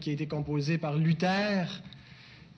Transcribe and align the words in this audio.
qui 0.00 0.10
a 0.10 0.12
été 0.12 0.26
composé 0.26 0.76
par 0.76 0.96
Luther 0.96 1.68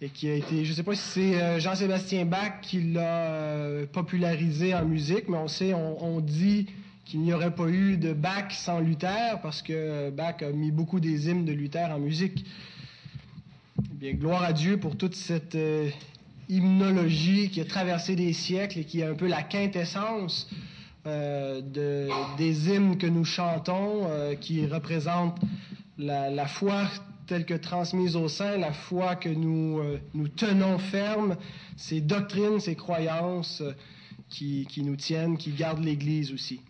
et 0.01 0.09
qui 0.09 0.31
a 0.31 0.35
été, 0.35 0.65
je 0.65 0.71
ne 0.71 0.75
sais 0.75 0.83
pas 0.83 0.95
si 0.95 1.03
c'est 1.03 1.43
euh, 1.43 1.61
Jean-Sébastien 1.61 2.25
Bach 2.25 2.63
qui 2.63 2.81
l'a 2.81 3.01
euh, 3.03 3.87
popularisé 3.87 4.75
en 4.75 4.87
musique, 4.87 5.29
mais 5.29 5.37
on 5.37 5.49
sait, 5.49 5.75
on, 5.75 6.21
dit 6.21 6.67
qu'il 7.05 7.21
n'y 7.21 7.35
aurait 7.35 7.55
pas 7.55 7.69
eu 7.69 7.99
de 7.99 8.15
Bach 8.15 8.53
sans 8.53 8.81
Luther 8.81 9.39
parce 9.43 9.61
que 9.61 10.09
Bach 10.09 10.37
a 10.41 10.51
mis 10.51 10.71
beaucoup 10.71 10.99
des 10.99 11.29
hymnes 11.29 11.45
de 11.45 11.53
Luther 11.53 11.91
en 11.91 11.99
musique. 11.99 12.47
Eh 13.79 13.97
bien, 13.97 14.15
gloire 14.15 14.43
à 14.45 14.55
Dieu 14.55 14.79
pour 14.79 14.97
toute 14.97 15.15
cette 15.15 15.57
euh, 15.57 15.91
hymnologie 16.49 17.51
qui 17.51 17.61
a 17.61 17.67
traversé 17.67 18.17
des 18.17 18.33
siècles 18.33 18.79
et 18.79 18.85
qui 18.85 19.01
est 19.01 19.07
un 19.07 19.15
peu 19.15 19.27
la 19.27 19.43
quintessence 19.43 20.49
de, 21.05 22.09
des 22.37 22.69
hymnes 22.69 22.99
que 22.99 23.07
nous 23.07 23.25
chantons, 23.25 24.07
qui 24.43 24.67
représentent 24.67 25.41
la, 25.99 26.47
foi 26.47 26.89
telle 27.27 27.45
que 27.45 27.55
transmise 27.55 28.17
au 28.17 28.29
sein, 28.29 28.57
la 28.57 28.73
foi 28.73 29.17
que 29.17 29.29
nous, 29.29 29.81
euh, 29.81 30.01
nous 30.15 30.29
tenons 30.29 30.79
ferme, 30.79 31.37
ces 31.77 32.01
doctrines, 32.01 32.61
ces 32.61 32.75
croyances 32.75 33.61
euh, 33.61 33.73
qui, 34.29 34.67
qui, 34.71 34.83
nous 34.83 34.97
tiennent, 34.97 35.37
qui 35.37 35.53
gardent 35.53 35.85
l'Église 35.85 36.33
aussi. 36.33 36.61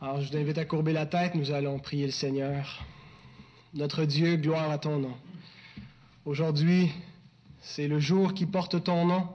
Alors 0.00 0.22
je 0.22 0.30
vous 0.30 0.36
invite 0.36 0.58
à 0.58 0.64
courber 0.64 0.92
la 0.92 1.06
tête, 1.06 1.34
nous 1.34 1.50
allons 1.50 1.78
prier 1.78 2.06
le 2.06 2.12
Seigneur. 2.12 2.84
Notre 3.74 4.04
Dieu, 4.04 4.36
gloire 4.36 4.70
à 4.70 4.78
ton 4.78 4.98
nom. 4.98 5.14
Aujourd'hui, 6.24 6.90
c'est 7.60 7.88
le 7.88 8.00
jour 8.00 8.34
qui 8.34 8.46
porte 8.46 8.82
ton 8.82 9.06
nom. 9.06 9.28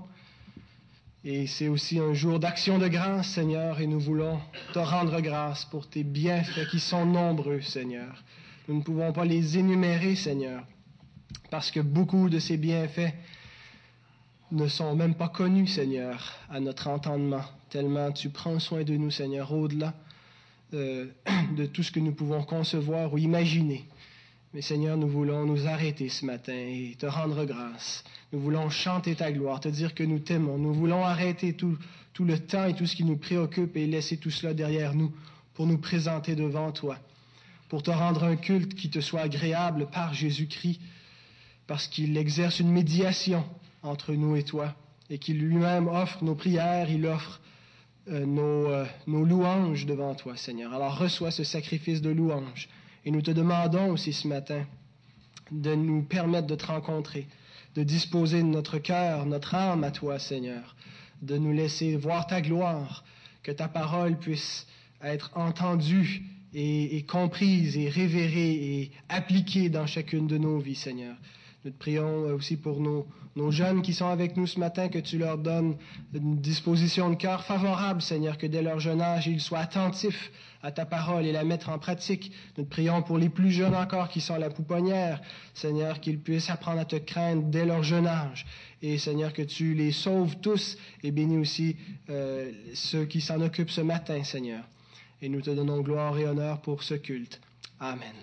Et 1.27 1.47
c'est 1.47 1.69
aussi 1.69 1.97
un 1.97 2.13
jour 2.13 2.39
d'action 2.39 2.77
de 2.77 2.87
grâce, 2.87 3.29
Seigneur, 3.29 3.79
et 3.79 3.87
nous 3.87 3.99
voulons 3.99 4.39
te 4.73 4.77
rendre 4.77 5.19
grâce 5.21 5.65
pour 5.65 5.89
tes 5.89 6.03
bienfaits 6.03 6.69
qui 6.69 6.79
sont 6.79 7.03
nombreux, 7.03 7.61
Seigneur. 7.61 8.23
Nous 8.67 8.75
ne 8.75 8.83
pouvons 8.83 9.11
pas 9.11 9.25
les 9.25 9.57
énumérer, 9.57 10.15
Seigneur, 10.15 10.63
parce 11.49 11.71
que 11.71 11.79
beaucoup 11.79 12.29
de 12.29 12.37
ces 12.37 12.57
bienfaits 12.57 13.11
ne 14.51 14.67
sont 14.67 14.95
même 14.95 15.15
pas 15.15 15.29
connus, 15.29 15.65
Seigneur, 15.65 16.31
à 16.47 16.59
notre 16.59 16.89
entendement, 16.89 17.41
tellement 17.71 18.11
tu 18.11 18.29
prends 18.29 18.59
soin 18.59 18.83
de 18.83 18.95
nous, 18.95 19.09
Seigneur, 19.09 19.51
au-delà 19.51 19.95
euh, 20.75 21.07
de 21.57 21.65
tout 21.65 21.81
ce 21.81 21.91
que 21.91 21.99
nous 21.99 22.13
pouvons 22.13 22.43
concevoir 22.43 23.11
ou 23.11 23.17
imaginer. 23.17 23.87
Mais 24.55 24.61
Seigneur, 24.61 24.95
nous 24.95 25.09
voulons 25.09 25.45
nous 25.45 25.67
arrêter 25.67 26.07
ce 26.07 26.25
matin 26.25 26.53
et 26.55 26.95
te 26.97 27.05
rendre 27.05 27.43
grâce. 27.43 28.05
Nous 28.31 28.39
voulons 28.39 28.69
chanter 28.69 29.13
ta 29.13 29.29
gloire, 29.29 29.59
te 29.59 29.67
dire 29.67 29.93
que 29.93 30.03
nous 30.03 30.19
t'aimons. 30.19 30.57
Nous 30.57 30.73
voulons 30.73 31.03
arrêter 31.03 31.51
tout, 31.53 31.77
tout 32.13 32.23
le 32.23 32.39
temps 32.39 32.65
et 32.65 32.73
tout 32.73 32.85
ce 32.85 32.95
qui 32.95 33.03
nous 33.03 33.17
préoccupe 33.17 33.75
et 33.75 33.85
laisser 33.85 34.15
tout 34.15 34.31
cela 34.31 34.53
derrière 34.53 34.95
nous 34.95 35.11
pour 35.55 35.67
nous 35.67 35.77
présenter 35.77 36.35
devant 36.35 36.71
toi 36.71 36.97
pour 37.67 37.83
te 37.83 37.91
rendre 37.91 38.23
un 38.23 38.37
culte 38.37 38.75
qui 38.75 38.89
te 38.89 39.01
soit 39.01 39.21
agréable 39.21 39.87
par 39.91 40.13
Jésus-Christ, 40.13 40.79
parce 41.67 41.87
qu'il 41.87 42.15
exerce 42.15 42.61
une 42.61 42.71
médiation 42.71 43.43
entre 43.83 44.13
nous 44.13 44.37
et 44.37 44.43
toi, 44.43 44.73
et 45.09 45.17
qu'il 45.17 45.39
lui-même 45.39 45.89
offre 45.89 46.23
nos 46.23 46.35
prières, 46.35 46.89
il 46.89 47.05
offre 47.05 47.41
euh, 48.07 48.25
nos, 48.25 48.69
euh, 48.69 48.85
nos 49.07 49.25
louanges 49.25 49.85
devant 49.85 50.15
toi, 50.15 50.37
Seigneur. 50.37 50.73
Alors 50.73 50.97
reçois 50.97 51.31
ce 51.31 51.43
sacrifice 51.43 52.01
de 52.01 52.11
louange. 52.11 52.69
Et 53.05 53.11
nous 53.11 53.21
te 53.21 53.31
demandons 53.31 53.91
aussi 53.91 54.13
ce 54.13 54.27
matin 54.27 54.65
de 55.51 55.75
nous 55.75 56.01
permettre 56.01 56.47
de 56.47 56.55
te 56.55 56.65
rencontrer, 56.65 57.27
de 57.75 57.83
disposer 57.83 58.41
notre 58.41 58.79
cœur, 58.79 59.27
notre 59.27 59.53
âme 59.53 59.83
à 59.83 59.91
toi, 59.91 60.17
Seigneur, 60.17 60.75
de 61.21 61.37
nous 61.37 61.51
laisser 61.51 61.95
voir 61.95 62.25
ta 62.25 62.41
gloire, 62.41 63.05
que 63.43 63.51
ta 63.51 63.67
parole 63.67 64.17
puisse 64.17 64.65
être 65.03 65.31
entendue 65.35 66.23
et, 66.53 67.03
comprise 67.03 67.77
et 67.77 67.89
révérée 67.89 68.53
et 68.53 68.91
appliquée 69.09 69.69
dans 69.69 69.85
chacune 69.85 70.25
de 70.25 70.37
nos 70.37 70.57
vies, 70.57 70.75
Seigneur. 70.75 71.15
Nous 71.65 71.71
te 71.71 71.77
prions 71.77 72.25
aussi 72.27 72.55
pour 72.55 72.79
nos, 72.79 73.05
nos, 73.35 73.51
jeunes 73.51 73.81
qui 73.81 73.93
sont 73.93 74.07
avec 74.07 74.37
nous 74.37 74.47
ce 74.47 74.59
matin, 74.59 74.87
que 74.87 74.99
tu 74.99 75.17
leur 75.17 75.37
donnes 75.37 75.75
une 76.13 76.39
disposition 76.39 77.09
de 77.09 77.15
cœur 77.15 77.43
favorable, 77.43 78.01
Seigneur, 78.01 78.37
que 78.37 78.47
dès 78.47 78.61
leur 78.61 78.79
jeune 78.79 79.01
âge, 79.01 79.27
ils 79.27 79.41
soient 79.41 79.59
attentifs 79.59 80.31
à 80.63 80.71
ta 80.71 80.85
parole 80.85 81.25
et 81.25 81.31
la 81.31 81.43
mettre 81.43 81.69
en 81.69 81.77
pratique. 81.77 82.31
Nous 82.57 82.63
te 82.63 82.69
prions 82.69 83.01
pour 83.01 83.17
les 83.17 83.29
plus 83.29 83.51
jeunes 83.51 83.75
encore 83.75 84.07
qui 84.07 84.21
sont 84.21 84.35
à 84.35 84.39
la 84.39 84.49
pouponnière, 84.49 85.21
Seigneur, 85.53 85.99
qu'ils 85.99 86.19
puissent 86.19 86.49
apprendre 86.49 86.79
à 86.79 86.85
te 86.85 86.95
craindre 86.95 87.43
dès 87.43 87.65
leur 87.65 87.83
jeune 87.83 88.07
âge. 88.07 88.45
Et 88.81 88.97
Seigneur, 88.97 89.33
que 89.33 89.41
tu 89.41 89.73
les 89.73 89.91
sauves 89.91 90.37
tous 90.37 90.77
et 91.03 91.11
bénis 91.11 91.37
aussi 91.37 91.75
euh, 92.09 92.51
ceux 92.73 93.05
qui 93.05 93.19
s'en 93.19 93.41
occupent 93.41 93.71
ce 93.71 93.81
matin, 93.81 94.23
Seigneur 94.23 94.63
et 95.21 95.29
nous 95.29 95.41
te 95.41 95.49
donnons 95.49 95.81
gloire 95.81 96.17
et 96.17 96.25
honneur 96.25 96.61
pour 96.61 96.83
ce 96.83 96.93
culte. 96.95 97.39
Amen. 97.79 98.13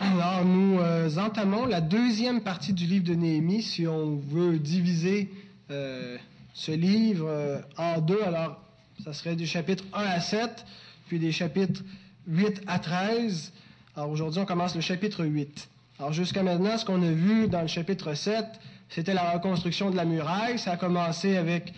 Alors, 0.00 0.44
nous 0.44 0.78
euh, 0.78 1.10
entamons 1.16 1.66
la 1.66 1.80
deuxième 1.80 2.40
partie 2.40 2.72
du 2.72 2.84
livre 2.86 3.04
de 3.04 3.14
Néhémie, 3.14 3.62
si 3.62 3.84
on 3.88 4.14
veut 4.16 4.60
diviser 4.60 5.28
euh, 5.72 6.16
ce 6.54 6.70
livre 6.70 7.26
euh, 7.28 7.60
en 7.76 8.00
deux. 8.00 8.22
Alors, 8.22 8.60
ça 9.02 9.12
serait 9.12 9.34
du 9.34 9.44
chapitre 9.44 9.82
1 9.92 10.00
à 10.00 10.20
7, 10.20 10.64
puis 11.08 11.18
des 11.18 11.32
chapitres 11.32 11.82
8 12.28 12.62
à 12.68 12.78
13. 12.78 13.52
Alors, 13.96 14.10
aujourd'hui, 14.10 14.40
on 14.40 14.44
commence 14.44 14.76
le 14.76 14.82
chapitre 14.82 15.24
8. 15.24 15.68
Alors, 15.98 16.12
jusqu'à 16.12 16.44
maintenant, 16.44 16.78
ce 16.78 16.84
qu'on 16.84 17.02
a 17.02 17.10
vu 17.10 17.48
dans 17.48 17.62
le 17.62 17.66
chapitre 17.66 18.14
7, 18.14 18.44
c'était 18.90 19.14
la 19.14 19.32
reconstruction 19.32 19.90
de 19.90 19.96
la 19.96 20.04
muraille. 20.04 20.60
Ça 20.60 20.72
a 20.72 20.76
commencé 20.76 21.36
avec 21.36 21.72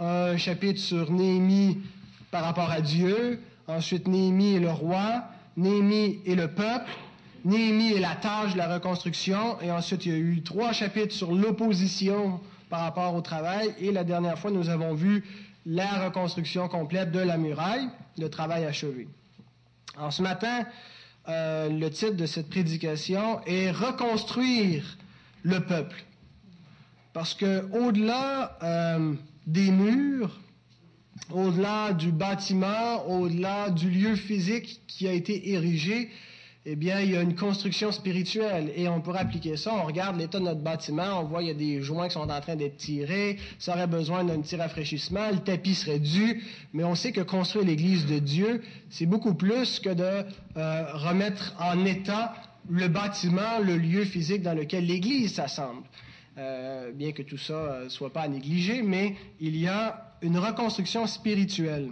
un 0.00 0.36
chapitre 0.36 0.80
sur 0.80 1.12
Néhémie 1.12 1.78
par 2.32 2.42
rapport 2.42 2.70
à 2.72 2.80
Dieu, 2.80 3.40
ensuite 3.68 4.08
Néhémie 4.08 4.54
et 4.54 4.60
le 4.60 4.72
roi, 4.72 5.22
Néhémie 5.56 6.18
et 6.26 6.34
le 6.34 6.48
peuple, 6.48 6.90
Néhémie 7.44 7.92
et 7.92 8.00
la 8.00 8.16
tâche 8.16 8.54
de 8.54 8.58
la 8.58 8.72
reconstruction, 8.72 9.60
et 9.60 9.70
ensuite 9.70 10.06
il 10.06 10.12
y 10.12 10.14
a 10.14 10.18
eu 10.18 10.42
trois 10.42 10.72
chapitres 10.72 11.14
sur 11.14 11.32
l'opposition 11.32 12.40
par 12.70 12.80
rapport 12.80 13.14
au 13.14 13.20
travail, 13.20 13.74
et 13.78 13.92
la 13.92 14.02
dernière 14.02 14.38
fois 14.38 14.50
nous 14.50 14.70
avons 14.70 14.94
vu 14.94 15.24
la 15.66 16.06
reconstruction 16.06 16.68
complète 16.68 17.12
de 17.12 17.20
la 17.20 17.36
muraille, 17.36 17.86
le 18.18 18.30
travail 18.30 18.64
achevé. 18.64 19.08
Alors 19.96 20.12
ce 20.12 20.22
matin, 20.22 20.66
euh, 21.28 21.68
le 21.68 21.90
titre 21.90 22.16
de 22.16 22.26
cette 22.26 22.48
prédication 22.48 23.40
est 23.46 23.70
Reconstruire 23.70 24.96
le 25.42 25.60
peuple. 25.60 26.02
Parce 27.12 27.34
que 27.34 27.70
au-delà 27.72 28.58
euh, 28.62 29.14
des 29.46 29.70
murs, 29.70 30.40
au-delà 31.30 31.92
du 31.92 32.10
bâtiment, 32.10 33.06
au-delà 33.06 33.70
du 33.70 33.88
lieu 33.88 34.16
physique 34.16 34.80
qui 34.86 35.06
a 35.06 35.12
été 35.12 35.52
érigé, 35.52 36.10
eh 36.66 36.76
bien, 36.76 37.00
il 37.00 37.10
y 37.10 37.16
a 37.16 37.20
une 37.20 37.34
construction 37.34 37.92
spirituelle 37.92 38.72
et 38.74 38.88
on 38.88 39.02
pourrait 39.02 39.20
appliquer 39.20 39.56
ça. 39.56 39.74
On 39.74 39.84
regarde 39.84 40.16
l'état 40.16 40.38
de 40.38 40.44
notre 40.44 40.62
bâtiment, 40.62 41.20
on 41.20 41.24
voit 41.24 41.42
il 41.42 41.48
y 41.48 41.50
a 41.50 41.54
des 41.54 41.82
joints 41.82 42.08
qui 42.08 42.14
sont 42.14 42.30
en 42.30 42.40
train 42.40 42.56
d'être 42.56 42.78
tirés, 42.78 43.38
ça 43.58 43.74
aurait 43.74 43.86
besoin 43.86 44.24
d'un 44.24 44.40
petit 44.40 44.56
rafraîchissement, 44.56 45.30
le 45.30 45.40
tapis 45.40 45.74
serait 45.74 45.98
dû, 45.98 46.42
mais 46.72 46.82
on 46.82 46.94
sait 46.94 47.12
que 47.12 47.20
construire 47.20 47.66
l'Église 47.66 48.06
de 48.06 48.18
Dieu, 48.18 48.62
c'est 48.88 49.04
beaucoup 49.04 49.34
plus 49.34 49.78
que 49.78 49.90
de 49.90 50.24
euh, 50.56 50.92
remettre 50.94 51.54
en 51.60 51.84
état 51.84 52.34
le 52.70 52.88
bâtiment, 52.88 53.58
le 53.62 53.76
lieu 53.76 54.04
physique 54.04 54.40
dans 54.42 54.54
lequel 54.54 54.86
l'Église 54.86 55.34
s'assemble. 55.34 55.82
Euh, 56.38 56.92
bien 56.92 57.12
que 57.12 57.22
tout 57.22 57.36
ça 57.36 57.52
ne 57.52 57.58
euh, 57.58 57.88
soit 57.90 58.12
pas 58.12 58.22
à 58.22 58.28
négliger, 58.28 58.82
mais 58.82 59.14
il 59.38 59.56
y 59.56 59.68
a 59.68 60.16
une 60.22 60.38
reconstruction 60.38 61.06
spirituelle 61.06 61.90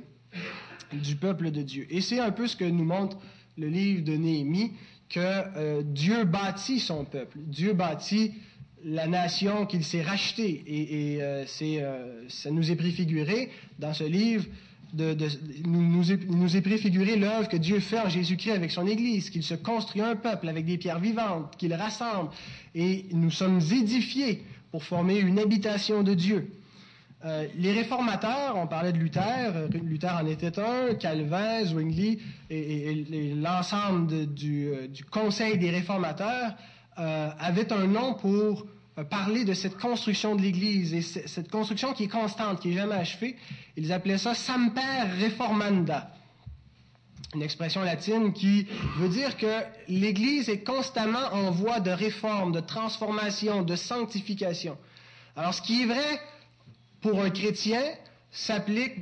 du 0.92 1.16
peuple 1.16 1.50
de 1.50 1.62
Dieu. 1.62 1.86
Et 1.90 2.00
c'est 2.00 2.18
un 2.18 2.32
peu 2.32 2.46
ce 2.46 2.56
que 2.56 2.64
nous 2.64 2.84
montre 2.84 3.18
le 3.56 3.68
livre 3.68 4.04
de 4.04 4.14
Néhémie, 4.14 4.72
que 5.08 5.20
euh, 5.20 5.82
Dieu 5.84 6.24
bâtit 6.24 6.80
son 6.80 7.04
peuple, 7.04 7.38
Dieu 7.38 7.72
bâtit 7.72 8.32
la 8.84 9.06
nation 9.06 9.66
qu'il 9.66 9.84
s'est 9.84 10.02
rachetée. 10.02 10.62
Et, 10.66 11.20
c'est, 11.46 11.84
ça 12.26 12.50
nous 12.50 12.72
est 12.72 12.74
préfiguré 12.74 13.48
dans 13.78 13.94
ce 13.94 14.02
livre 14.02 14.44
de, 14.92 15.16
nous, 15.64 15.82
nous, 15.82 16.56
est, 16.56 16.60
préfiguré 16.60 17.16
l'œuvre 17.16 17.48
que 17.48 17.56
Dieu 17.56 17.80
fait 17.80 17.98
en 17.98 18.08
Jésus-Christ 18.08 18.52
avec 18.52 18.70
son 18.70 18.86
Église, 18.86 19.30
qu'il 19.30 19.42
se 19.42 19.54
construit 19.54 20.02
un 20.02 20.16
peuple 20.16 20.48
avec 20.48 20.66
des 20.66 20.78
pierres 20.78 21.00
vivantes, 21.00 21.56
qu'il 21.56 21.72
rassemble, 21.74 22.30
et 22.74 23.06
nous 23.12 23.30
sommes 23.30 23.60
édifiés 23.60 24.42
pour 24.70 24.84
former 24.84 25.18
une 25.18 25.38
habitation 25.38 26.02
de 26.02 26.14
Dieu. 26.14 26.50
Euh, 27.24 27.46
les 27.56 27.72
réformateurs, 27.72 28.56
on 28.56 28.66
parlait 28.66 28.92
de 28.92 28.98
Luther, 28.98 29.68
Luther 29.84 30.12
en 30.20 30.26
était 30.26 30.58
un, 30.58 30.94
Calvin, 30.94 31.64
Zwingli 31.64 32.18
et, 32.50 33.34
l'ensemble 33.36 34.26
du, 34.34 34.66
euh, 34.66 34.88
du, 34.88 35.04
Conseil 35.04 35.56
des 35.56 35.70
réformateurs 35.70 36.54
euh, 36.98 37.30
avaient 37.38 37.72
un 37.72 37.86
nom 37.86 38.14
pour 38.14 38.66
euh, 38.98 39.04
parler 39.04 39.44
de 39.44 39.54
cette 39.54 39.78
construction 39.78 40.34
de 40.34 40.42
l'Église 40.42 40.92
et 40.92 41.00
cette 41.00 41.50
construction 41.50 41.94
qui 41.94 42.04
est 42.04 42.08
constante, 42.08 42.60
qui 42.60 42.72
est 42.72 42.74
jamais 42.74 42.96
achevée. 42.96 43.36
Ils 43.76 43.92
appelaient 43.92 44.18
ça 44.18 44.34
Samper 44.34 44.80
Reformanda, 45.22 46.10
une 47.34 47.42
expression 47.42 47.82
latine 47.82 48.32
qui 48.32 48.66
veut 48.98 49.08
dire 49.08 49.36
que 49.36 49.60
l'Église 49.88 50.48
est 50.48 50.64
constamment 50.64 51.32
en 51.32 51.50
voie 51.52 51.80
de 51.80 51.90
réforme, 51.90 52.52
de 52.52 52.60
transformation, 52.60 53.62
de 53.62 53.76
sanctification. 53.76 54.76
Alors, 55.36 55.54
ce 55.54 55.62
qui 55.62 55.84
est 55.84 55.86
vrai 55.86 56.20
pour 57.02 57.22
un 57.22 57.30
chrétien 57.30 57.82
s'applique 58.30 58.94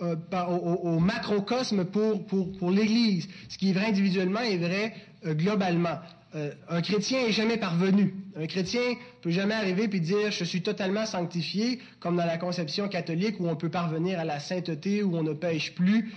euh, 0.00 0.16
au, 0.48 0.98
macrocosme 0.98 1.84
pour, 1.84 2.24
pour, 2.26 2.70
l'Église. 2.70 3.28
Ce 3.50 3.58
qui 3.58 3.70
est 3.70 3.72
vrai 3.74 3.86
individuellement 3.86 4.40
est 4.40 4.56
vrai 4.56 4.94
euh, 5.26 5.34
globalement. 5.34 5.98
Euh, 6.34 6.52
un 6.68 6.80
chrétien 6.80 7.26
n'est 7.26 7.32
jamais 7.32 7.58
parvenu. 7.58 8.14
Un 8.34 8.46
chrétien 8.46 8.80
peut 9.20 9.30
jamais 9.30 9.54
arriver 9.54 9.90
et 9.92 10.00
dire 10.00 10.30
je 10.30 10.44
suis 10.44 10.62
totalement 10.62 11.04
sanctifié, 11.04 11.80
comme 11.98 12.16
dans 12.16 12.24
la 12.24 12.38
conception 12.38 12.88
catholique 12.88 13.38
où 13.40 13.48
on 13.48 13.56
peut 13.56 13.68
parvenir 13.68 14.18
à 14.18 14.24
la 14.24 14.40
sainteté, 14.40 15.02
où 15.02 15.14
on 15.16 15.22
ne 15.22 15.34
pêche 15.34 15.74
plus. 15.74 16.14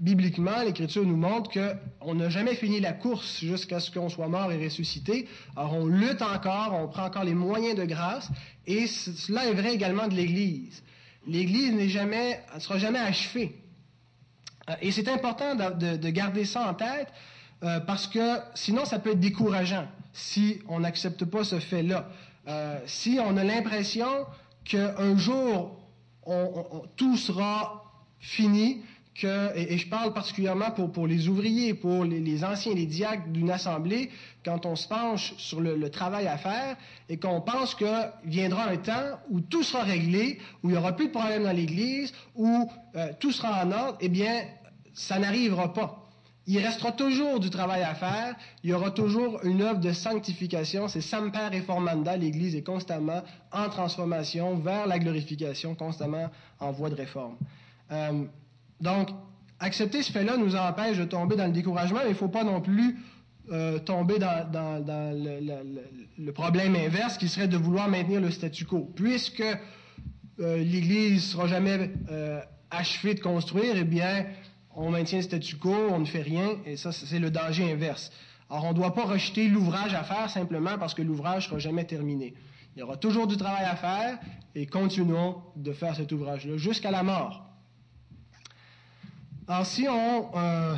Bibliquement, 0.00 0.62
l'Écriture 0.64 1.04
nous 1.04 1.16
montre 1.16 1.50
qu'on 1.52 2.14
n'a 2.14 2.28
jamais 2.28 2.54
fini 2.54 2.80
la 2.80 2.92
course 2.92 3.40
jusqu'à 3.40 3.80
ce 3.80 3.90
qu'on 3.90 4.08
soit 4.08 4.28
mort 4.28 4.50
et 4.50 4.64
ressuscité. 4.64 5.28
Alors 5.56 5.74
on 5.74 5.86
lutte 5.86 6.22
encore, 6.22 6.74
on 6.74 6.88
prend 6.88 7.04
encore 7.04 7.24
les 7.24 7.34
moyens 7.34 7.76
de 7.78 7.84
grâce, 7.84 8.28
et 8.66 8.86
cela 8.86 9.46
est 9.46 9.54
vrai 9.54 9.74
également 9.74 10.08
de 10.08 10.14
l'Église 10.14 10.82
l'Église 11.26 11.72
n'est 11.72 11.88
jamais, 11.88 12.42
ne 12.54 12.60
sera 12.60 12.78
jamais 12.78 12.98
achevée. 12.98 13.56
Euh, 14.68 14.74
et 14.80 14.92
c'est 14.92 15.08
important 15.08 15.54
de, 15.54 16.10
garder 16.10 16.44
ça 16.44 16.68
en 16.68 16.74
tête 16.74 17.08
euh, 17.62 17.80
parce 17.80 18.06
que 18.06 18.38
sinon 18.54 18.84
ça 18.84 18.98
peut 18.98 19.12
être 19.12 19.20
décourageant 19.20 19.86
si 20.12 20.60
on 20.68 20.80
n'accepte 20.80 21.24
pas 21.24 21.44
ce 21.44 21.60
fait-là. 21.60 22.08
Euh, 22.48 22.78
si 22.86 23.18
on 23.20 23.36
a 23.36 23.44
l'impression 23.44 24.26
qu'un 24.64 25.16
jour 25.16 25.76
tout 26.96 27.16
sera 27.16 27.84
fini, 28.18 28.82
et, 29.22 29.78
je 29.78 29.88
parle 29.88 30.12
particulièrement 30.12 30.70
pour, 30.70 31.06
les 31.06 31.28
ouvriers, 31.28 31.74
pour 31.74 32.04
les, 32.04 32.44
anciens, 32.44 32.74
les 32.74 32.86
diacres 32.86 33.28
d'une 33.28 33.50
assemblée, 33.50 34.10
quand 34.44 34.66
on 34.66 34.76
se 34.76 34.88
penche 34.88 35.34
sur 35.36 35.60
le, 35.60 35.90
travail 35.90 36.26
à 36.26 36.38
faire 36.38 36.76
et 37.08 37.18
qu'on 37.18 37.40
pense 37.40 37.74
que 37.74 38.04
viendra 38.24 38.68
un 38.68 38.76
temps 38.76 39.18
où 39.28 39.40
tout 39.40 39.62
sera 39.62 39.82
réglé, 39.82 40.38
où 40.62 40.68
il 40.68 40.72
n'y 40.72 40.78
aura 40.78 40.94
plus 40.94 41.08
de 41.08 41.12
problème 41.12 41.44
dans 41.44 41.52
l'Église, 41.52 42.12
où 42.34 42.68
euh, 42.96 43.12
tout 43.18 43.32
sera 43.32 43.64
en 43.64 43.72
ordre, 43.72 43.98
eh 44.00 44.08
bien, 44.08 44.44
ça 44.94 45.18
n'arrivera 45.18 45.72
pas. 45.72 45.96
Il 46.46 46.58
restera 46.58 46.92
toujours 46.92 47.38
du 47.38 47.50
travail 47.50 47.82
à 47.82 47.94
faire, 47.94 48.34
il 48.64 48.70
y 48.70 48.72
aura 48.72 48.90
toujours 48.90 49.40
une 49.44 49.60
œuvre 49.62 49.78
de 49.78 49.92
sanctification, 49.92 50.88
c'est 50.88 51.00
Samper 51.00 51.48
Reformanda, 51.52 52.16
l'Église 52.16 52.56
est 52.56 52.62
constamment 52.62 53.22
en 53.52 53.68
transformation 53.68 54.56
vers 54.56 54.86
la 54.86 54.98
glorification, 54.98 55.74
constamment 55.74 56.30
en 56.58 56.72
voie 56.72 56.90
de 56.90 56.96
réforme. 56.96 57.36
Euh, 57.92 58.24
donc, 58.80 59.10
accepter 59.58 60.02
ce 60.02 60.10
fait-là 60.10 60.36
nous 60.36 60.56
empêche 60.56 60.98
de 60.98 61.04
tomber 61.04 61.36
dans 61.36 61.46
le 61.46 61.52
découragement, 61.52 62.00
mais 62.00 62.10
il 62.10 62.12
ne 62.12 62.16
faut 62.16 62.28
pas 62.28 62.44
non 62.44 62.60
plus 62.60 62.96
euh, 63.52 63.78
tomber 63.78 64.18
dans, 64.18 64.46
le, 66.18 66.30
problème 66.32 66.76
inverse 66.76 67.18
qui 67.18 67.28
serait 67.28 67.48
de 67.48 67.56
vouloir 67.56 67.88
maintenir 67.88 68.20
le 68.20 68.30
statu 68.30 68.64
quo. 68.64 68.90
Puisque 68.94 69.42
euh, 70.40 70.56
l'Église 70.58 71.14
ne 71.14 71.18
sera 71.18 71.46
jamais 71.46 71.90
euh, 72.10 72.40
achevée 72.70 73.14
de 73.14 73.20
construire, 73.20 73.74
eh 73.76 73.84
bien, 73.84 74.26
on 74.74 74.90
maintient 74.90 75.18
le 75.18 75.24
statu 75.24 75.56
quo, 75.56 75.74
on 75.90 75.98
ne 75.98 76.04
fait 76.06 76.22
rien, 76.22 76.56
et 76.64 76.76
ça, 76.76 76.92
c'est 76.92 77.18
le 77.18 77.30
danger 77.30 77.70
inverse. 77.70 78.10
Alors, 78.48 78.64
on 78.64 78.70
ne 78.70 78.74
doit 78.74 78.94
pas 78.94 79.04
rejeter 79.04 79.48
l'ouvrage 79.48 79.94
à 79.94 80.04
faire 80.04 80.30
simplement 80.30 80.78
parce 80.78 80.94
que 80.94 81.02
l'ouvrage 81.02 81.44
ne 81.44 81.48
sera 81.50 81.58
jamais 81.58 81.84
terminé. 81.84 82.34
Il 82.76 82.80
y 82.80 82.82
aura 82.82 82.96
toujours 82.96 83.26
du 83.26 83.36
travail 83.36 83.64
à 83.64 83.76
faire, 83.76 84.18
et 84.54 84.66
continuons 84.66 85.42
de 85.56 85.72
faire 85.72 85.96
cet 85.96 86.12
ouvrage-là 86.12 86.56
jusqu'à 86.56 86.90
la 86.90 87.02
mort. 87.02 87.49
Alors, 89.52 89.66
si 89.66 89.88
on 89.88 90.30
euh, 90.36 90.76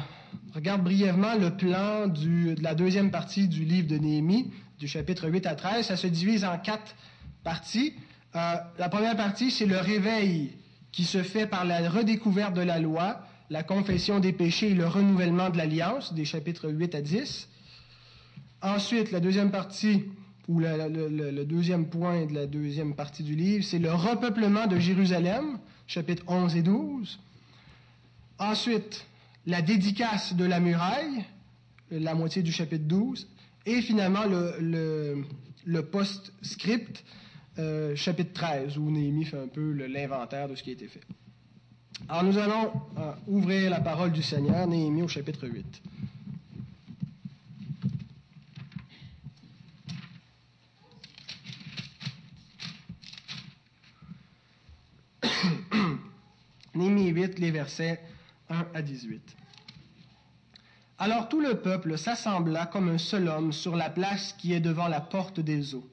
regarde 0.54 0.82
brièvement 0.82 1.34
le 1.34 1.50
plan 1.50 2.06
de 2.06 2.54
la 2.62 2.74
deuxième 2.74 3.10
partie 3.10 3.46
du 3.46 3.66
livre 3.66 3.86
de 3.86 3.98
Néhémie, 3.98 4.50
du 4.78 4.88
chapitre 4.88 5.28
8 5.28 5.44
à 5.44 5.54
13, 5.54 5.84
ça 5.84 5.98
se 5.98 6.06
divise 6.06 6.42
en 6.42 6.56
quatre 6.56 6.96
parties. 7.44 7.92
Euh, 8.34 8.54
la 8.78 8.88
première 8.88 9.14
partie, 9.14 9.50
c'est 9.50 9.66
le 9.66 9.76
réveil 9.76 10.52
qui 10.90 11.04
se 11.04 11.22
fait 11.22 11.46
par 11.46 11.66
la 11.66 11.86
redécouverte 11.86 12.54
de 12.54 12.62
la 12.62 12.80
loi, 12.80 13.20
la 13.50 13.62
confession 13.62 14.20
des 14.20 14.32
péchés 14.32 14.70
et 14.70 14.74
le 14.74 14.86
renouvellement 14.86 15.50
de 15.50 15.58
l'alliance, 15.58 16.14
des 16.14 16.24
chapitres 16.24 16.70
8 16.70 16.94
à 16.94 17.02
10. 17.02 17.50
Ensuite, 18.62 19.10
la 19.10 19.20
deuxième 19.20 19.50
partie, 19.50 20.04
ou 20.48 20.60
le, 20.60 21.44
deuxième 21.44 21.88
point 21.90 22.24
de 22.24 22.32
la 22.32 22.46
deuxième 22.46 22.94
partie 22.94 23.22
du 23.22 23.34
livre, 23.34 23.64
c'est 23.64 23.78
le 23.78 23.92
repeuplement 23.92 24.66
de 24.66 24.78
Jérusalem, 24.78 25.58
chapitres 25.86 26.24
11 26.26 26.56
et 26.56 26.62
12. 26.62 27.20
Ensuite, 28.42 29.06
la 29.46 29.62
dédicace 29.62 30.34
de 30.34 30.44
la 30.44 30.58
muraille, 30.58 31.24
la 31.92 32.16
moitié 32.16 32.42
du 32.42 32.50
chapitre 32.50 32.86
12. 32.86 33.28
Et 33.66 33.80
finalement, 33.82 34.24
le, 34.26 35.80
post-script, 35.82 37.04
euh, 37.60 37.94
chapitre 37.94 38.32
13, 38.32 38.78
où 38.78 38.90
Néhémie 38.90 39.26
fait 39.26 39.38
un 39.38 39.46
peu 39.46 39.70
l'inventaire 39.86 40.48
de 40.48 40.56
ce 40.56 40.64
qui 40.64 40.70
a 40.70 40.72
été 40.72 40.88
fait. 40.88 41.02
Alors 42.08 42.24
nous 42.24 42.36
allons 42.36 42.72
euh, 42.98 43.12
ouvrir 43.28 43.70
la 43.70 43.80
parole 43.80 44.10
du 44.10 44.24
Seigneur, 44.24 44.66
Néhémie 44.66 45.02
au 45.02 45.08
chapitre 45.08 45.46
8. 45.46 45.80
Néhémie 56.74 57.10
8, 57.10 57.38
les 57.38 57.52
versets 57.52 58.00
à 58.48 58.82
18. 58.82 59.36
Alors 60.98 61.28
tout 61.28 61.40
le 61.40 61.60
peuple 61.60 61.98
s'assembla 61.98 62.66
comme 62.66 62.88
un 62.88 62.98
seul 62.98 63.28
homme 63.28 63.52
sur 63.52 63.74
la 63.74 63.90
place 63.90 64.34
qui 64.34 64.52
est 64.52 64.60
devant 64.60 64.88
la 64.88 65.00
porte 65.00 65.40
des 65.40 65.74
eaux. 65.74 65.88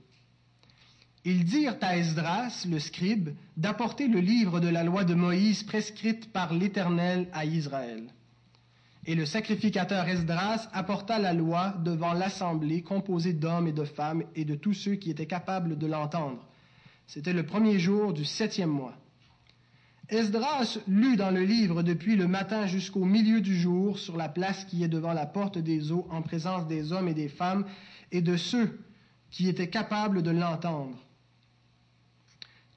Ils 1.26 1.46
dirent 1.46 1.78
à 1.82 1.98
Esdras, 1.98 2.66
le 2.70 2.80
scribe, 2.80 3.30
d'apporter 3.58 4.08
le 4.08 4.20
livre 4.20 4.60
de 4.60 4.70
la 4.70 4.84
loi 4.84 5.04
de 5.04 5.16
Moïse 5.16 5.64
prescrite 5.64 6.32
par 6.32 6.54
l'Éternel 6.54 7.28
à 7.34 7.46
Israël. 7.46 8.14
Et 9.06 9.16
le 9.16 9.26
sacrificateur 9.26 10.08
Esdras 10.08 10.70
apporta 10.74 11.20
la 11.20 11.34
loi 11.34 11.74
devant 11.84 12.14
l'assemblée 12.14 12.84
composée 12.84 13.34
d'hommes 13.34 13.68
et 13.68 13.74
de 13.74 13.86
femmes 13.86 14.24
et 14.36 14.46
de 14.46 14.56
tous 14.56 14.74
ceux 14.74 14.96
qui 14.96 15.10
étaient 15.10 15.26
capables 15.26 15.78
de 15.78 15.88
l'entendre. 15.88 16.46
C'était 17.08 17.34
le 17.34 17.46
premier 17.46 17.80
jour 17.80 18.14
du 18.14 18.26
septième 18.26 18.70
mois. 18.70 18.96
Esdras 20.10 20.80
lut 20.88 21.18
dans 21.18 21.30
le 21.30 21.44
livre 21.44 21.84
depuis 21.84 22.16
le 22.16 22.28
matin 22.28 22.66
jusqu'au 22.66 23.06
milieu 23.06 23.42
du 23.42 23.56
jour 23.56 24.00
sur 24.00 24.18
la 24.18 24.28
place 24.28 24.66
qui 24.66 24.84
est 24.84 24.88
devant 24.88 25.14
la 25.14 25.28
porte 25.28 25.60
des 25.60 25.92
eaux 25.92 26.08
en 26.10 26.24
présence 26.24 26.68
des 26.68 26.92
hommes 26.92 27.08
et 27.08 27.14
des 27.14 27.28
femmes 27.30 27.66
et 28.12 28.22
de 28.22 28.36
ceux 28.36 28.80
qui 29.30 29.48
étaient 29.48 29.70
capables 29.70 30.24
de 30.24 30.32
l'entendre. 30.32 30.98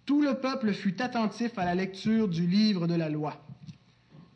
Tout 0.05 0.20
le 0.20 0.34
peuple 0.34 0.75
fut 0.75 1.00
attentif 1.00 1.56
à 1.58 1.64
la 1.64 1.75
lecture 1.75 2.29
du 2.29 2.46
livre 2.46 2.87
de 2.87 2.94
la 2.94 3.08
loi. 3.08 3.43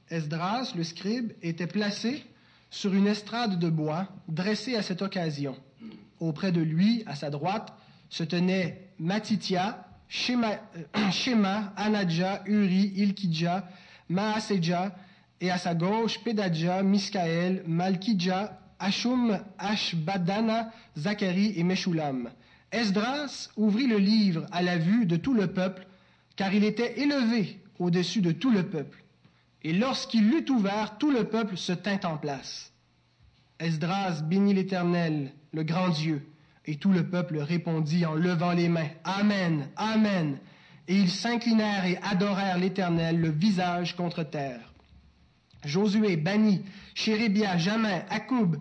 Esdras, 0.08 0.72
le 0.74 0.84
scribe, 0.84 1.32
était 1.42 1.66
placé 1.66 2.24
sur 2.70 2.94
une 2.94 3.08
estrade 3.08 3.58
de 3.58 3.68
bois 3.68 4.08
dressée 4.28 4.74
à 4.74 4.82
cette 4.82 5.02
occasion. 5.02 5.54
Auprès 6.18 6.50
de 6.50 6.62
lui, 6.62 7.02
à 7.04 7.14
sa 7.14 7.28
droite, 7.28 7.74
se 8.08 8.24
tenait 8.24 8.88
Matitia, 8.98 9.85
Shema, 10.08 10.60
euh, 10.94 11.62
Anadja, 11.76 12.42
Uri, 12.46 12.92
Ilkidja, 12.96 13.68
Maaseja, 14.08 14.94
et 15.40 15.50
à 15.50 15.58
sa 15.58 15.74
gauche, 15.74 16.18
Pedadja, 16.22 16.82
Miskaël, 16.82 17.62
Malkidja, 17.66 18.58
Ashum, 18.78 19.38
Ashbadana, 19.58 20.72
Zacharie 20.96 21.54
et 21.56 21.62
Meshulam. 21.62 22.30
Esdras 22.72 23.50
ouvrit 23.56 23.86
le 23.86 23.98
livre 23.98 24.46
à 24.52 24.62
la 24.62 24.78
vue 24.78 25.06
de 25.06 25.16
tout 25.16 25.34
le 25.34 25.46
peuple, 25.48 25.86
car 26.36 26.52
il 26.52 26.64
était 26.64 27.00
élevé 27.00 27.60
au-dessus 27.78 28.20
de 28.20 28.32
tout 28.32 28.50
le 28.50 28.64
peuple. 28.64 29.02
Et 29.62 29.72
lorsqu'il 29.72 30.28
l'eut 30.30 30.44
ouvert, 30.50 30.98
tout 30.98 31.10
le 31.10 31.24
peuple 31.24 31.56
se 31.56 31.72
tint 31.72 32.00
en 32.04 32.16
place. 32.16 32.72
Esdras 33.58 34.22
bénit 34.22 34.54
l'Éternel, 34.54 35.32
le 35.52 35.62
grand 35.62 35.88
Dieu. 35.88 36.26
Et 36.66 36.76
tout 36.76 36.92
le 36.92 37.08
peuple 37.08 37.38
répondit 37.38 38.04
en 38.06 38.14
levant 38.14 38.52
les 38.52 38.68
mains, 38.68 38.88
Amen, 39.04 39.68
Amen. 39.76 40.38
Et 40.88 40.96
ils 40.96 41.10
s'inclinèrent 41.10 41.84
et 41.84 41.98
adorèrent 42.02 42.58
l'Éternel, 42.58 43.20
le 43.20 43.30
visage 43.30 43.96
contre 43.96 44.24
terre. 44.24 44.72
Josué, 45.64 46.16
Bani, 46.16 46.64
Chérébia, 46.94 47.56
Jamin, 47.56 48.02
Akoub, 48.10 48.56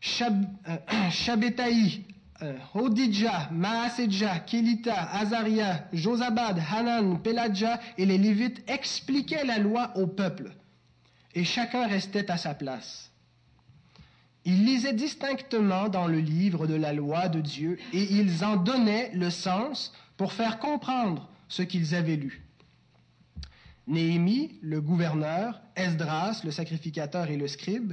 Shab, 0.00 0.44
euh, 0.68 0.76
euh, 2.42 2.56
Hodidja, 2.74 3.48
Maasedja, 3.52 4.40
Kelita, 4.40 5.10
Azaria, 5.12 5.88
Josabad, 5.92 6.60
Hanan, 6.72 7.20
Peladja 7.22 7.80
et 7.98 8.06
les 8.06 8.18
Lévites 8.18 8.62
expliquaient 8.68 9.44
la 9.44 9.58
loi 9.58 9.92
au 9.96 10.06
peuple. 10.06 10.50
Et 11.34 11.44
chacun 11.44 11.86
restait 11.86 12.30
à 12.30 12.36
sa 12.36 12.54
place. 12.54 13.10
Ils 14.44 14.64
lisaient 14.64 14.92
distinctement 14.92 15.88
dans 15.88 16.06
le 16.06 16.18
livre 16.18 16.66
de 16.66 16.74
la 16.74 16.92
loi 16.92 17.28
de 17.28 17.40
Dieu 17.40 17.78
et 17.92 18.02
ils 18.02 18.44
en 18.44 18.56
donnaient 18.56 19.10
le 19.14 19.30
sens 19.30 19.92
pour 20.16 20.32
faire 20.32 20.58
comprendre 20.58 21.28
ce 21.48 21.62
qu'ils 21.62 21.94
avaient 21.94 22.16
lu. 22.16 22.42
Néhémie, 23.86 24.58
le 24.62 24.80
gouverneur, 24.80 25.60
Esdras, 25.76 26.40
le 26.44 26.50
sacrificateur 26.50 27.30
et 27.30 27.36
le 27.36 27.48
scribe, 27.48 27.92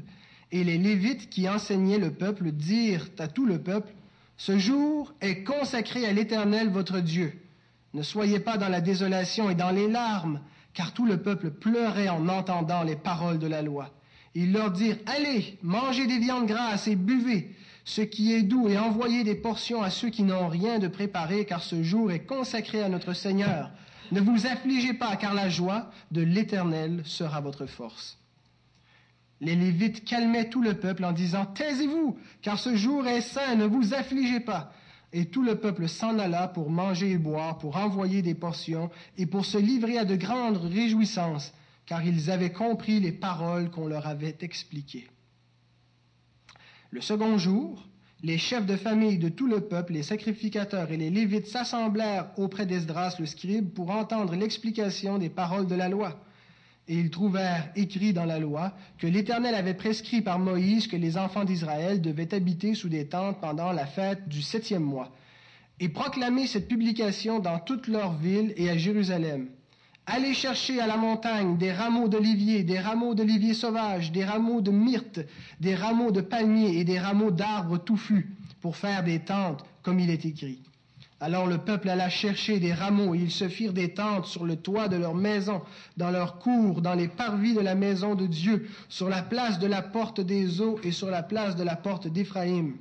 et 0.52 0.64
les 0.64 0.78
Lévites 0.78 1.30
qui 1.30 1.48
enseignaient 1.50 1.98
le 1.98 2.12
peuple 2.12 2.52
dirent 2.52 3.08
à 3.20 3.28
tout 3.28 3.46
le 3.46 3.62
peuple, 3.62 3.94
Ce 4.38 4.58
jour 4.58 5.14
est 5.22 5.44
consacré 5.44 6.06
à 6.06 6.14
l'Éternel 6.14 6.70
votre 6.70 7.00
Dieu. 7.00 7.40
Ne 7.94 8.02
soyez 8.02 8.40
pas 8.40 8.58
dans 8.58 8.70
la 8.70 8.82
désolation 8.82 9.52
et 9.52 9.56
dans 9.56 9.70
les 9.70 9.88
larmes, 9.88 10.42
car 10.74 10.94
tout 10.94 11.06
le 11.06 11.22
peuple 11.22 11.52
pleurait 11.52 12.10
en 12.10 12.28
entendant 12.28 12.82
les 12.82 12.96
paroles 12.96 13.38
de 13.38 13.46
la 13.46 13.62
loi. 13.62 13.92
Ils 14.34 14.52
leur 14.52 14.72
dirent, 14.72 14.98
Allez, 15.06 15.58
mangez 15.62 16.08
des 16.08 16.20
viandes 16.20 16.48
grasses 16.48 16.88
et 16.88 16.96
buvez 16.96 17.56
ce 17.84 18.02
qui 18.02 18.34
est 18.34 18.44
doux 18.44 18.68
et 18.70 18.78
envoyez 18.78 19.24
des 19.24 19.36
portions 19.36 19.82
à 19.82 19.90
ceux 19.90 20.10
qui 20.10 20.24
n'ont 20.24 20.48
rien 20.48 20.80
de 20.80 20.88
préparé, 20.88 21.46
car 21.46 21.64
ce 21.64 21.82
jour 21.84 22.12
est 22.12 22.26
consacré 22.26 22.82
à 22.82 22.90
notre 22.90 23.14
Seigneur. 23.14 23.72
Ne 24.12 24.22
vous 24.22 24.46
affligez 24.46 24.94
pas, 24.94 25.16
car 25.16 25.34
la 25.34 25.50
joie 25.50 25.90
de 26.12 26.22
l'Éternel 26.22 27.02
sera 27.06 27.42
votre 27.42 27.66
force. 27.66 28.18
Les 29.40 29.56
Lévites 29.56 30.06
calmaient 30.06 30.50
tout 30.50 30.62
le 30.62 30.76
peuple 30.76 31.04
en 31.04 31.14
disant, 31.14 31.46
Taisez-vous, 31.46 32.18
car 32.42 32.60
ce 32.60 32.76
jour 32.76 33.08
est 33.08 33.22
saint, 33.22 33.56
ne 33.56 33.66
vous 33.66 33.94
affligez 33.94 34.40
pas. 34.40 34.72
Et 35.14 35.26
tout 35.26 35.44
le 35.44 35.56
peuple 35.56 35.90
s'en 35.90 36.20
alla 36.20 36.48
pour 36.48 36.70
manger 36.70 37.12
et 37.12 37.18
boire, 37.18 37.58
pour 37.58 37.78
envoyer 37.78 38.22
des 38.22 38.36
portions, 38.36 38.92
et 39.18 39.26
pour 39.26 39.46
se 39.46 39.58
livrer 39.58 39.98
à 39.98 40.06
de 40.06 40.16
grandes 40.16 40.58
réjouissances, 40.58 41.54
car 41.92 42.06
ils 42.06 42.32
avaient 42.32 42.54
compris 42.54 43.02
les 43.02 43.12
paroles 43.12 43.70
qu'on 43.70 43.86
leur 43.86 44.08
avait 44.08 44.38
expliquées. 44.40 45.10
Le 46.90 47.02
second 47.02 47.38
jour, 47.38 47.86
les 48.24 48.38
chefs 48.38 48.66
de 48.66 48.78
famille 48.78 49.18
de 49.18 49.28
tout 49.28 49.46
le 49.46 49.60
peuple, 49.60 49.92
les 49.92 50.04
sacrificateurs 50.04 50.90
et 50.90 50.96
les 50.96 51.10
Lévites 51.10 51.48
s'assemblèrent 51.48 52.32
auprès 52.38 52.66
d'Esdras 52.66 53.18
le 53.20 53.26
scribe 53.26 53.74
pour 53.74 53.90
entendre 53.90 54.38
l'explication 54.38 55.18
des 55.18 55.30
paroles 55.30 55.68
de 55.68 55.76
la 55.76 55.90
loi. 55.90 56.24
Et 56.88 56.96
ils 56.96 57.10
trouvèrent 57.10 57.70
écrit 57.76 58.14
dans 58.14 58.24
la 58.24 58.40
loi 58.40 58.74
que 58.98 59.08
l'Éternel 59.08 59.54
avait 59.54 59.74
prescrit 59.74 60.22
par 60.22 60.40
Moïse 60.40 60.88
que 60.88 60.96
les 60.96 61.18
enfants 61.18 61.44
d'Israël 61.44 62.00
devaient 62.00 62.34
habiter 62.34 62.74
sous 62.74 62.88
des 62.88 63.10
tentes 63.10 63.42
pendant 63.42 63.74
la 63.74 63.86
fête 63.86 64.30
du 64.30 64.42
septième 64.42 64.84
mois, 64.84 65.12
et 65.82 65.90
proclamer 65.90 66.48
cette 66.48 66.70
publication 66.70 67.40
dans 67.40 67.60
toutes 67.60 67.88
leurs 67.88 68.14
villes 68.14 68.54
et 68.56 68.70
à 68.70 68.78
Jérusalem. 68.78 69.50
Allez 70.14 70.34
chercher 70.34 70.82
à 70.82 70.88
la 70.88 70.98
montagne 70.98 71.56
des 71.56 71.72
rameaux 71.72 72.10
d'olivier, 72.10 72.64
des 72.64 72.80
rameaux 72.80 73.16
d'olivier 73.16 73.54
sauvage, 73.54 74.12
des 74.12 74.26
rameaux 74.26 74.60
de 74.60 74.70
myrte, 74.70 75.22
des 75.62 75.74
rameaux 75.74 76.12
de 76.12 76.20
palmier 76.20 76.80
et 76.80 76.84
des 76.84 77.00
rameaux 77.00 77.32
d'arbres 77.32 77.78
touffus 77.78 78.30
pour 78.60 78.76
faire 78.76 79.06
des 79.06 79.20
tentes, 79.20 79.64
comme 79.82 80.02
il 80.02 80.10
est 80.10 80.26
écrit. 80.26 80.60
Alors 81.22 81.48
le 81.48 81.60
peuple 81.60 81.88
alla 81.88 82.10
chercher 82.10 82.60
des 82.60 82.74
rameaux, 82.74 83.16
et 83.16 83.20
ils 83.20 83.32
se 83.32 83.48
firent 83.48 83.72
des 83.72 83.94
tentes 83.94 84.26
sur 84.26 84.44
le 84.44 84.58
toit 84.58 84.90
de 84.90 84.98
leur 84.98 85.16
maison, 85.16 85.62
dans 85.96 86.12
leur 86.12 86.40
cour, 86.40 86.82
dans 86.82 86.96
les 86.96 87.08
parvis 87.08 87.54
de 87.54 87.62
la 87.62 87.76
maison 87.76 88.14
de 88.14 88.28
Dieu, 88.28 88.68
sur 88.90 89.08
la 89.08 89.22
place 89.22 89.60
de 89.60 89.68
la 89.68 89.82
porte 89.82 90.20
des 90.20 90.60
eaux 90.60 90.78
et 90.84 90.92
sur 90.92 91.10
la 91.10 91.24
place 91.24 91.56
de 91.56 91.64
la 91.64 91.78
porte 91.78 92.10
d'Éphraïm. 92.10 92.76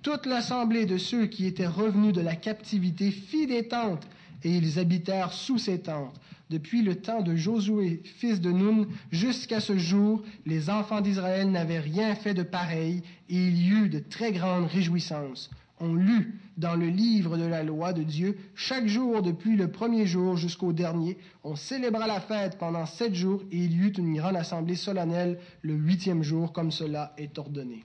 Toute 0.00 0.24
l'assemblée 0.24 0.86
de 0.86 0.96
ceux 0.96 1.26
qui 1.26 1.46
étaient 1.46 1.66
revenus 1.66 2.14
de 2.14 2.22
la 2.22 2.34
captivité 2.34 3.10
fit 3.10 3.46
des 3.46 3.68
tentes, 3.68 4.06
et 4.44 4.50
ils 4.50 4.78
habitèrent 4.78 5.32
sous 5.32 5.58
ces 5.58 5.80
tentes. 5.80 6.20
Depuis 6.50 6.82
le 6.82 6.96
temps 6.96 7.22
de 7.22 7.34
Josué, 7.34 8.02
fils 8.04 8.40
de 8.40 8.50
Nun, 8.50 8.86
jusqu'à 9.10 9.60
ce 9.60 9.78
jour, 9.78 10.22
les 10.44 10.68
enfants 10.68 11.00
d'Israël 11.00 11.50
n'avaient 11.50 11.80
rien 11.80 12.14
fait 12.14 12.34
de 12.34 12.42
pareil, 12.42 13.02
et 13.28 13.36
il 13.36 13.58
y 13.58 13.70
eut 13.70 13.88
de 13.88 14.00
très 14.00 14.32
grandes 14.32 14.66
réjouissances 14.66 15.50
on 15.82 15.94
lut 15.94 16.38
dans 16.56 16.76
le 16.76 16.86
livre 16.86 17.36
de 17.36 17.44
la 17.44 17.64
loi 17.64 17.92
de 17.92 18.04
Dieu, 18.04 18.38
chaque 18.54 18.86
jour 18.86 19.20
depuis 19.20 19.56
le 19.56 19.70
premier 19.70 20.06
jour 20.06 20.36
jusqu'au 20.36 20.72
dernier, 20.72 21.18
on 21.42 21.56
célébra 21.56 22.06
la 22.06 22.20
fête 22.20 22.56
pendant 22.56 22.86
sept 22.86 23.14
jours 23.14 23.42
et 23.50 23.56
il 23.56 23.72
y 23.72 23.78
eut 23.78 23.92
une 23.92 24.14
grande 24.14 24.36
assemblée 24.36 24.76
solennelle 24.76 25.40
le 25.62 25.74
huitième 25.74 26.22
jour, 26.22 26.52
comme 26.52 26.70
cela 26.70 27.12
est 27.18 27.36
ordonné. 27.36 27.84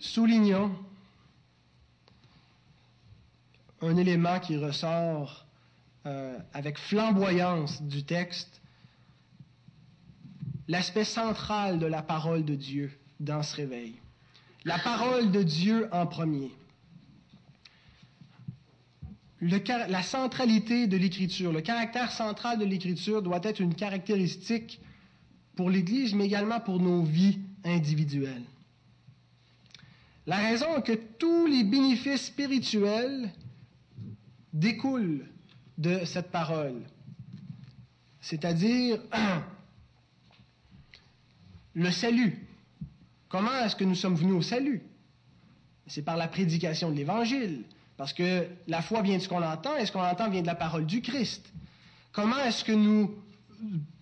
Soulignons 0.00 0.70
un 3.80 3.96
élément 3.96 4.40
qui 4.40 4.56
ressort 4.56 5.46
euh, 6.06 6.38
avec 6.52 6.78
flamboyance 6.78 7.82
du 7.82 8.04
texte 8.04 8.60
l'aspect 10.68 11.04
central 11.04 11.78
de 11.78 11.86
la 11.86 12.02
parole 12.02 12.44
de 12.44 12.54
Dieu 12.54 12.92
dans 13.20 13.42
ce 13.42 13.56
réveil. 13.56 13.94
La 14.64 14.78
parole 14.78 15.30
de 15.30 15.42
Dieu 15.42 15.88
en 15.92 16.06
premier. 16.06 16.52
la 19.40 20.02
centralité 20.02 20.86
de 20.86 20.96
l'Écriture, 20.96 21.52
le 21.52 21.60
caractère 21.60 22.12
central 22.12 22.58
de 22.58 22.64
l'Écriture 22.64 23.22
doit 23.22 23.40
être 23.42 23.60
une 23.60 23.74
caractéristique 23.74 24.80
pour 25.56 25.70
l'Église, 25.70 26.14
mais 26.14 26.26
également 26.26 26.60
pour 26.60 26.80
nos 26.80 27.02
vies 27.02 27.38
individuelles. 27.64 28.44
La 30.28 30.36
raison 30.36 30.76
est 30.76 30.82
que 30.82 30.92
tous 30.92 31.46
les 31.46 31.64
bénéfices 31.64 32.26
spirituels 32.26 33.30
découlent 34.52 35.26
de 35.78 36.04
cette 36.04 36.30
parole. 36.30 36.82
C'est-à-dire 38.20 39.00
le 41.74 41.90
salut. 41.90 42.46
Comment 43.30 43.56
est-ce 43.64 43.74
que 43.74 43.84
nous 43.84 43.94
sommes 43.94 44.16
venus 44.16 44.34
au 44.34 44.42
salut? 44.42 44.82
C'est 45.86 46.02
par 46.02 46.18
la 46.18 46.28
prédication 46.28 46.90
de 46.90 46.96
l'Évangile. 46.96 47.64
Parce 47.96 48.12
que 48.12 48.46
la 48.66 48.82
foi 48.82 49.00
vient 49.00 49.16
de 49.16 49.22
ce 49.22 49.30
qu'on 49.30 49.42
entend 49.42 49.76
et 49.76 49.86
ce 49.86 49.92
qu'on 49.92 50.04
entend 50.04 50.28
vient 50.28 50.42
de 50.42 50.46
la 50.46 50.54
parole 50.54 50.84
du 50.84 51.00
Christ. 51.00 51.50
Comment 52.12 52.38
est-ce 52.40 52.64
que 52.64 52.72
nous 52.72 53.14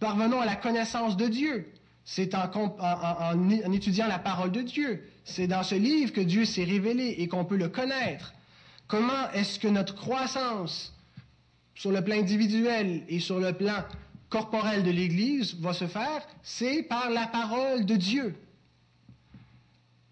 parvenons 0.00 0.40
à 0.40 0.46
la 0.46 0.56
connaissance 0.56 1.16
de 1.16 1.28
Dieu? 1.28 1.72
C'est 2.08 2.36
en, 2.36 3.72
étudiant 3.72 4.06
la 4.06 4.20
parole 4.20 4.52
de 4.52 4.62
Dieu. 4.62 5.08
C'est 5.24 5.48
dans 5.48 5.64
ce 5.64 5.74
livre 5.74 6.12
que 6.12 6.20
Dieu 6.20 6.44
s'est 6.44 6.62
révélé 6.62 7.16
et 7.18 7.26
qu'on 7.26 7.44
peut 7.44 7.56
le 7.56 7.68
connaître. 7.68 8.32
Comment 8.86 9.30
est-ce 9.34 9.58
que 9.58 9.66
notre 9.66 9.96
croissance 9.96 10.94
sur 11.74 11.90
le 11.90 12.02
plan 12.02 12.16
individuel 12.16 13.02
et 13.08 13.18
sur 13.18 13.40
le 13.40 13.52
plan 13.52 13.84
corporel 14.28 14.84
de 14.84 14.90
l'Église 14.90 15.56
va 15.56 15.72
se 15.72 15.88
faire, 15.88 16.22
c'est 16.44 16.84
par 16.84 17.10
la 17.10 17.26
parole 17.26 17.84
de 17.84 17.96
Dieu. 17.96 18.36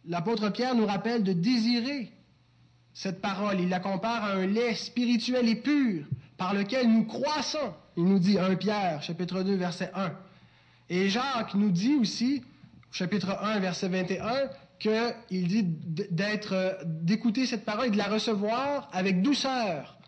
L'apôtre 0.07 0.51
Pierre 0.51 0.75
nous 0.75 0.87
rappelle 0.87 1.23
de 1.23 1.33
désirer 1.33 2.11
cette 2.93 3.21
parole. 3.21 3.61
Il 3.61 3.69
la 3.69 3.79
compare 3.79 4.25
à 4.25 4.33
un 4.33 4.47
lait 4.47 4.75
spirituel 4.75 5.49
et 5.49 5.57
pur 5.57 6.07
par 6.37 6.55
lequel 6.55 6.93
nous 6.93 7.05
croissons. 7.05 7.73
Il 7.97 8.05
nous 8.05 8.19
dit 8.19 8.37
1 8.37 8.57
Pierre, 8.57 9.01
chapitre 9.01 9.45
2, 9.45 9.55
verset 9.55 9.93
1. 9.95 10.13
Et 10.91 11.09
Jacques 11.09 11.55
nous 11.55 11.71
dit 11.71 11.95
aussi, 11.95 12.43
chapitre 12.93 13.39
1, 13.43 13.61
verset 13.61 13.89
21, 13.89 14.51
qu'il 14.79 15.47
dit 15.47 15.65
d'être, 16.11 16.79
d'écouter 16.85 17.47
cette 17.47 17.65
parole 17.65 17.87
et 17.87 17.91
de 17.91 17.97
la 17.97 18.09
recevoir 18.09 18.89
avec 18.93 19.23
douceur, 19.23 19.99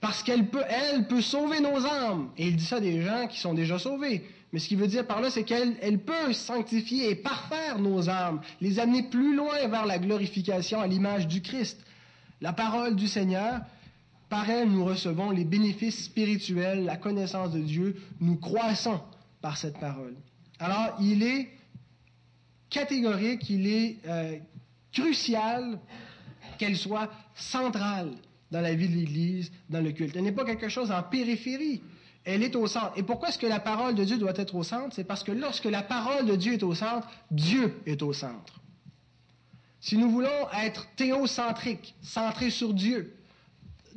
parce 0.00 0.22
qu'elle 0.22 0.46
peut, 0.48 0.62
elle 0.68 1.08
peut 1.08 1.22
sauver 1.22 1.60
nos 1.60 1.84
âmes. 1.86 2.30
Et 2.36 2.48
il 2.48 2.56
dit 2.56 2.64
ça 2.64 2.78
des 2.78 3.02
gens 3.02 3.26
qui 3.26 3.40
sont 3.40 3.54
déjà 3.54 3.78
sauvés. 3.78 4.24
Mais 4.52 4.58
ce 4.58 4.68
qu'il 4.68 4.78
veut 4.78 4.86
dire 4.86 5.06
par 5.06 5.20
là, 5.20 5.30
c'est 5.30 5.44
qu'elle 5.44 5.76
elle 5.82 5.98
peut 5.98 6.32
sanctifier 6.32 7.10
et 7.10 7.14
parfaire 7.14 7.78
nos 7.78 8.08
âmes, 8.08 8.40
les 8.60 8.78
amener 8.78 9.02
plus 9.02 9.34
loin 9.34 9.66
vers 9.68 9.86
la 9.86 9.98
glorification 9.98 10.80
à 10.80 10.86
l'image 10.86 11.26
du 11.26 11.42
Christ. 11.42 11.80
La 12.40 12.52
parole 12.52 12.96
du 12.96 13.08
Seigneur, 13.08 13.60
par 14.28 14.48
elle, 14.48 14.70
nous 14.70 14.84
recevons 14.84 15.30
les 15.30 15.44
bénéfices 15.44 16.04
spirituels, 16.04 16.84
la 16.84 16.96
connaissance 16.96 17.52
de 17.52 17.60
Dieu, 17.60 17.96
nous 18.20 18.36
croissons 18.36 19.00
par 19.40 19.56
cette 19.56 19.78
parole. 19.78 20.14
Alors, 20.58 20.96
il 21.00 21.22
est 21.22 21.48
catégorique, 22.70 23.48
il 23.50 23.66
est 23.66 23.96
euh, 24.06 24.38
crucial 24.92 25.78
qu'elle 26.58 26.76
soit 26.76 27.10
centrale 27.34 28.12
dans 28.50 28.60
la 28.60 28.74
vie 28.74 28.88
de 28.88 28.94
l'Église, 28.94 29.52
dans 29.68 29.80
le 29.80 29.92
culte. 29.92 30.16
Elle 30.16 30.24
n'est 30.24 30.32
pas 30.32 30.44
quelque 30.44 30.68
chose 30.68 30.90
en 30.90 31.02
périphérie. 31.02 31.82
Elle 32.24 32.42
est 32.42 32.56
au 32.56 32.66
centre. 32.66 32.92
Et 32.96 33.02
pourquoi 33.02 33.28
est-ce 33.28 33.38
que 33.38 33.46
la 33.46 33.60
parole 33.60 33.94
de 33.94 34.04
Dieu 34.04 34.18
doit 34.18 34.32
être 34.36 34.54
au 34.54 34.62
centre? 34.62 34.94
C'est 34.94 35.04
parce 35.04 35.22
que 35.22 35.32
lorsque 35.32 35.64
la 35.64 35.82
parole 35.82 36.26
de 36.26 36.36
Dieu 36.36 36.54
est 36.54 36.62
au 36.62 36.74
centre, 36.74 37.08
Dieu 37.30 37.80
est 37.86 38.02
au 38.02 38.12
centre. 38.12 38.60
Si 39.80 39.96
nous 39.96 40.10
voulons 40.10 40.50
être 40.62 40.88
théocentriques, 40.96 41.94
centrés 42.02 42.50
sur 42.50 42.74
Dieu, 42.74 43.17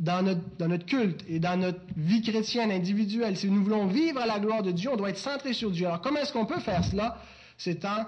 dans 0.01 0.23
notre, 0.23 0.85
culte 0.85 1.23
et 1.29 1.39
dans 1.39 1.59
notre 1.59 1.79
vie 1.95 2.23
chrétienne 2.23 2.71
individuelle, 2.71 3.37
si 3.37 3.47
nous 3.47 3.63
voulons 3.63 3.85
vivre 3.85 4.19
à 4.19 4.25
la 4.25 4.39
gloire 4.39 4.63
de 4.63 4.71
Dieu, 4.71 4.89
on 4.91 4.97
doit 4.97 5.11
être 5.11 5.17
centré 5.19 5.53
sur 5.53 5.69
Dieu. 5.69 5.85
Alors 5.85 6.01
comment 6.01 6.19
est-ce 6.19 6.33
qu'on 6.33 6.47
peut 6.47 6.59
faire 6.59 6.83
cela? 6.83 7.17
C'est 7.57 7.85
en 7.85 8.05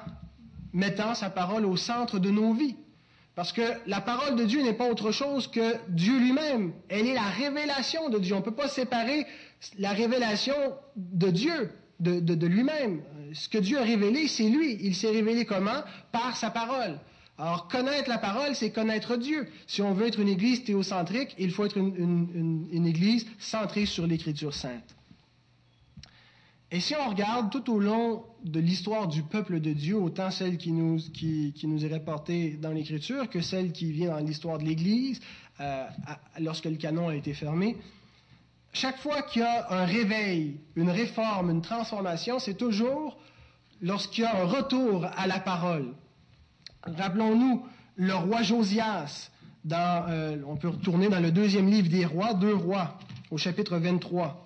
mettant 0.74 1.14
sa 1.14 1.30
parole 1.30 1.66
au 1.66 1.78
centre 1.78 2.18
de 2.18 2.32
nos 2.32 2.54
vies. 2.54 2.76
Parce 3.36 3.52
que 3.52 3.62
la 3.86 4.02
parole 4.02 4.36
de 4.36 4.44
Dieu 4.44 4.64
n'est 4.64 4.74
pas 4.74 4.90
autre 4.90 5.12
chose 5.12 5.48
que 5.48 5.76
Dieu 5.90 6.18
lui-même. 6.20 6.74
Elle 6.90 7.08
est 7.08 7.14
la 7.14 7.30
révélation 7.30 8.10
de 8.10 8.18
Dieu. 8.18 8.34
On 8.34 8.40
ne 8.40 8.44
peut 8.44 8.52
pas 8.52 8.68
séparer 8.68 9.26
la 9.78 9.92
révélation 9.92 10.56
de 10.96 11.30
Dieu, 11.30 11.72
de, 12.00 12.20
de, 12.20 12.48
lui-même. 12.48 13.02
Ce 13.34 13.50
que 13.50 13.58
Dieu 13.60 13.80
a 13.80 13.84
révélé, 13.84 14.28
c'est 14.28 14.50
lui. 14.50 14.78
Il 14.82 14.96
s'est 14.96 15.10
révélé 15.10 15.46
comment? 15.46 15.84
Par 16.12 16.36
sa 16.38 16.50
parole. 16.50 17.00
Alors, 17.38 17.68
connaître 17.68 18.10
la 18.10 18.20
parole, 18.20 18.56
c'est 18.56 18.70
connaître 18.70 19.18
Dieu. 19.18 19.48
Si 19.66 19.82
on 19.82 19.94
veut 19.94 20.08
être 20.08 20.20
une 20.20 20.30
église 20.30 20.64
théocentrique, 20.64 21.36
il 21.40 21.52
faut 21.52 21.66
être 21.66 21.78
une, 21.78 22.86
église 22.86 23.26
centrée 23.40 23.86
sur 23.86 24.06
l'Écriture 24.06 24.54
sainte. 24.54 24.96
Et 26.70 26.80
si 26.80 26.96
on 26.96 27.10
regarde 27.10 27.52
tout 27.52 27.72
au 27.72 27.80
long 27.80 28.24
de 28.44 28.60
l'histoire 28.60 29.08
du 29.08 29.24
peuple 29.24 29.60
de 29.60 29.74
Dieu, 29.74 29.96
autant 29.96 30.32
celle 30.32 30.58
qui 30.58 30.72
nous, 30.72 30.98
qui, 30.98 31.54
nous 31.64 31.86
est 31.86 31.92
rapportée 31.92 32.52
dans 32.52 32.72
l'Écriture 32.72 33.30
que 33.30 33.42
celle 33.42 33.72
qui 33.72 33.92
vient 33.92 34.12
dans 34.12 34.26
l'histoire 34.26 34.58
de 34.58 34.64
l'Église, 34.64 35.20
euh, 35.60 35.86
lorsque 36.40 36.66
le 36.66 36.78
canon 36.78 37.10
a 37.10 37.16
été 37.16 37.34
fermé, 37.34 37.78
chaque 38.74 38.98
fois 38.98 39.22
qu'il 39.22 39.44
y 39.44 39.46
a 39.46 39.72
un 39.72 39.86
réveil, 39.86 40.60
une 40.76 40.90
réforme, 40.90 41.52
une 41.52 41.62
transformation, 41.62 42.40
c'est 42.40 42.56
toujours 42.56 43.18
lorsqu'il 43.82 44.24
y 44.24 44.28
a 44.28 44.42
un 44.42 44.46
retour 44.46 45.06
à 45.06 45.28
la 45.28 45.40
parole. 45.40 45.94
Rappelons-nous 46.86 47.66
le 47.96 48.14
roi 48.14 48.42
Josias, 48.42 49.30
euh, 49.72 50.42
on 50.46 50.58
peut 50.58 50.70
retourner 50.70 51.08
dans 51.08 51.20
le 51.20 51.32
deuxième 51.32 51.70
livre 51.70 51.90
des 51.90 52.06
rois, 52.06 52.34
deux 52.34 52.54
rois, 52.54 52.98
au 53.32 53.38
chapitre 53.38 53.78
23. 53.78 54.46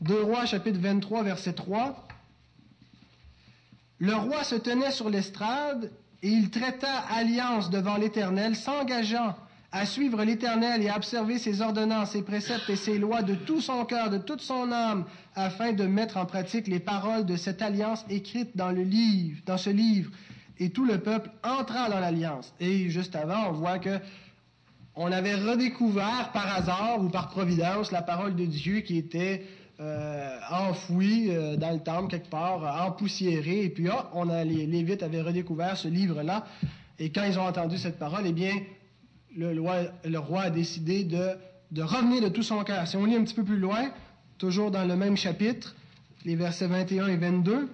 Deux 0.00 0.22
rois, 0.22 0.46
chapitre 0.46 0.78
23, 0.78 1.24
verset 1.24 1.54
3. 1.54 2.06
Le 3.98 4.14
roi 4.14 4.44
se 4.44 4.54
tenait 4.54 4.92
sur 4.92 5.10
l'estrade 5.10 5.90
et 6.22 6.28
il 6.28 6.50
traita 6.50 7.00
alliance 7.10 7.70
devant 7.70 7.96
l'Éternel, 7.96 8.54
s'engageant 8.54 9.36
à 9.72 9.86
suivre 9.86 10.24
l'Éternel 10.24 10.82
et 10.82 10.88
à 10.88 10.96
observer 10.96 11.38
ses 11.38 11.60
ordonnances, 11.60 12.12
ses 12.12 12.22
préceptes 12.22 12.68
et 12.68 12.76
ses 12.76 12.98
lois 12.98 13.22
de 13.22 13.34
tout 13.34 13.60
son 13.60 13.84
cœur, 13.84 14.10
de 14.10 14.18
toute 14.18 14.40
son 14.40 14.72
âme, 14.72 15.04
afin 15.36 15.72
de 15.72 15.84
mettre 15.84 16.16
en 16.16 16.26
pratique 16.26 16.66
les 16.66 16.80
paroles 16.80 17.24
de 17.24 17.36
cette 17.36 17.62
alliance 17.62 18.04
écrite 18.10 18.56
dans 18.56 18.70
le 18.70 18.82
livre, 18.82 19.40
dans 19.46 19.58
ce 19.58 19.70
livre. 19.70 20.10
Et 20.58 20.70
tout 20.70 20.84
le 20.84 20.98
peuple 20.98 21.30
entra 21.44 21.88
dans 21.88 22.00
l'alliance. 22.00 22.52
Et 22.58 22.90
juste 22.90 23.14
avant, 23.14 23.48
on 23.50 23.52
voit 23.52 23.78
que 23.78 23.98
on 24.96 25.10
avait 25.12 25.36
redécouvert 25.36 26.30
par 26.34 26.54
hasard 26.54 26.98
ou 27.00 27.08
par 27.08 27.30
providence 27.30 27.92
la 27.92 28.02
parole 28.02 28.34
de 28.34 28.44
Dieu 28.44 28.80
qui 28.80 28.98
était 28.98 29.46
euh, 29.78 30.36
enfouie 30.50 31.28
euh, 31.30 31.56
dans 31.56 31.70
le 31.70 31.78
temple 31.78 32.10
quelque 32.10 32.28
part, 32.28 32.86
empoussiérée. 32.86 33.64
Et 33.64 33.70
puis, 33.70 33.88
ah, 33.88 34.10
on 34.12 34.24
les 34.24 34.66
Lévites 34.66 35.02
avaient 35.02 35.22
redécouvert 35.22 35.76
ce 35.76 35.88
livre-là. 35.88 36.44
Et 36.98 37.10
quand 37.10 37.22
ils 37.22 37.38
ont 37.38 37.46
entendu 37.46 37.78
cette 37.78 37.98
parole, 37.98 38.24
eh 38.26 38.32
bien, 38.32 38.52
le 39.36 40.18
roi, 40.18 40.42
a 40.42 40.50
décidé 40.50 41.04
de, 41.04 41.82
revenir 41.82 42.22
de 42.22 42.28
tout 42.28 42.42
son 42.42 42.62
cœur. 42.64 42.86
Si 42.86 42.96
on 42.96 43.04
lit 43.04 43.16
un 43.16 43.24
petit 43.24 43.34
peu 43.34 43.44
plus 43.44 43.58
loin, 43.58 43.90
toujours 44.38 44.70
dans 44.70 44.84
le 44.84 44.96
même 44.96 45.16
chapitre, 45.16 45.74
les 46.24 46.36
versets 46.36 46.66
21 46.66 47.08
et 47.08 47.16
22, 47.16 47.68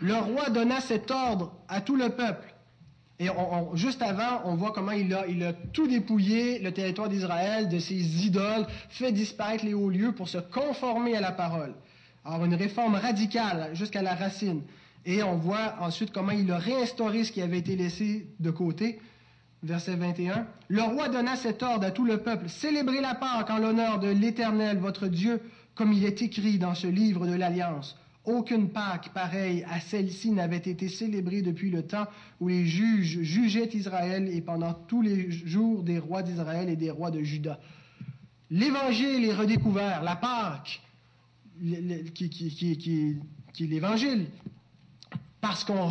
le 0.00 0.14
roi 0.14 0.50
donna 0.50 0.80
cet 0.80 1.10
ordre 1.10 1.52
à 1.68 1.80
tout 1.80 1.96
le 1.96 2.10
peuple. 2.10 2.54
Et 3.20 3.28
juste 3.74 4.00
avant, 4.02 4.42
on 4.44 4.54
voit 4.54 4.70
comment 4.70 4.92
il 4.92 5.12
a, 5.12 5.26
il 5.26 5.42
a 5.42 5.52
tout 5.52 5.88
dépouillé, 5.88 6.60
le 6.60 6.70
territoire 6.70 7.08
d'Israël, 7.08 7.68
de 7.68 7.80
ses 7.80 8.26
idoles, 8.26 8.66
fait 8.90 9.10
disparaître 9.10 9.64
les 9.64 9.74
hauts 9.74 9.90
lieux 9.90 10.12
pour 10.12 10.28
se 10.28 10.38
conformer 10.38 11.16
à 11.16 11.20
la 11.20 11.32
parole. 11.32 11.74
Alors 12.24 12.44
une 12.44 12.54
réforme 12.54 12.94
radicale 12.94 13.70
jusqu'à 13.72 14.02
la 14.02 14.14
racine. 14.14 14.62
Et 15.04 15.22
on 15.22 15.36
voit 15.36 15.76
ensuite 15.80 16.12
comment 16.12 16.32
il 16.32 16.50
a 16.52 16.58
réinstauré 16.58 17.24
ce 17.24 17.32
qui 17.32 17.42
avait 17.42 17.58
été 17.58 17.74
laissé 17.74 18.28
de 18.38 18.50
côté 18.50 19.00
verset 19.62 19.96
21. 19.96 20.46
Le 20.68 20.82
roi 20.82 21.08
donna 21.08 21.36
cet 21.36 21.62
ordre 21.62 21.86
à 21.86 21.90
tout 21.90 22.04
le 22.04 22.18
peuple. 22.18 22.48
Célébrez 22.48 23.00
la 23.00 23.14
Pâque 23.14 23.50
en 23.50 23.58
l'honneur 23.58 23.98
de 23.98 24.08
l'Éternel, 24.08 24.78
votre 24.78 25.08
Dieu, 25.08 25.40
comme 25.74 25.92
il 25.92 26.04
est 26.04 26.22
écrit 26.22 26.58
dans 26.58 26.74
ce 26.74 26.86
livre 26.86 27.26
de 27.26 27.34
l'Alliance. 27.34 27.96
Aucune 28.24 28.68
Pâque 28.68 29.12
pareille 29.14 29.64
à 29.70 29.80
celle-ci 29.80 30.30
n'avait 30.32 30.56
été 30.56 30.88
célébrée 30.88 31.40
depuis 31.40 31.70
le 31.70 31.82
temps 31.82 32.06
où 32.40 32.48
les 32.48 32.66
juges 32.66 33.22
jugeaient 33.22 33.70
Israël 33.72 34.28
et 34.30 34.42
pendant 34.42 34.74
tous 34.74 35.00
les 35.00 35.30
jours 35.30 35.82
des 35.82 35.98
rois 35.98 36.22
d'Israël 36.22 36.68
et 36.68 36.76
des 36.76 36.90
rois 36.90 37.10
de 37.10 37.22
Juda. 37.22 37.58
L'Évangile 38.50 39.24
est 39.24 39.34
redécouvert, 39.34 40.02
la 40.02 40.16
Pâque, 40.16 40.80
qui, 42.14 42.28
qui 42.28 43.18
est 43.60 43.66
l'Évangile, 43.66 44.26
parce 45.40 45.64
qu'on 45.64 45.82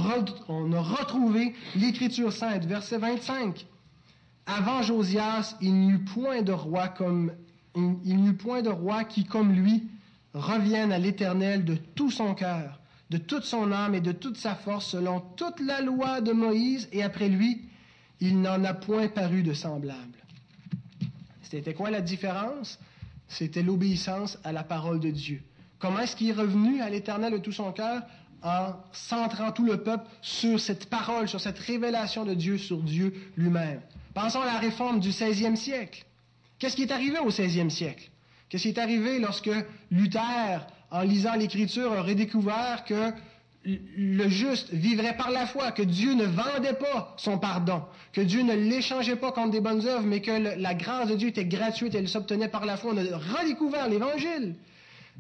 a 0.74 0.82
retrouvé 0.82 1.54
l'Écriture 1.76 2.34
sainte. 2.34 2.66
Verset 2.66 2.98
25. 2.98 3.66
Avant 4.46 4.82
Josias, 4.82 5.56
il 5.62 5.74
n'y 5.74 5.92
eut 5.94 6.04
point 6.04 6.42
de 6.42 6.52
roi 6.52 6.88
comme 6.88 7.32
il 7.76 8.18
n'y 8.18 8.30
eut 8.30 8.34
point 8.34 8.62
de 8.62 8.70
roi 8.70 9.04
qui, 9.04 9.24
comme 9.24 9.52
lui, 9.52 9.84
revienne 10.34 10.92
à 10.92 10.98
l'Éternel 10.98 11.64
de 11.64 11.76
tout 11.76 12.10
son 12.10 12.34
cœur, 12.34 12.80
de 13.10 13.18
toute 13.18 13.44
son 13.44 13.72
âme 13.72 13.94
et 13.94 14.02
de 14.02 14.12
toute 14.12 14.38
sa 14.38 14.56
force, 14.56 14.88
selon 14.88 15.20
toute 15.36 15.60
la 15.60 15.82
loi 15.82 16.22
de 16.22 16.32
Moïse, 16.32 16.90
et 16.92 17.04
après 17.04 17.30
lui, 17.30 17.62
il 18.20 18.42
n'en 18.42 18.64
a 18.64 18.74
point 18.74 19.10
paru 19.10 19.44
de 19.44 19.54
semblable. 19.54 20.18
C'était 21.44 21.76
quoi 21.76 21.92
la 21.92 22.02
différence? 22.02 22.80
C'était 23.28 23.62
l'obéissance 23.62 24.40
à 24.44 24.52
la 24.52 24.64
parole 24.64 25.00
de 25.00 25.12
Dieu. 25.12 25.42
Comment 25.80 26.00
est-ce 26.00 26.16
qu'il 26.16 26.30
est 26.30 26.34
revenu 26.34 26.82
à 26.82 26.90
l'Éternel 26.90 27.34
de 27.34 27.38
tout 27.38 27.52
son 27.52 27.72
cœur? 27.72 28.02
En 28.44 28.74
centrant 28.92 29.52
tout 29.52 29.66
le 29.66 29.78
peuple 29.78 30.06
sur 30.22 30.60
cette 30.60 30.90
parole, 30.90 31.28
sur 31.28 31.42
cette 31.42 31.60
révélation 31.60 32.26
de 32.26 32.34
Dieu, 32.34 32.58
sur 32.58 32.78
Dieu 32.78 33.14
lui-même. 33.36 33.82
Pensons 34.14 34.42
à 34.42 34.46
la 34.46 34.60
réforme 34.60 35.00
du 35.00 35.10
16e 35.10 35.56
siècle. 35.56 36.06
Qu'est-ce 36.60 36.76
qui 36.76 36.84
est 36.84 36.92
arrivé 36.92 37.20
au 37.20 37.30
16e 37.30 37.70
siècle? 37.70 38.10
Qu'est-ce 38.50 38.64
qui 38.64 38.70
est 38.70 38.80
arrivé 38.80 39.20
lorsque 39.20 39.50
Luther, 39.92 40.66
en 40.92 41.02
lisant 41.02 41.36
l'Écriture, 41.36 41.92
a 41.94 42.02
redécouvert 42.02 42.86
que 42.86 43.12
le 43.66 44.30
juste 44.30 44.74
vivrait 44.74 45.18
par 45.18 45.30
la 45.30 45.46
foi, 45.46 45.72
que 45.72 45.82
Dieu 45.82 46.14
ne 46.14 46.24
vendait 46.24 46.74
pas 46.74 47.14
son 47.18 47.38
pardon, 47.38 47.84
que 48.14 48.22
Dieu 48.22 48.42
ne 48.42 48.54
l'échangeait 48.54 49.18
pas 49.18 49.34
contre 49.34 49.52
des 49.52 49.60
bonnes 49.60 49.86
œuvres, 49.86 50.06
mais 50.06 50.22
que 50.22 50.32
la 50.32 50.74
grâce 50.74 51.10
de 51.10 51.16
Dieu 51.16 51.28
était 51.30 51.46
gratuite, 51.46 51.94
elle 51.94 52.08
s'obtenait 52.08 52.48
par 52.48 52.66
la 52.66 52.78
foi. 52.78 52.94
On 52.94 52.98
a 52.98 53.18
redécouvert 53.18 53.90
l'Évangile. 53.90 54.56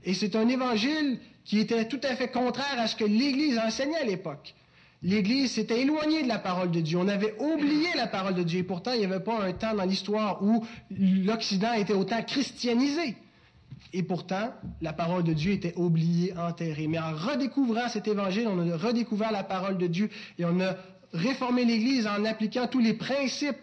Et 0.05 0.13
c'est 0.13 0.35
un 0.35 0.47
évangile 0.47 1.19
qui 1.47 1.59
était 1.59 1.87
tout 1.87 2.01
à 2.03 2.15
fait 2.15 2.27
contraire 2.27 2.77
à 2.77 2.87
ce 2.87 2.95
que 2.97 3.05
l'Église 3.05 3.57
enseignait 3.57 4.01
à 4.01 4.03
l'époque. 4.03 4.53
L'Église 5.01 5.53
s'était 5.53 5.81
éloignée 5.81 6.23
de 6.23 6.27
la 6.27 6.39
parole 6.39 6.71
de 6.71 6.81
Dieu. 6.81 6.97
On 6.97 7.07
avait 7.07 7.35
oublié 7.39 7.87
la 7.95 8.07
parole 8.07 8.35
de 8.35 8.43
Dieu. 8.43 8.59
Et 8.59 8.63
pourtant, 8.63 8.91
il 8.91 8.99
n'y 8.99 9.05
avait 9.05 9.21
pas 9.21 9.41
un 9.41 9.53
temps 9.53 9.73
dans 9.73 9.85
l'histoire 9.85 10.43
où 10.43 10.65
l'Occident 10.91 11.71
était 11.73 11.93
autant 11.93 12.21
christianisé. 12.21 13.15
Et 13.93 14.03
pourtant, 14.03 14.51
la 14.81 14.91
parole 14.91 15.23
de 15.23 15.31
Dieu 15.31 15.53
était 15.53 15.73
oubliée, 15.77 16.33
enterrée. 16.37 16.87
Mais 16.87 16.99
en 16.99 17.15
redécouvrant 17.15 17.87
cet 17.87 18.09
évangile, 18.09 18.49
on 18.49 18.69
a 18.69 18.75
redécouvert 18.75 19.31
la 19.31 19.43
parole 19.43 19.77
de 19.77 19.87
Dieu 19.87 20.09
et 20.37 20.43
on 20.43 20.59
a 20.59 20.75
réformé 21.13 21.63
l'Église 21.63 22.07
en 22.07 22.25
appliquant 22.25 22.67
tous 22.67 22.79
les 22.79 22.93
principes 22.93 23.55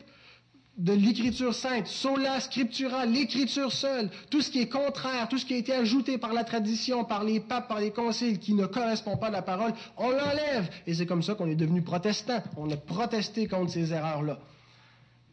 de 0.76 0.92
l'écriture 0.92 1.54
sainte, 1.54 1.86
sola 1.86 2.40
scriptura, 2.40 3.06
l'écriture 3.06 3.72
seule, 3.72 4.10
tout 4.28 4.40
ce 4.40 4.50
qui 4.50 4.60
est 4.60 4.68
contraire, 4.68 5.28
tout 5.28 5.38
ce 5.38 5.46
qui 5.46 5.54
a 5.54 5.56
été 5.56 5.72
ajouté 5.72 6.18
par 6.18 6.32
la 6.32 6.42
tradition, 6.42 7.04
par 7.04 7.22
les 7.22 7.38
papes, 7.38 7.68
par 7.68 7.80
les 7.80 7.92
conciles, 7.92 8.40
qui 8.40 8.54
ne 8.54 8.66
correspond 8.66 9.16
pas 9.16 9.28
à 9.28 9.30
la 9.30 9.42
parole, 9.42 9.72
on 9.96 10.10
l'enlève. 10.10 10.68
Et 10.86 10.94
c'est 10.94 11.06
comme 11.06 11.22
ça 11.22 11.34
qu'on 11.34 11.46
est 11.48 11.54
devenu 11.54 11.82
protestant. 11.82 12.42
On 12.56 12.68
a 12.70 12.76
protesté 12.76 13.46
contre 13.46 13.70
ces 13.70 13.92
erreurs-là. 13.92 14.40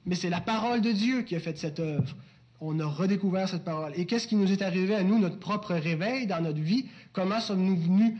Mais 0.06 0.16
c'est 0.16 0.30
la 0.30 0.42
parole 0.42 0.82
de 0.82 0.92
Dieu 0.92 1.24
qui 1.24 1.36
a 1.36 1.40
fait 1.40 1.58
cette 1.58 1.80
œuvre. 1.80 2.16
On 2.60 2.80
a 2.80 2.86
redécouvert 2.86 3.50
cette 3.50 3.64
parole. 3.64 3.94
Et 3.96 4.06
qu'est-ce 4.06 4.28
qui 4.28 4.36
nous 4.36 4.52
est 4.52 4.62
arrivé 4.62 4.94
à 4.94 5.04
nous, 5.04 5.18
notre 5.18 5.40
propre 5.40 5.74
réveil 5.74 6.28
dans 6.28 6.42
notre 6.42 6.60
vie? 6.60 6.86
Comment 7.14 7.40
sommes-nous 7.40 7.78
venus 7.78 8.14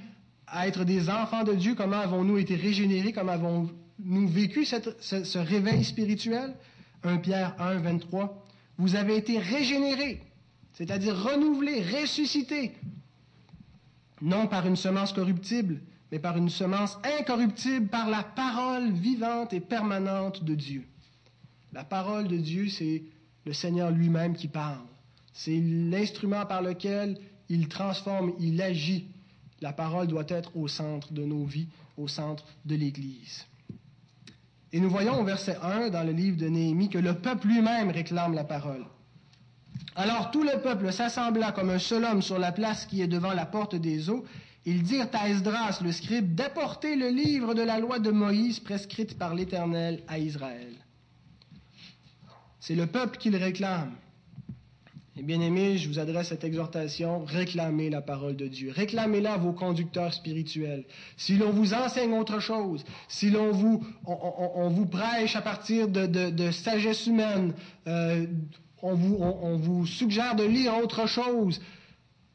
à 0.48 0.68
être 0.68 0.86
des 0.86 1.12
enfants 1.12 1.44
de 1.44 1.54
Dieu? 1.54 1.76
Comment 1.76 2.00
avons-nous 2.00 2.40
été 2.40 2.56
régénérés? 2.56 3.14
Comment 3.14 3.34
avons-nous 3.34 4.28
vécu 4.28 4.66
ce 4.66 5.38
réveil 5.38 5.84
spirituel? 5.84 6.56
1 7.04 7.18
Pierre 7.18 7.56
1, 7.60 7.80
23, 7.80 8.46
vous 8.78 8.96
avez 8.96 9.18
été 9.18 9.40
régénérés, 9.40 10.22
c'est-à-dire 10.74 11.16
renouvelés, 11.22 11.84
ressuscités, 11.84 12.74
non 14.22 14.48
par 14.48 14.68
une 14.68 14.76
semence 14.76 15.14
corruptible, 15.14 15.82
mais 16.12 16.20
par 16.20 16.38
une 16.38 16.50
semence 16.50 16.98
incorruptible, 17.20 17.88
par 17.88 18.10
la 18.10 18.24
parole 18.24 18.92
vivante 18.92 19.54
et 19.54 19.60
permanente 19.60 20.44
de 20.44 20.56
Dieu. 20.56 20.86
La 21.74 21.84
parole 21.84 22.28
de 22.28 22.38
Dieu, 22.38 22.68
c'est 22.70 23.04
le 23.46 23.54
Seigneur 23.54 23.92
lui-même 23.92 24.36
qui 24.36 24.48
parle. 24.48 24.86
C'est 25.34 25.60
l'instrument 25.60 26.46
par 26.46 26.62
lequel 26.62 27.18
il 27.50 27.68
transforme, 27.68 28.34
il 28.40 28.62
agit. 28.62 29.08
La 29.62 29.74
parole 29.74 30.08
doit 30.08 30.26
être 30.28 30.56
au 30.58 30.68
centre 30.68 31.14
de 31.14 31.24
nos 31.24 31.46
vies, 31.46 31.68
au 31.98 32.08
centre 32.08 32.46
de 32.66 32.76
l'Église. 32.76 33.46
Et 34.74 34.80
nous 34.80 34.90
voyons 34.90 35.20
au 35.20 35.24
verset 35.24 35.58
1 35.62 35.90
dans 35.90 36.04
le 36.04 36.14
livre 36.14 36.38
de 36.38 36.48
Néhémie 36.48 36.90
que 36.90 36.98
le 36.98 37.16
peuple 37.16 37.48
lui-même 37.48 37.90
réclame 37.90 38.34
la 38.34 38.46
parole. 38.46 38.86
Alors 39.96 40.32
tout 40.32 40.44
le 40.44 40.62
peuple 40.62 40.94
s'assembla 40.94 41.52
comme 41.52 41.70
un 41.70 41.80
seul 41.80 42.06
homme 42.06 42.22
sur 42.22 42.40
la 42.40 42.52
place 42.52 42.86
qui 42.86 43.02
est 43.02 43.08
devant 43.08 43.34
la 43.34 43.46
porte 43.46 43.76
des 43.76 44.10
eaux. 44.10 44.24
Ils 44.66 44.84
dirent 44.84 45.10
à 45.14 45.28
Esdras, 45.28 45.80
le 45.84 45.92
scribe, 45.92 46.36
d'apporter 46.36 46.96
le 46.96 47.10
livre 47.10 47.54
de 47.54 47.64
la 47.64 47.80
loi 47.80 48.00
de 48.00 48.12
Moïse 48.12 48.60
prescrite 48.60 49.18
par 49.18 49.36
l'Éternel 49.36 50.04
à 50.08 50.20
Israël. 50.20 50.74
C'est 52.60 52.76
le 52.76 52.88
peuple 52.88 53.18
qui 53.18 53.32
le 53.32 53.40
réclame. 53.40 53.92
Et 55.18 55.24
bien 55.24 55.42
aimé, 55.42 55.78
je 55.78 55.90
vous 55.90 56.00
adresse 56.00 56.30
cette 56.30 56.46
exhortation, 56.46 57.26
réclamez 57.26 57.90
la 57.90 58.02
parole 58.02 58.38
de 58.38 58.48
Dieu. 58.48 58.72
Réclamez-la 58.72 59.34
à 59.34 59.38
vos 59.38 59.52
conducteurs 59.52 60.14
spirituels. 60.14 60.86
Si 61.18 61.36
l'on 61.36 61.52
vous 61.52 61.74
enseigne 61.74 62.14
autre 62.14 62.40
chose, 62.40 62.86
si 63.10 63.30
l'on 63.30 63.52
vous, 63.52 63.86
on, 64.06 64.70
vous 64.70 64.86
prêche 64.86 65.36
à 65.36 65.42
partir 65.42 65.90
de, 65.90 66.52
sagesse 66.52 67.08
humaine, 67.08 67.54
euh, 67.88 68.26
on 68.82 68.96
vous, 68.96 69.18
on 69.20 69.58
vous 69.58 69.86
suggère 69.86 70.36
de 70.36 70.46
lire 70.46 70.78
autre 70.78 71.08
chose, 71.08 71.60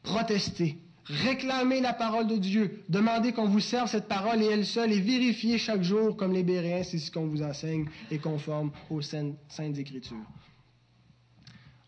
protestez. 0.03 0.77
Réclamez 1.09 1.79
la 1.79 1.93
parole 1.93 2.27
de 2.27 2.35
Dieu. 2.35 2.83
Demandez 2.89 3.31
qu'on 3.31 3.47
vous 3.47 3.61
serve 3.61 3.89
cette 3.89 4.07
parole 4.07 4.41
et 4.41 4.45
elle 4.45 4.65
seule 4.65 4.91
et 4.91 4.99
vérifiez 4.99 5.57
chaque 5.57 5.81
jour, 5.81 6.17
comme 6.17 6.33
les 6.33 6.43
Béréens, 6.43 6.83
si 6.83 6.99
ce 6.99 7.11
qu'on 7.11 7.27
vous 7.27 7.41
enseigne 7.41 7.85
est 8.11 8.17
conforme 8.17 8.71
aux 8.89 9.01
saintes, 9.01 9.37
Écritures. 9.77 10.17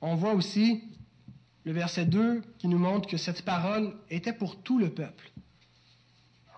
On 0.01 0.15
voit 0.15 0.33
aussi 0.33 0.83
le 1.65 1.71
verset 1.71 2.05
2 2.05 2.41
qui 2.57 2.67
nous 2.67 2.77
montre 2.77 3.07
que 3.09 3.17
cette 3.17 3.43
parole 3.43 3.93
était 4.09 4.33
pour 4.33 4.61
tout 4.61 4.79
le 4.79 4.89
peuple. 4.89 5.31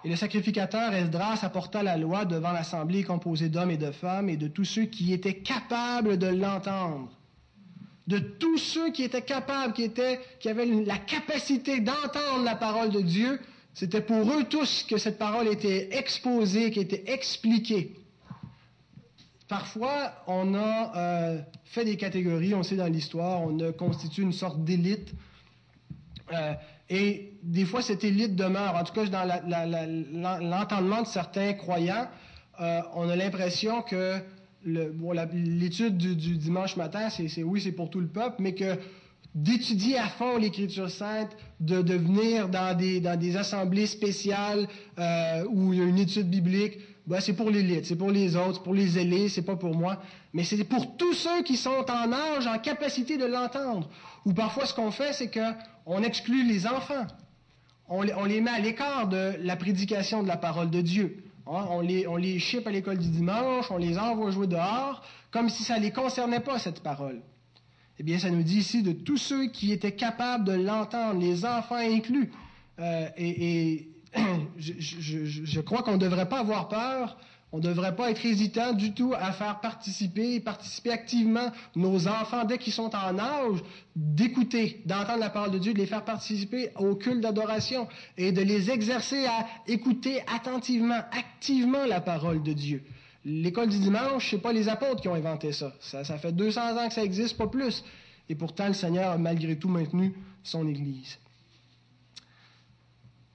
Et 0.03 0.09
le 0.09 0.15
sacrificateur 0.15 0.93
Esdras 0.93 1.39
apporta 1.43 1.83
la 1.83 1.97
loi 1.97 2.25
devant 2.25 2.51
l'assemblée 2.51 3.03
composée 3.03 3.49
d'hommes 3.49 3.71
et 3.71 3.77
de 3.77 3.91
femmes 3.91 4.29
et 4.29 4.37
de 4.37 4.47
tous 4.47 4.65
ceux 4.65 4.85
qui 4.85 5.13
étaient 5.13 5.35
capables 5.35 6.17
de 6.17 6.27
l'entendre 6.27 7.11
de 8.07 8.19
tous 8.19 8.57
ceux 8.57 8.91
qui 8.91 9.03
étaient 9.03 9.21
capables, 9.21 9.73
qui, 9.73 9.89
qui 10.39 10.49
avaient 10.49 10.65
la 10.65 10.97
capacité 10.97 11.79
d'entendre 11.79 12.43
la 12.43 12.55
parole 12.55 12.89
de 12.89 13.01
Dieu, 13.01 13.39
c'était 13.73 14.01
pour 14.01 14.29
eux 14.33 14.43
tous 14.43 14.83
que 14.83 14.97
cette 14.97 15.17
parole 15.17 15.47
était 15.47 15.95
exposée, 15.97 16.71
qui 16.71 16.79
était 16.79 17.03
expliquée. 17.07 17.95
Parfois, 19.51 20.13
on 20.27 20.53
a 20.53 20.95
euh, 20.95 21.41
fait 21.65 21.83
des 21.83 21.97
catégories, 21.97 22.55
on 22.55 22.63
sait 22.63 22.77
dans 22.77 22.87
l'histoire, 22.87 23.41
on 23.41 23.59
a 23.59 23.73
constitué 23.73 24.23
une 24.23 24.31
sorte 24.31 24.63
d'élite. 24.63 25.13
Euh, 26.31 26.53
et 26.89 27.33
des 27.43 27.65
fois, 27.65 27.81
cette 27.81 28.05
élite 28.05 28.37
demeure, 28.37 28.77
en 28.77 28.85
tout 28.85 28.93
cas 28.93 29.07
dans 29.07 30.39
l'entendement 30.41 31.01
de 31.01 31.07
certains 31.07 31.51
croyants, 31.51 32.07
euh, 32.61 32.79
on 32.95 33.09
a 33.09 33.17
l'impression 33.17 33.81
que 33.81 34.19
l'étude 34.63 35.97
du, 35.97 36.37
dimanche 36.37 36.77
matin, 36.77 37.09
c'est 37.09 37.43
oui, 37.43 37.59
c'est 37.59 37.73
pour 37.73 37.89
tout 37.89 37.99
le 37.99 38.07
peuple, 38.07 38.37
mais 38.39 38.55
que 38.55 38.77
d'étudier 39.35 39.97
à 39.97 40.07
fond 40.07 40.37
l'Écriture 40.37 40.89
sainte, 40.89 41.35
de, 41.59 41.75
venir 41.75 42.47
dans 42.47 42.77
des, 42.77 43.35
assemblées 43.35 43.87
spéciales 43.87 44.69
où 45.49 45.73
il 45.73 45.79
y 45.79 45.81
a 45.81 45.85
une 45.85 45.99
étude 45.99 46.29
biblique, 46.29 46.77
ben, 47.07 47.19
c'est 47.19 47.33
pour 47.33 47.49
l'élite, 47.49 47.85
c'est 47.85 47.95
pour 47.95 48.11
les 48.11 48.35
autres, 48.35 48.61
pour 48.61 48.73
les 48.73 48.87
zélés, 48.87 49.27
c'est 49.27 49.41
pas 49.41 49.55
pour 49.55 49.75
moi. 49.75 50.01
Mais 50.33 50.43
c'est 50.43 50.63
pour 50.63 50.95
tous 50.97 51.13
ceux 51.13 51.43
qui 51.43 51.57
sont 51.57 51.85
en 51.89 52.13
âge, 52.13 52.47
en 52.47 52.59
capacité 52.59 53.17
de 53.17 53.25
l'entendre. 53.25 53.89
Ou 54.25 54.33
parfois, 54.33 54.65
ce 54.65 54.73
qu'on 54.73 54.91
fait, 54.91 55.13
c'est 55.13 55.31
qu'on 55.31 56.03
exclut 56.03 56.47
les 56.47 56.67
enfants. 56.67 57.07
On, 57.89 58.03
les 58.03 58.39
met 58.39 58.51
à 58.51 58.59
l'écart 58.59 59.09
de 59.09 59.33
la 59.39 59.57
prédication 59.57 60.23
de 60.23 60.27
la 60.27 60.37
parole 60.37 60.69
de 60.69 60.79
Dieu. 60.79 61.25
Hein, 61.45 61.65
on, 61.69 61.81
les, 61.81 62.07
on 62.07 62.15
à 62.15 62.71
l'école 62.71 62.97
du 62.97 63.09
dimanche, 63.09 63.69
on 63.69 63.77
les 63.77 63.97
envoie 63.97 64.31
jouer 64.31 64.47
dehors, 64.47 65.03
comme 65.31 65.49
si 65.49 65.63
ça 65.63 65.77
ne 65.77 65.83
les 65.83 65.91
concernait 65.91 66.39
pas, 66.39 66.57
cette 66.57 66.81
parole. 66.81 67.21
Eh 67.99 68.03
bien, 68.03 68.17
ça 68.17 68.29
nous 68.29 68.43
dit 68.43 68.59
ici 68.59 68.81
de 68.81 68.93
tous 68.93 69.17
ceux 69.17 69.47
qui 69.47 69.73
étaient 69.73 69.91
capables 69.91 70.45
de 70.45 70.53
l'entendre, 70.53 71.19
les 71.19 71.45
enfants 71.45 71.75
inclus. 71.75 72.31
Euh, 72.79 73.07
et, 73.17 73.90
je, 74.57 75.59
crois 75.61 75.83
qu'on 75.83 75.93
ne 75.93 75.97
devrait 75.97 76.29
pas 76.29 76.39
avoir 76.39 76.67
peur 76.67 77.17
on 77.53 77.57
ne 77.57 77.63
devrait 77.63 77.95
pas 77.95 78.09
être 78.09 78.25
hésitant 78.25 78.71
du 78.71 78.93
tout 78.93 79.13
à 79.13 79.33
faire 79.33 79.59
participer, 79.59 80.39
participer 80.39 80.91
activement 80.91 81.51
nos 81.75 82.07
enfants 82.07 82.45
dès 82.45 82.57
qu'ils 82.57 82.71
sont 82.71 82.95
en 82.95 83.19
âge 83.19 83.59
d'écouter, 83.93 84.81
d'entendre 84.85 85.19
la 85.19 85.29
parole 85.29 85.51
de 85.51 85.57
Dieu, 85.57 85.73
de 85.73 85.79
les 85.79 85.85
faire 85.85 86.05
participer 86.05 86.69
au 86.77 86.95
culte 86.95 87.19
d'adoration 87.19 87.89
et 88.17 88.31
de 88.31 88.41
les 88.41 88.71
exercer 88.71 89.25
à 89.25 89.45
écouter 89.67 90.21
attentivement, 90.33 91.01
activement 91.11 91.85
la 91.85 91.99
parole 91.99 92.41
de 92.41 92.53
Dieu. 92.53 92.83
L'école 93.25 93.67
du 93.67 93.79
dimanche, 93.79 94.31
ce 94.31 94.37
n'est 94.37 94.41
pas 94.41 94.53
les 94.53 94.69
apôtres 94.69 95.01
qui 95.01 95.09
ont 95.09 95.13
inventé 95.13 95.51
ça. 95.51 95.73
ça. 95.81 96.05
Ça 96.05 96.17
fait 96.17 96.31
200 96.31 96.77
ans 96.77 96.87
que 96.87 96.93
ça 96.93 97.03
existe, 97.03 97.37
pas 97.37 97.47
plus. 97.47 97.83
Et 98.29 98.35
pourtant, 98.35 98.67
le 98.67 98.73
Seigneur 98.73 99.11
a 99.11 99.17
malgré 99.17 99.57
tout 99.57 99.69
maintenu 99.69 100.15
son 100.41 100.67
Église. 100.67 101.19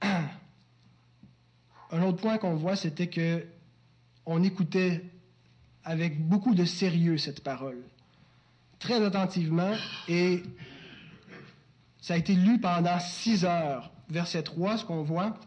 Un 1.91 2.01
autre 2.01 2.17
point 2.17 2.37
qu'on 2.37 2.55
voit, 2.55 2.75
c'était 2.75 3.07
que 3.07 3.45
on 4.25 4.43
écoutait 4.43 5.03
avec 5.85 6.21
beaucoup 6.27 6.53
de 6.53 6.65
sérieux 6.65 7.17
cette 7.17 7.41
parole, 7.41 7.81
très 8.79 9.01
attentivement, 9.03 9.71
et 10.09 10.43
ça 12.01 12.15
a 12.15 12.17
été 12.17 12.33
lu 12.33 12.59
pendant 12.59 12.99
six 12.99 13.45
heures. 13.45 13.91
Verset 14.09 14.43
3, 14.43 14.77
ce 14.77 14.85
qu'on 14.85 15.03
voit. 15.03 15.37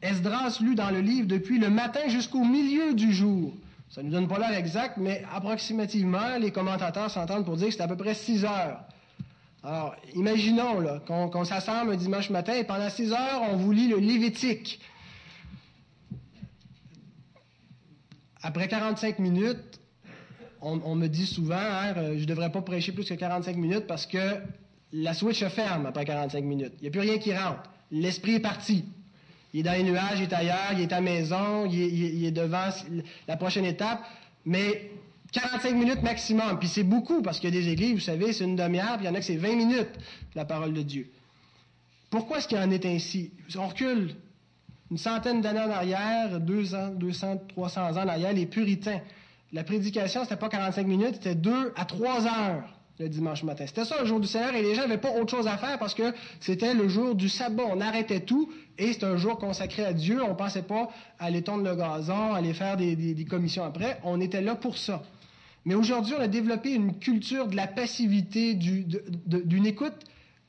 Esdras 0.00 0.58
lut 0.60 0.74
dans 0.74 0.90
le 0.90 1.00
livre 1.00 1.28
depuis 1.28 1.58
le 1.58 1.70
matin 1.70 2.08
jusqu'au 2.08 2.44
milieu 2.44 2.94
du 2.94 3.12
jour. 3.12 3.54
Ça 3.88 4.02
ne 4.02 4.08
nous 4.08 4.12
donne 4.14 4.28
pas 4.28 4.38
l'heure 4.38 4.54
exacte, 4.54 4.96
mais 4.96 5.22
approximativement, 5.32 6.38
les 6.40 6.50
commentateurs 6.50 7.10
s'entendent 7.10 7.44
pour 7.44 7.56
dire 7.56 7.68
que 7.68 7.74
c'est 7.74 7.82
à 7.82 7.88
peu 7.88 7.96
près 7.96 8.14
six 8.14 8.44
heures. 8.44 8.80
Alors, 9.62 9.94
imaginons 10.14 11.00
qu'on 11.06 11.44
s'assemble 11.44 11.92
un 11.92 11.96
dimanche 11.96 12.30
matin 12.30 12.54
et 12.54 12.64
pendant 12.64 12.88
six 12.88 13.12
heures, 13.12 13.42
on 13.50 13.56
vous 13.56 13.70
lit 13.70 13.88
le 13.88 13.98
Lévitique. 13.98 14.80
Après 18.42 18.68
45 18.68 19.18
minutes, 19.18 19.80
on, 20.60 20.94
me 20.94 21.08
dit 21.08 21.26
souvent, 21.26 21.56
hein, 21.56 21.94
euh, 21.96 22.14
je 22.16 22.20
ne 22.20 22.24
devrais 22.24 22.50
pas 22.50 22.62
prêcher 22.62 22.92
plus 22.92 23.08
que 23.08 23.14
45 23.14 23.56
minutes 23.56 23.86
parce 23.86 24.06
que 24.06 24.36
la 24.92 25.12
switch 25.14 25.40
se 25.40 25.48
ferme 25.48 25.86
après 25.86 26.04
45 26.04 26.44
minutes. 26.44 26.72
Il 26.78 26.82
n'y 26.82 26.88
a 26.88 26.90
plus 26.90 27.00
rien 27.00 27.18
qui 27.18 27.34
rentre. 27.34 27.62
L'esprit 27.90 28.34
est 28.34 28.40
parti. 28.40 28.84
Il 29.52 29.60
est 29.60 29.62
dans 29.64 29.72
les 29.72 29.82
nuages, 29.82 30.18
il 30.18 30.22
est 30.22 30.32
ailleurs, 30.32 30.72
il 30.72 30.80
est 30.80 30.92
à 30.92 30.96
la 30.96 31.00
maison, 31.02 31.66
il 31.66 32.24
est, 32.24 32.30
devant 32.30 32.68
la 33.28 33.36
prochaine 33.36 33.64
étape. 33.64 34.02
Mais 34.44 34.90
45 35.32 35.74
minutes 35.74 36.02
maximum. 36.02 36.58
Puis 36.58 36.68
c'est 36.68 36.84
beaucoup 36.84 37.22
parce 37.22 37.38
qu'il 37.40 37.54
y 37.54 37.58
a 37.58 37.60
des 37.60 37.68
églises, 37.68 37.94
vous 37.94 38.00
savez, 38.00 38.32
c'est 38.32 38.44
une 38.44 38.56
demi-heure, 38.56 38.96
puis 38.96 39.04
il 39.04 39.08
y 39.08 39.10
en 39.10 39.14
a 39.14 39.18
que 39.18 39.24
c'est 39.24 39.36
20 39.36 39.56
minutes, 39.56 39.90
la 40.34 40.44
parole 40.44 40.72
de 40.72 40.82
Dieu. 40.82 41.10
Pourquoi 42.10 42.38
est-ce 42.38 42.48
qu'il 42.48 42.58
en 42.58 42.70
est 42.70 42.84
ainsi? 42.86 43.30
On 43.56 43.68
recule 43.68 44.14
une 44.92 44.98
centaine 44.98 45.40
d'années 45.40 45.60
en 45.60 45.70
arrière, 45.70 46.38
200, 46.38 46.96
200, 46.96 47.44
300 47.48 47.80
ans 47.80 48.04
en 48.04 48.08
arrière, 48.08 48.34
les 48.34 48.44
puritains. 48.44 49.00
La 49.50 49.64
prédication, 49.64 50.22
c'était 50.22 50.36
pas 50.36 50.50
45 50.50 50.86
minutes, 50.86 51.14
c'était 51.14 51.34
2 51.34 51.72
à 51.76 51.86
3 51.86 52.26
heures 52.26 52.64
le 52.98 53.08
dimanche 53.08 53.42
matin. 53.42 53.64
C'était 53.66 53.86
ça 53.86 53.96
le 53.98 54.04
jour 54.04 54.20
du 54.20 54.26
Seigneur 54.26 54.54
et 54.54 54.60
les 54.60 54.74
gens 54.74 54.82
n'avaient 54.82 54.98
pas 54.98 55.12
autre 55.12 55.30
chose 55.30 55.46
à 55.46 55.56
faire 55.56 55.78
parce 55.78 55.94
que 55.94 56.12
c'était 56.40 56.74
le 56.74 56.88
jour 56.88 57.14
du 57.14 57.30
sabbat. 57.30 57.62
On 57.70 57.80
arrêtait 57.80 58.20
tout 58.20 58.52
et 58.76 58.92
c'était 58.92 59.06
un 59.06 59.16
jour 59.16 59.38
consacré 59.38 59.82
à 59.82 59.94
Dieu. 59.94 60.22
On 60.22 60.28
ne 60.28 60.34
pensait 60.34 60.62
pas 60.62 60.90
à 61.18 61.24
aller 61.24 61.40
tondre 61.40 61.64
le 61.64 61.74
gazon, 61.74 62.34
aller 62.34 62.52
faire 62.52 62.76
des, 62.76 63.26
commissions 63.28 63.64
après. 63.64 63.98
On 64.04 64.20
était 64.20 64.42
là 64.42 64.56
pour 64.56 64.76
ça. 64.76 65.02
Mais 65.64 65.74
aujourd'hui, 65.74 66.12
on 66.18 66.20
a 66.20 66.28
développé 66.28 66.74
une 66.74 66.98
culture 66.98 67.46
de 67.46 67.56
la 67.56 67.66
passivité, 67.66 68.52
d'une 68.54 69.64
écoute 69.66 69.94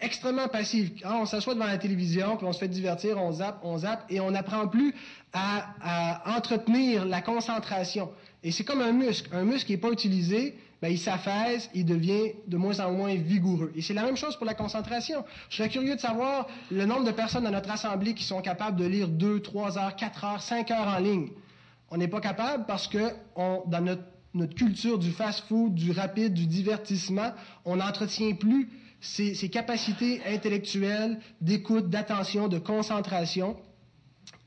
extrêmement 0.03 0.47
passif. 0.47 0.91
Quand 1.01 1.21
on 1.21 1.25
s'assoit 1.25 1.53
devant 1.53 1.65
la 1.65 1.77
télévision, 1.77 2.35
puis 2.37 2.45
on 2.45 2.53
se 2.53 2.59
fait 2.59 2.67
divertir, 2.67 3.17
on 3.17 3.31
zappe, 3.31 3.59
on 3.63 3.77
zappe, 3.79 4.05
et 4.09 4.19
on 4.19 4.31
n'apprend 4.31 4.67
plus 4.67 4.93
à, 5.31 6.35
entretenir 6.35 7.05
la 7.05 7.21
concentration. 7.21 8.11
Et 8.43 8.51
c'est 8.51 8.63
comme 8.63 8.81
un 8.81 8.91
muscle. 8.91 9.29
Un 9.33 9.45
muscle 9.45 9.65
qui 9.65 9.71
n'est 9.71 9.79
pas 9.79 9.91
utilisé, 9.91 10.57
ben, 10.81 10.89
il 10.89 10.99
s'affaisse, 10.99 11.69
il 11.73 11.85
devient 11.85 12.33
de 12.47 12.57
moins 12.57 12.79
en 12.81 12.91
moins 12.91 13.15
vigoureux. 13.15 13.71
Et 13.75 13.81
c'est 13.81 13.93
la 13.93 14.03
même 14.03 14.17
chose 14.17 14.35
pour 14.35 14.45
la 14.45 14.53
concentration. 14.53 15.23
Je 15.49 15.55
serais 15.55 15.69
curieux 15.69 15.95
de 15.95 16.01
savoir 16.01 16.47
le 16.69 16.85
nombre 16.85 17.05
de 17.05 17.11
personnes 17.11 17.45
dans 17.45 17.51
notre 17.51 17.71
assemblée 17.71 18.13
qui 18.13 18.25
sont 18.25 18.41
capables 18.41 18.77
de 18.77 18.85
lire 18.85 19.07
2, 19.07 19.39
3 19.39 19.77
heures, 19.77 19.95
4 19.95 20.25
heures, 20.25 20.41
5 20.41 20.69
heures 20.71 20.87
en 20.87 20.99
ligne. 20.99 21.29
On 21.89 21.97
n'est 21.97 22.09
pas 22.09 22.19
capable 22.19 22.65
parce 22.65 22.87
que 22.87 23.11
dans 23.35 23.97
notre 24.33 24.55
culture 24.55 24.99
du 24.99 25.11
fast-food, 25.11 25.73
du 25.73 25.91
rapide, 25.91 26.33
du 26.33 26.47
divertissement, 26.47 27.31
on 27.63 27.77
n'entretient 27.77 28.33
plus 28.33 28.69
ses, 29.03 29.49
capacités 29.49 30.21
intellectuelles 30.25 31.19
d'écoute, 31.41 31.89
d'attention, 31.89 32.47
de 32.47 32.57
concentration. 32.57 33.57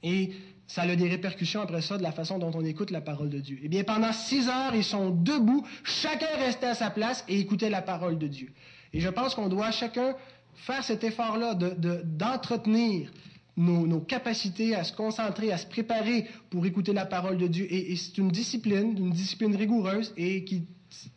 Et 0.03 0.33
ça 0.67 0.83
a 0.83 0.97
des 0.97 1.09
répercussions 1.09 1.61
après 1.61 1.83
ça 1.83 1.99
de 1.99 2.03
la 2.03 2.11
façon 2.11 2.39
dont 2.39 2.51
on 2.55 2.65
écoute 2.65 2.91
la 2.91 3.03
parole 3.03 3.29
de 3.29 3.39
Dieu. 3.39 3.59
Eh 3.63 3.69
bien, 3.69 3.85
pendant 3.85 4.13
six 4.13 4.49
heures, 4.49 4.75
ils 4.75 4.83
sont 4.83 5.11
debout, 5.11 5.65
chacun 5.85 6.35
restait 6.39 6.67
à 6.67 6.75
sa 6.75 6.91
place 6.91 7.25
et 7.29 7.39
écoutait 7.39 7.71
la 7.71 7.83
parole 7.83 8.19
de 8.19 8.27
Dieu. 8.27 8.53
Et 8.95 9.01
je 9.01 9.09
pense 9.11 9.35
qu'on 9.35 9.49
doit 9.49 9.71
chacun 9.71 10.17
faire 10.55 10.83
cet 10.83 11.05
effort-là 11.05 11.55
d'entretenir 11.55 13.11
nos, 13.59 14.01
capacités 14.01 14.75
à 14.75 14.85
se 14.85 14.95
concentrer, 14.95 15.53
à 15.53 15.59
se 15.59 15.67
préparer 15.67 16.27
pour 16.49 16.65
écouter 16.65 16.95
la 16.95 17.05
parole 17.05 17.37
de 17.37 17.47
Dieu. 17.47 17.67
Et, 17.71 17.95
c'est 17.97 18.17
une 18.17 18.31
discipline, 18.31 18.97
une 18.97 19.11
discipline 19.11 19.55
rigoureuse, 19.55 20.15
et 20.17 20.45
qui, 20.45 20.65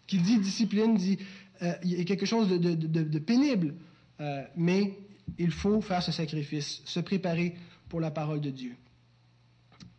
qui 0.07 0.17
dit 0.17 0.39
discipline 0.39 0.95
dit 0.95 1.19
euh, 1.61 1.73
il 1.83 1.97
y 1.97 2.01
a 2.01 2.05
quelque 2.05 2.25
chose 2.25 2.49
de, 2.49 3.19
pénible, 3.19 3.75
euh, 4.19 4.43
mais 4.55 4.97
il 5.37 5.51
faut 5.51 5.81
faire 5.81 6.01
ce 6.01 6.11
sacrifice, 6.11 6.81
se 6.85 6.99
préparer 6.99 7.55
pour 7.89 7.99
la 7.99 8.11
parole 8.11 8.41
de 8.41 8.49
Dieu. 8.49 8.75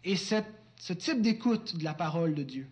Et 0.04 0.16
ce 0.16 0.92
type 0.94 1.20
d'écoute 1.20 1.76
de 1.76 1.84
la 1.84 1.94
parole 1.94 2.34
de 2.34 2.42
Dieu, 2.42 2.66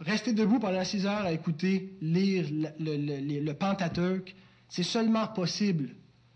rester 0.00 0.32
debout 0.32 0.58
pendant 0.58 0.84
six 0.84 1.06
heures 1.06 1.24
à 1.24 1.32
écouter, 1.32 1.96
lire 2.00 2.46
le, 2.78 3.52
Pentateuque, 3.52 4.34
c'est 4.68 4.82
seulement 4.82 5.28
possible 5.28 5.90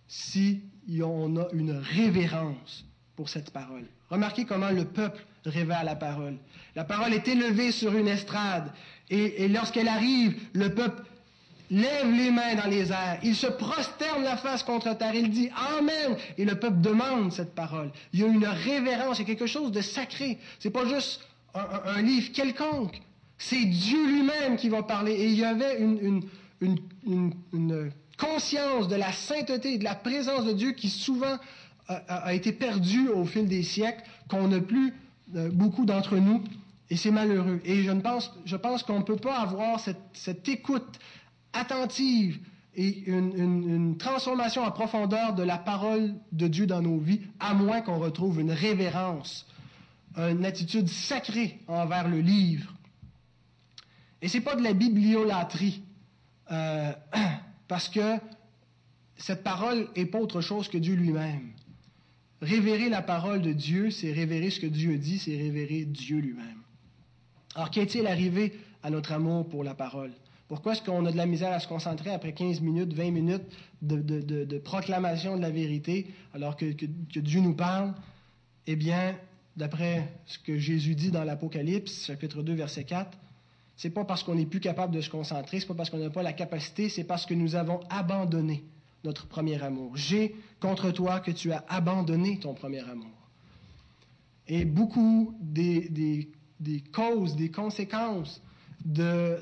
si 0.07 0.63
on 1.03 1.37
a 1.37 1.49
une 1.53 1.73
révérence 1.73 2.87
pour 3.17 3.29
cette 3.29 3.51
parole. 3.51 3.87
Remarquez 4.11 4.45
comment 4.45 4.71
le 4.71 4.85
peuple 4.85 5.25
révère 5.45 5.85
la 5.85 5.97
parole. 5.97 6.37
La 6.75 6.85
parole 6.85 7.13
est 7.13 7.27
élevée 7.29 7.73
sur 7.73 7.97
une 7.97 8.09
estrade 8.09 8.71
et, 9.11 9.49
lorsqu'elle 9.49 9.89
arrive, 9.89 10.39
le 10.53 10.75
peuple 10.75 11.03
lève 11.71 12.11
les 12.11 12.31
mains 12.31 12.55
dans 12.55 12.69
les 12.69 12.91
airs, 12.93 13.19
il 13.23 13.35
se 13.35 13.47
prosterne 13.47 14.23
la 14.23 14.37
face 14.37 14.63
contre 14.63 14.97
terre, 14.97 15.15
il 15.15 15.31
dit 15.31 15.51
Amen, 15.79 16.17
et 16.37 16.45
le 16.45 16.59
peuple 16.59 16.81
demande 16.81 17.33
cette 17.33 17.55
parole. 17.55 17.91
Il 18.13 18.21
y 18.21 18.25
a 18.25 18.27
une 18.27 18.47
révérence, 18.47 19.19
il 19.19 19.23
y 19.23 19.25
a 19.25 19.27
quelque 19.27 19.47
chose 19.47 19.73
de 19.73 19.81
sacré. 19.81 20.39
C'est 20.59 20.71
pas 20.71 20.87
juste 20.87 21.21
un, 21.55 22.03
livre 22.03 22.33
quelconque, 22.33 23.01
c'est 23.39 23.65
Dieu 23.65 24.07
lui-même 24.07 24.57
qui 24.57 24.69
va 24.69 24.83
parler. 24.83 25.13
Et 25.13 25.27
il 25.27 25.39
y 25.39 25.45
avait 25.45 25.79
une, 25.79 26.23
une, 26.61 27.91
conscience 28.19 28.89
de 28.89 28.97
la 28.97 29.13
sainteté, 29.13 29.79
de 29.79 29.85
la 29.85 29.95
présence 29.95 30.45
de 30.45 30.53
Dieu 30.53 30.73
qui 30.73 30.89
souvent 30.89 31.39
a, 31.89 32.35
été 32.35 32.53
perdue 32.53 33.09
au 33.09 33.25
fil 33.25 33.47
des 33.49 33.63
siècles, 33.63 34.03
qu'on 34.29 34.49
n'a 34.49 34.61
plus 34.61 34.93
euh, 35.35 35.51
beaucoup 35.51 35.87
d'entre 35.87 36.17
nous. 36.17 36.45
Et 36.91 36.97
c'est 36.97 37.11
malheureux. 37.11 37.61
Et 37.65 37.83
je, 37.83 37.91
pense, 37.93 38.33
je 38.45 38.57
pense 38.57 38.83
qu'on 38.83 38.99
ne 38.99 39.05
peut 39.05 39.17
pas 39.17 39.39
avoir 39.39 39.81
cette, 39.81 40.01
cette 40.13 40.49
écoute 40.49 40.99
attentive 41.53 42.39
et 42.75 43.11
une, 43.11 43.97
transformation 43.99 44.63
en 44.63 44.71
profondeur 44.71 45.35
de 45.35 45.43
la 45.43 45.59
parole 45.59 46.15
de 46.31 46.47
Dieu 46.47 46.67
dans 46.67 46.81
nos 46.81 46.99
vies, 46.99 47.21
à 47.41 47.53
moins 47.53 47.81
qu'on 47.81 47.99
retrouve 47.99 48.41
une 48.41 48.53
révérence, 48.53 49.47
une 50.17 50.45
attitude 50.45 50.89
sacrée 50.89 51.59
envers 51.67 52.09
le 52.09 52.21
livre. 52.21 52.73
Et 54.23 54.29
c'est 54.29 54.41
pas 54.41 54.55
de 54.55 54.63
la 54.63 54.75
bibliolatrie, 54.75 55.83
euh, 56.53 56.93
parce 57.69 57.89
que 57.89 58.19
cette 59.17 59.43
parole 59.43 59.89
n'est 59.97 60.07
pas 60.07 60.19
autre 60.19 60.41
chose 60.41 60.69
que 60.69 60.79
Dieu 60.79 60.95
lui-même. 60.95 61.51
Révérer 62.41 62.89
la 62.89 63.03
parole 63.03 63.43
de 63.43 63.53
Dieu, 63.53 63.91
c'est 63.91 64.13
révérer 64.13 64.51
ce 64.51 64.61
que 64.61 64.67
Dieu 64.67 64.97
dit, 64.97 65.19
c'est 65.19 65.37
révérer 65.37 65.85
Dieu 65.85 66.19
lui-même. 66.19 66.63
Alors, 67.55 67.71
qu'est-il 67.71 68.07
arrivé 68.07 68.53
à 68.83 68.91
notre 68.91 69.13
amour 69.13 69.49
pour 69.49 69.65
la 69.65 69.75
parole? 69.75 70.13
Pourquoi 70.47 70.73
est-ce 70.73 70.83
qu'on 70.83 71.05
a 71.05 71.13
de 71.13 71.17
la 71.17 71.27
misère 71.27 71.53
à 71.53 71.59
se 71.59 71.67
concentrer 71.67 72.11
après 72.11 72.33
15 72.33 72.61
minutes, 72.61 72.93
20 72.93 73.11
minutes 73.11 73.43
de, 73.83 74.59
proclamation 74.59 75.37
de 75.37 75.43
la 75.43 75.51
vérité 75.51 76.07
alors 76.33 76.57
que, 76.57 76.65
Dieu 77.19 77.41
nous 77.41 77.55
parle? 77.55 77.93
Eh 78.67 78.77
bien, 78.77 79.17
d'après 79.57 80.09
ce 80.27 80.39
que 80.39 80.57
Jésus 80.59 80.95
dit 80.95 81.11
dans 81.11 81.25
l'Apocalypse, 81.25 82.07
chapitre 82.07 82.43
2, 82.43 82.55
verset 82.55 82.85
4, 82.85 83.19
c'est 83.77 83.91
pas 83.91 84.05
parce 84.05 84.23
qu'on 84.23 84.37
n'est 84.37 84.47
plus 84.47 84.61
capable 84.61 84.95
de 84.95 85.01
se 85.01 85.11
concentrer, 85.11 85.59
c'est 85.59 85.67
pas 85.67 85.75
parce 85.75 85.91
qu'on 85.91 85.99
n'a 85.99 86.11
pas 86.11 86.23
la 86.23 86.33
capacité, 86.33 86.89
c'est 86.89 87.05
parce 87.05 87.27
que 87.27 87.35
nous 87.35 87.57
avons 87.57 87.81
abandonné 87.91 88.65
notre 89.05 89.27
premier 89.27 89.63
amour. 89.63 89.97
J'ai 89.97 90.35
contre 90.61 90.91
toi 90.91 91.21
que 91.21 91.31
tu 91.31 91.53
as 91.53 91.65
abandonné 91.69 92.39
ton 92.39 92.55
premier 92.55 92.81
amour. 92.81 93.11
Et 94.47 94.65
beaucoup 94.65 95.35
des 95.41 96.33
causes, 96.93 97.37
des 97.37 97.51
conséquences 97.51 98.43
de, 98.85 99.39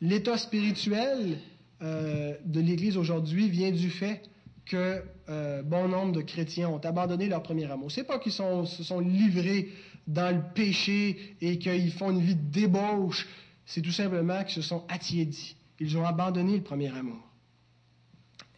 l'état 0.00 0.38
spirituel 0.38 1.38
euh, 1.82 2.34
de 2.44 2.60
l'Église 2.60 2.96
aujourd'hui 2.96 3.48
vient 3.48 3.70
du 3.72 3.90
fait 3.90 4.22
que 4.66 5.02
euh, 5.28 5.62
bon 5.62 5.88
nombre 5.88 6.12
de 6.12 6.22
chrétiens 6.22 6.68
ont 6.70 6.78
abandonné 6.78 7.28
leur 7.28 7.42
premier 7.42 7.70
amour. 7.70 7.90
C'est 7.90 8.04
pas 8.04 8.18
qu'ils 8.18 8.32
se 8.32 8.82
sont 8.82 9.00
livrés 9.00 9.68
dans 10.06 10.34
le 10.34 10.42
péché 10.54 11.36
et 11.40 11.58
qu'ils 11.58 11.92
font 11.92 12.10
une 12.10 12.20
vie 12.20 12.36
de 12.36 12.50
débauche. 12.50 13.26
C'est 13.66 13.82
tout 13.82 13.92
simplement 13.92 14.42
qu'ils 14.44 14.54
se 14.54 14.62
sont 14.62 14.84
attiédis. 14.88 15.56
Ils 15.80 15.96
ont 15.98 16.04
abandonné 16.04 16.56
le 16.56 16.62
premier 16.62 16.88
amour. 16.94 17.33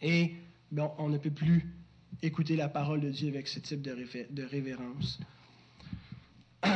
Et 0.01 0.35
bon, 0.71 0.91
on 0.97 1.09
ne 1.09 1.17
peut 1.17 1.31
plus 1.31 1.73
écouter 2.21 2.55
la 2.55 2.69
parole 2.69 3.01
de 3.01 3.09
Dieu 3.09 3.29
avec 3.29 3.47
ce 3.47 3.59
type 3.59 3.81
de, 3.81 3.95
de 4.29 4.43
révérence. 4.43 5.19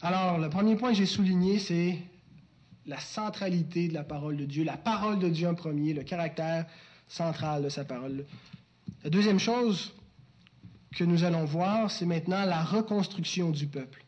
Alors, 0.00 0.38
le 0.38 0.48
premier 0.48 0.76
point 0.76 0.90
que 0.90 0.96
j'ai 0.96 1.06
souligné, 1.06 1.58
c'est 1.58 1.98
la 2.86 2.98
centralité 2.98 3.88
de 3.88 3.94
la 3.94 4.04
parole 4.04 4.36
de 4.36 4.44
Dieu, 4.44 4.64
la 4.64 4.76
parole 4.76 5.18
de 5.18 5.28
Dieu 5.28 5.48
en 5.48 5.54
premier, 5.54 5.92
le 5.92 6.02
caractère 6.02 6.66
central 7.08 7.62
de 7.62 7.68
sa 7.68 7.84
parole. 7.84 8.24
La 9.04 9.10
deuxième 9.10 9.38
chose 9.38 9.94
que 10.96 11.04
nous 11.04 11.24
allons 11.24 11.44
voir, 11.44 11.90
c'est 11.90 12.06
maintenant 12.06 12.44
la 12.44 12.62
reconstruction 12.62 13.50
du 13.50 13.66
peuple. 13.66 14.04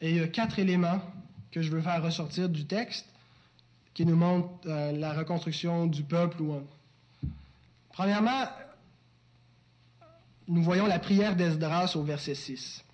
Et 0.00 0.10
il 0.10 0.16
y 0.16 0.20
a 0.20 0.28
quatre 0.28 0.58
éléments 0.58 1.00
que 1.50 1.62
je 1.62 1.70
veux 1.70 1.80
faire 1.80 2.02
ressortir 2.02 2.48
du 2.48 2.64
texte 2.64 3.11
qui 3.94 4.06
nous 4.06 4.16
montrent 4.16 4.48
euh, 4.66 4.92
la 4.92 5.12
reconstruction 5.12 5.86
du 5.86 6.02
peuple. 6.02 6.42
Premièrement, 7.92 8.44
nous 10.48 10.62
voyons 10.62 10.86
la 10.86 10.98
prière 10.98 11.36
d'Esdras 11.36 11.92
au 11.94 12.02
verset 12.02 12.34
6. 12.34 12.84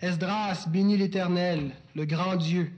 Esdras 0.00 0.66
bénit 0.68 0.96
l'Éternel, 0.96 1.72
le 1.94 2.04
grand 2.04 2.36
Dieu. 2.36 2.72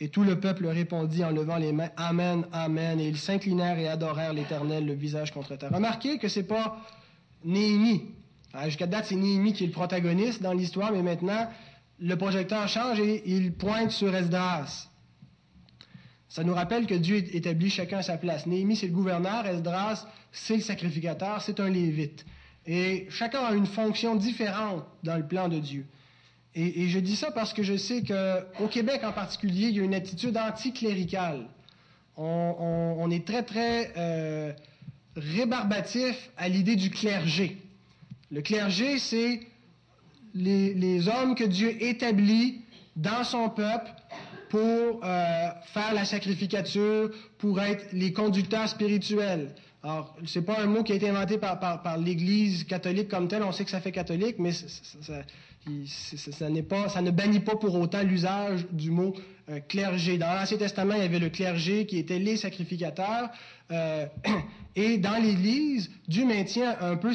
Et 0.00 0.08
tout 0.08 0.24
le 0.24 0.40
peuple 0.40 0.66
répondit 0.66 1.22
en 1.22 1.30
levant 1.30 1.56
les 1.56 1.72
mains, 1.72 1.90
Amen, 1.96 2.44
Amen. 2.52 2.98
Et 2.98 3.08
ils 3.08 3.18
s'inclinèrent 3.18 3.78
et 3.78 3.88
adorèrent 3.88 4.32
l'Éternel, 4.32 4.84
le 4.86 4.94
visage 4.94 5.32
contre 5.32 5.54
terre. 5.56 5.70
Remarquez 5.72 6.18
que 6.18 6.28
ce 6.28 6.40
n'est 6.40 6.46
pas 6.46 6.78
Néhémie. 7.44 8.02
Ah, 8.54 8.66
jusqu'à 8.66 8.86
date, 8.86 9.06
c'est 9.06 9.16
Néhémie 9.16 9.52
qui 9.52 9.64
est 9.64 9.68
le 9.68 9.72
protagoniste 9.72 10.42
dans 10.42 10.52
l'histoire, 10.52 10.92
mais 10.92 11.02
maintenant, 11.02 11.48
le 11.98 12.16
projecteur 12.16 12.68
change 12.68 13.00
et 13.00 13.22
il 13.26 13.52
pointe 13.52 13.90
sur 13.90 14.14
Esdras. 14.14 14.88
Ça 16.28 16.44
nous 16.44 16.54
rappelle 16.54 16.86
que 16.86 16.94
Dieu 16.94 17.16
établit 17.34 17.68
chacun 17.68 17.98
à 17.98 18.02
sa 18.02 18.16
place. 18.16 18.46
Néhémie, 18.46 18.76
c'est 18.76 18.86
le 18.86 18.94
gouverneur, 18.94 19.46
Esdras, 19.46 20.06
c'est 20.32 20.56
le 20.56 20.62
sacrificateur, 20.62 21.42
c'est 21.42 21.60
un 21.60 21.68
lévite. 21.68 22.24
Et 22.66 23.06
chacun 23.10 23.40
a 23.40 23.54
une 23.54 23.66
fonction 23.66 24.14
différente 24.14 24.84
dans 25.02 25.16
le 25.16 25.26
plan 25.26 25.48
de 25.48 25.58
Dieu. 25.58 25.86
Et, 26.54 26.88
je 26.88 26.98
dis 26.98 27.16
ça 27.16 27.30
parce 27.30 27.52
que 27.54 27.62
je 27.62 27.76
sais 27.76 28.02
qu'au 28.02 28.68
Québec 28.68 29.02
en 29.04 29.12
particulier, 29.12 29.68
il 29.68 29.76
y 29.76 29.80
a 29.80 29.84
une 29.84 29.94
attitude 29.94 30.36
anticléricale. 30.36 31.46
On, 32.16 32.94
on, 32.98 33.10
est 33.10 33.26
très, 33.26 33.42
très 33.42 33.92
euh, 33.96 34.52
rébarbatif 35.16 36.30
à 36.36 36.48
l'idée 36.48 36.76
du 36.76 36.90
clergé. 36.90 37.56
Le 38.30 38.42
clergé, 38.42 38.98
c'est 38.98 39.40
les, 40.34 41.08
hommes 41.08 41.34
que 41.34 41.44
Dieu 41.44 41.82
établit 41.82 42.62
dans 42.96 43.24
son 43.24 43.48
peuple 43.48 43.90
pour 44.48 44.60
euh, 44.60 45.48
faire 45.72 45.94
la 45.94 46.04
sacrificature, 46.04 47.10
pour 47.38 47.60
être 47.60 47.86
les 47.92 48.12
conducteurs 48.12 48.68
spirituels. 48.68 49.54
Alors, 49.82 50.14
c'est 50.26 50.42
pas 50.42 50.60
un 50.60 50.66
mot 50.66 50.84
qui 50.84 50.92
a 50.92 50.94
été 50.94 51.08
inventé 51.08 51.38
par, 51.38 51.98
l'Église 51.98 52.64
catholique 52.64 53.08
comme 53.08 53.26
telle. 53.26 53.42
On 53.42 53.50
sait 53.50 53.64
que 53.64 53.70
ça 53.70 53.80
fait 53.80 53.90
catholique, 53.90 54.36
mais 54.38 54.52
ça, 54.52 55.24
pas, 56.68 56.88
ça 56.88 57.02
ne 57.02 57.10
bannit 57.10 57.40
pas 57.40 57.56
pour 57.56 57.74
autant 57.74 58.02
l'usage 58.02 58.64
du 58.70 58.90
mot 58.90 59.14
euh, 59.48 59.58
clergé. 59.58 60.18
Dans 60.18 60.32
l'Ancien 60.34 60.56
Testament, 60.56 60.94
il 60.94 61.02
y 61.02 61.04
avait 61.04 61.18
le 61.18 61.30
clergé 61.30 61.84
qui 61.86 61.98
était 61.98 62.20
les 62.20 62.36
sacrificateurs. 62.36 63.30
Euh, 63.72 64.06
et 64.76 64.98
dans 64.98 65.22
l'Église, 65.22 65.90
Dieu 66.06 66.24
maintient 66.26 66.76
un 66.80 66.96
peu 66.96 67.12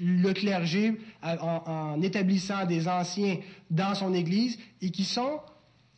le 0.00 0.32
clergé 0.32 1.00
en, 1.22 1.62
en 1.66 2.02
établissant 2.02 2.66
des 2.66 2.88
anciens 2.88 3.36
dans 3.70 3.94
son 3.94 4.14
Église 4.14 4.58
et 4.82 4.90
qui 4.90 5.04
sont 5.04 5.40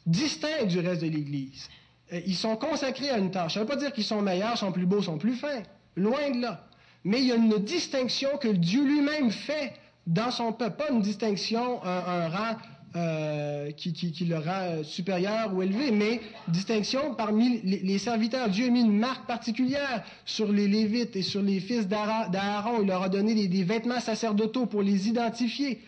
distincts 0.07 0.67
du 0.67 0.81
reste 0.81 1.03
de 1.03 1.09
l'Église. 1.09 1.69
Euh, 2.13 2.21
ils 2.27 2.37
sont 2.37 2.57
consacrés 2.57 3.11
à 3.11 3.19
une 3.19 3.31
tâche. 3.31 3.55
Ça 3.55 3.61
ne 3.61 3.65
veut 3.65 3.71
pas 3.71 3.77
dire 3.77 3.93
qu'ils 3.93 4.05
sont 4.05 4.23
meilleurs, 4.23 4.59
sont 4.59 4.73
plus 4.73 4.87
beaux, 4.87 5.03
sont 5.03 5.19
plus 5.19 5.35
fins. 5.35 5.63
Loin 5.97 6.31
de 6.31 6.43
là. 6.43 6.67
Mais 7.05 7.21
il 7.21 7.27
y 7.27 7.33
a 7.33 7.37
une 7.37 7.59
distinction 7.59 8.39
que 8.39 8.49
Dieu 8.49 8.85
lui-même 8.85 9.31
fait 9.31 9.73
dans 10.07 10.31
son 10.31 10.53
peuple. 10.53 10.77
Pas 10.77 10.91
une 10.91 11.03
distinction, 11.03 11.85
un, 11.85 12.29
rang 12.29 12.57
euh, 12.95 13.71
qui, 13.73 14.25
le 14.25 14.37
rend 14.37 14.61
euh, 14.61 14.83
supérieur 14.83 15.55
ou 15.55 15.63
élevé, 15.63 15.91
mais 15.91 16.21
distinction 16.49 17.15
parmi 17.15 17.61
les, 17.63 17.99
serviteurs. 17.99 18.51
Dieu 18.51 18.67
a 18.67 18.71
mis 18.71 18.83
une 18.83 18.99
marque 18.99 19.27
particulière 19.27 20.05
sur 20.25 20.53
les 20.53 20.69
Lévites 20.69 21.17
et 21.17 21.23
sur 21.23 21.43
les 21.43 21.61
fils 21.61 21.89
d'Aaron. 21.89 22.83
Il 22.83 22.87
leur 22.87 23.03
a 23.03 23.09
donné 23.09 23.49
des, 23.49 23.65
vêtements 23.65 24.01
sacerdotaux 24.01 24.67
pour 24.67 24.83
les 24.83 25.09
identifier. 25.09 25.81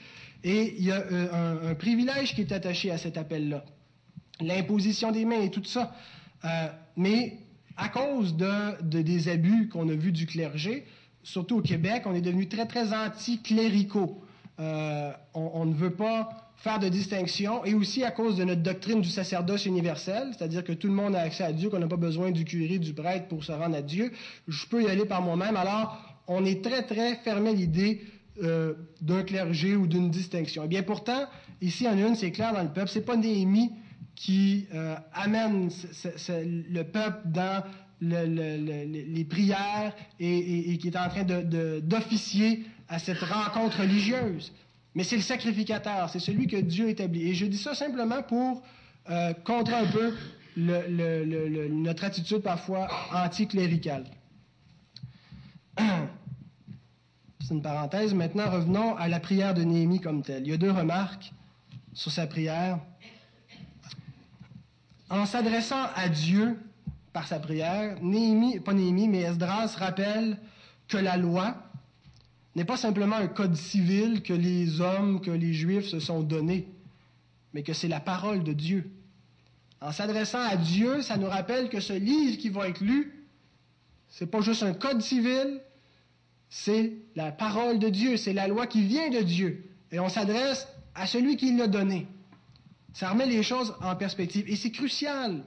Et 0.43 0.75
il 0.79 0.85
y 0.85 0.93
a 0.93 1.03
un 1.63 1.75
privilège 1.75 2.35
qui 2.35 2.43
est 2.43 2.53
attaché 2.53 2.91
à 2.91 2.99
cet 2.99 3.17
appel-là 3.17 3.65
l'imposition 4.41 5.13
des 5.13 5.25
mains 5.25 5.41
et 5.41 5.51
tout 5.51 5.65
ça. 5.65 5.95
Euh, 6.45 6.69
mais 6.97 7.39
à 7.77 7.89
cause 7.89 8.37
de, 8.37 8.83
des 8.83 9.29
abus 9.29 9.69
qu'on 9.69 9.89
a 9.89 9.95
vus 9.95 10.13
du 10.13 10.27
clergé, 10.27 10.85
surtout 11.23 11.57
au 11.59 11.63
Québec, 11.63 12.03
on 12.07 12.15
est 12.15 12.21
devenu 12.21 12.49
très, 12.49 12.67
très 12.67 12.93
anti-cléricaux. 12.93 14.23
Euh, 14.61 15.13
on, 15.35 15.65
ne 15.65 15.75
veut 15.75 15.95
pas 15.95 16.44
faire 16.57 16.79
de 16.79 16.89
distinction, 16.89 17.65
et 17.65 17.75
aussi 17.75 18.05
à 18.05 18.11
cause 18.11 18.37
de 18.37 18.45
notre 18.45 18.63
doctrine 18.63 19.01
du 19.01 19.11
sacerdoce 19.11 19.67
universel, 19.67 20.31
c'est-à-dire 20.37 20.65
que 20.65 20.73
tout 20.73 20.87
le 20.87 20.95
monde 20.95 21.15
a 21.15 21.21
accès 21.21 21.45
à 21.45 21.53
Dieu, 21.53 21.69
qu'on 21.69 21.79
n'a 21.79 21.89
pas 21.89 21.97
besoin 21.97 22.31
du 22.31 22.45
curé, 22.45 22.79
du 22.79 22.95
prêtre 22.95 23.29
pour 23.29 23.45
se 23.45 23.53
rendre 23.53 23.77
à 23.77 23.83
Dieu. 23.83 24.13
Je 24.49 24.67
peux 24.67 24.83
y 24.83 24.89
aller 24.89 25.05
par 25.05 25.21
moi-même. 25.21 25.57
Alors, 25.57 25.99
on 26.27 26.45
est 26.45 26.65
très, 26.65 26.83
très 26.83 27.17
fermé 27.17 27.51
à 27.51 27.53
l'idée 27.53 28.03
euh, 28.43 28.75
d'un 29.01 29.23
clergé 29.23 29.77
ou 29.77 29.87
d'une 29.87 30.11
distinction. 30.11 30.63
Et 30.63 30.67
eh 30.67 30.69
bien 30.69 30.83
pourtant, 30.83 31.27
ici 31.61 31.87
en 31.87 31.97
une, 31.97 32.15
c'est 32.15 32.31
clair 32.31 32.53
dans 32.53 32.63
le 32.63 32.73
peuple, 32.73 32.89
c'est 32.89 33.05
pas 33.05 33.17
Néhémie 33.17 33.71
qui 34.15 34.67
euh, 34.75 34.97
amène 35.13 35.71
le 36.41 36.83
peuple 36.83 37.19
dans 37.27 37.63
les 38.01 39.25
prières 39.25 39.95
et, 40.19 40.79
qui 40.79 40.89
est 40.89 40.97
en 40.97 41.09
train 41.09 41.25
d'officier 41.25 42.65
à 42.89 42.99
cette 42.99 43.19
rencontre 43.19 43.81
religieuse. 43.81 44.53
Mais 44.95 45.05
c'est 45.05 45.17
le 45.17 45.23
sacrificateur, 45.23 46.09
c'est 46.09 46.21
celui 46.21 46.47
que 46.47 46.57
Dieu 46.57 46.89
établit. 46.89 47.31
Et 47.31 47.35
je 47.35 47.47
dis 47.47 47.59
ça 47.59 47.75
simplement 47.75 48.23
pour 48.23 48.63
euh, 49.11 49.33
contrer 49.45 49.75
un 49.75 49.87
peu 49.87 50.15
notre 50.57 52.05
attitude 52.05 52.39
parfois 52.39 52.89
anticléricale. 53.13 54.05
C'est 57.41 57.53
une 57.53 57.61
parenthèse. 57.61 58.15
Maintenant, 58.15 58.49
revenons 58.49 58.97
à 58.97 59.09
la 59.09 59.21
prière 59.21 59.53
de 59.53 59.63
Néhémie 59.63 60.01
comme 60.01 60.23
telle. 60.23 60.45
Il 60.45 60.51
y 60.51 60.55
a 60.55 60.57
deux 60.57 60.71
remarques 60.71 61.33
sur 61.93 62.11
sa 62.11 62.27
prière. 62.27 62.79
En 65.11 65.27
s'adressant 65.27 65.85
à 65.95 66.09
Dieu 66.09 66.59
par 67.13 67.27
sa 67.27 67.39
prière, 67.39 67.97
Néhémie, 68.01 68.61
pas 68.61 68.73
Néhémie, 68.73 69.09
mais 69.09 69.23
Esdras 69.23 69.75
rappelle 69.77 70.39
que 70.89 70.97
la 70.97 71.19
loi 71.19 71.57
n'est 72.55 72.65
pas 72.65 72.77
simplement 72.77 73.17
un 73.17 73.27
code 73.27 73.57
civil 73.57 74.23
que 74.23 74.33
les 74.33 74.81
hommes, 74.81 75.21
que 75.21 75.31
les 75.31 75.53
Juifs 75.53 75.87
se 75.89 76.01
sont 76.01 76.23
donnés, 76.23 76.69
mais 77.53 77.63
que 77.63 77.73
c'est 77.73 77.89
la 77.89 78.01
parole 78.01 78.45
de 78.45 78.53
Dieu. 78.53 78.91
En 79.81 79.93
s'adressant 79.93 80.41
à 80.41 80.57
Dieu, 80.57 81.03
ça 81.03 81.17
nous 81.17 81.29
rappelle 81.29 81.69
que 81.69 81.81
ce 81.81 81.93
livre 81.93 82.39
qui 82.39 82.49
va 82.49 82.69
être 82.69 82.81
lu, 82.81 83.27
c'est 84.09 84.27
pas 84.27 84.41
juste 84.41 84.63
un 84.63 84.73
code 84.73 85.03
civil, 85.03 85.61
c'est 86.49 86.93
la 87.17 87.33
parole 87.33 87.79
de 87.79 87.89
Dieu, 87.89 88.17
c'est 88.17 88.33
la 88.33 88.47
loi 88.47 88.67
qui 88.67 88.83
vient 88.83 89.11
de 89.11 89.21
Dieu. 89.21 89.69
Et 89.91 89.99
on 89.99 90.09
s'adresse 90.09 90.69
à 90.95 91.07
celui 91.07 91.37
qui 91.37 91.57
l'a 91.57 91.67
donné. 91.67 92.07
Ça 92.93 93.11
remet 93.11 93.27
les 93.27 93.43
choses 93.43 93.75
en 93.81 93.97
perspective. 93.97 94.49
Et 94.49 94.55
c'est 94.55 94.71
crucial 94.71 95.43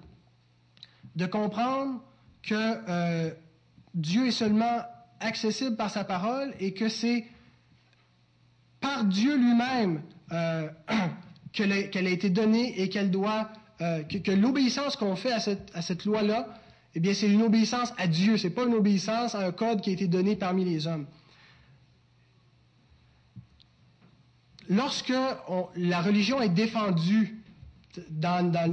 de 1.15 1.25
comprendre 1.25 2.01
que 2.43 2.53
euh, 2.55 3.31
Dieu 3.93 4.27
est 4.27 4.31
seulement 4.31 4.81
accessible 5.19 5.75
par 5.75 5.89
sa 5.89 6.03
parole 6.03 6.53
et 6.59 6.73
que 6.73 6.89
c'est 6.89 7.25
par 8.79 9.03
Dieu 9.05 9.35
lui-même 9.35 10.01
euh, 10.31 10.69
qu'elle 11.53 11.71
a, 11.71 12.09
été 12.09 12.29
donnée 12.29 12.79
et 12.81 12.89
qu'elle 12.89 13.11
doit, 13.11 13.49
euh, 13.81 14.03
que, 14.03 14.31
l'obéissance 14.31 14.95
qu'on 14.95 15.15
fait 15.15 15.31
à 15.31 15.39
cette, 15.39 15.71
à 15.73 15.81
cette 15.81 16.05
loi-là 16.05 16.47
eh 16.97 16.99
bien, 16.99 17.13
c'est 17.13 17.29
une 17.29 17.43
obéissance 17.43 17.93
à 17.99 18.07
Dieu. 18.07 18.37
Ce 18.37 18.47
n'est 18.47 18.53
pas 18.53 18.65
une 18.65 18.73
obéissance 18.73 19.35
à 19.35 19.45
un 19.45 19.51
code 19.51 19.81
qui 19.81 19.91
a 19.91 19.93
été 19.93 20.07
donné 20.07 20.35
parmi 20.35 20.65
les 20.65 20.87
hommes. 20.87 21.05
Lorsque 24.67 25.13
la 25.75 26.01
religion 26.01 26.41
est 26.41 26.49
défendue 26.49 27.37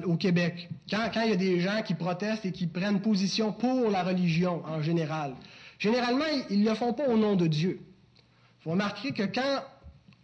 au 0.06 0.16
Québec, 0.16 0.70
quand, 0.90 1.10
il 1.22 1.30
y 1.30 1.32
a 1.34 1.36
des 1.36 1.60
gens 1.60 1.82
qui 1.82 1.92
protestent 1.92 2.46
et 2.46 2.52
qui 2.52 2.66
prennent 2.66 3.02
position 3.02 3.52
pour 3.52 3.90
la 3.90 4.02
religion 4.02 4.62
en 4.64 4.80
général, 4.80 5.34
généralement, 5.78 6.24
ils 6.50 6.62
ne 6.62 6.68
le 6.68 6.74
font 6.74 6.92
pas 6.92 7.08
au 7.08 7.16
nom 7.16 7.36
de 7.36 7.46
Dieu. 7.46 7.80
Vous 8.64 8.70
remarquerez 8.72 9.12
que 9.12 9.24
quand 9.24 9.62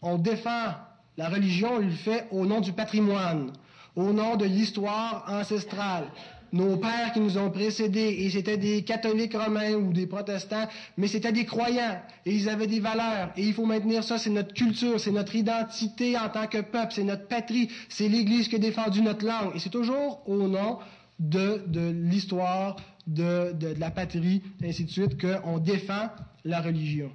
on 0.03 0.19
défend 0.19 0.75
la 1.17 1.29
religion, 1.29 1.75
on 1.75 1.79
le 1.79 1.91
fait 1.91 2.27
au 2.31 2.47
nom 2.47 2.61
du 2.61 2.73
patrimoine, 2.73 3.53
au 3.97 4.13
nom 4.13 4.37
de 4.37 4.47
l'histoire 4.47 5.25
ancestrale, 5.29 6.05
nos 6.53 6.77
pères 6.77 7.13
qui 7.13 7.21
nous 7.21 7.39
ont 7.39 7.51
précédés, 7.51 8.17
et 8.21 8.31
c'était 8.31 8.57
des 8.57 8.83
catholiques 8.83 9.37
romains 9.37 9.75
ou 9.75 9.93
des 9.93 10.07
protestants, 10.07 10.67
mais 10.97 11.07
c'était 11.07 11.33
des 11.33 11.45
croyants, 11.45 12.01
et 12.27 12.33
ils 12.33 12.49
avaient 12.49 12.67
des 12.67 12.81
valeurs, 12.81 13.31
et 13.37 13.43
il 13.43 13.53
faut 13.55 13.67
maintenir 13.67 14.03
ça, 14.03 14.19
c'est 14.19 14.31
notre 14.31 14.55
culture, 14.55 14.99
c'est 14.99 15.13
notre 15.13 15.37
identité 15.37 16.19
en 16.19 16.29
tant 16.29 16.47
que 16.47 16.59
peuple, 16.59 16.93
c'est 16.95 17.05
notre 17.05 17.29
patrie, 17.29 17.69
c'est 17.89 18.09
l'Église 18.09 18.49
qui 18.49 18.57
a 18.57 18.59
défendu 18.59 19.03
notre 19.03 19.25
langue, 19.25 19.55
et 19.55 19.59
c'est 19.59 19.71
toujours 19.71 20.23
au 20.27 20.49
nom 20.49 20.79
de, 21.21 21.91
l'histoire, 21.91 22.77
de, 23.07 23.55
la 23.79 23.91
patrie, 23.91 24.43
et 24.63 24.71
ainsi 24.71 24.85
de 24.85 24.91
suite, 24.91 25.21
qu'on 25.21 25.59
défend 25.59 26.09
la 26.45 26.61
religion. 26.61 27.13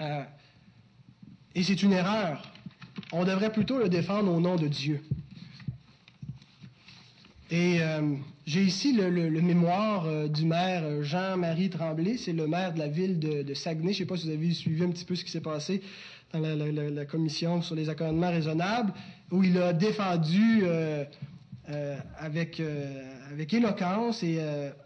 Euh, 0.00 0.22
et 1.54 1.62
c'est 1.62 1.82
une 1.82 1.92
erreur. 1.92 2.42
On 3.12 3.24
devrait 3.24 3.52
plutôt 3.52 3.78
le 3.78 3.88
défendre 3.88 4.32
au 4.32 4.40
nom 4.40 4.56
de 4.56 4.68
Dieu. 4.68 5.02
Et 7.50 7.82
euh, 7.82 8.14
j'ai 8.46 8.62
ici 8.62 8.94
le, 8.94 9.10
mémoire 9.42 10.06
euh, 10.06 10.28
du 10.28 10.46
maire 10.46 11.02
Jean-Marie 11.02 11.68
Tremblay, 11.68 12.16
c'est 12.16 12.32
le 12.32 12.46
maire 12.46 12.72
de 12.72 12.78
la 12.78 12.88
ville 12.88 13.18
de, 13.18 13.52
Saguenay. 13.52 13.92
Je 13.92 13.98
ne 14.02 14.04
sais 14.04 14.06
pas 14.06 14.16
si 14.16 14.26
vous 14.28 14.32
avez 14.32 14.54
suivi 14.54 14.82
un 14.82 14.90
petit 14.90 15.04
peu 15.04 15.14
ce 15.14 15.24
qui 15.24 15.30
s'est 15.30 15.42
passé 15.42 15.82
dans 16.32 16.40
la, 16.40 17.04
commission 17.04 17.60
sur 17.60 17.74
les 17.74 17.90
accommodements 17.90 18.30
raisonnables, 18.30 18.94
où 19.30 19.44
il 19.44 19.58
a 19.58 19.74
défendu 19.74 20.64
avec, 22.18 22.62
avec 23.30 23.54
éloquence 23.54 24.22
et 24.22 24.38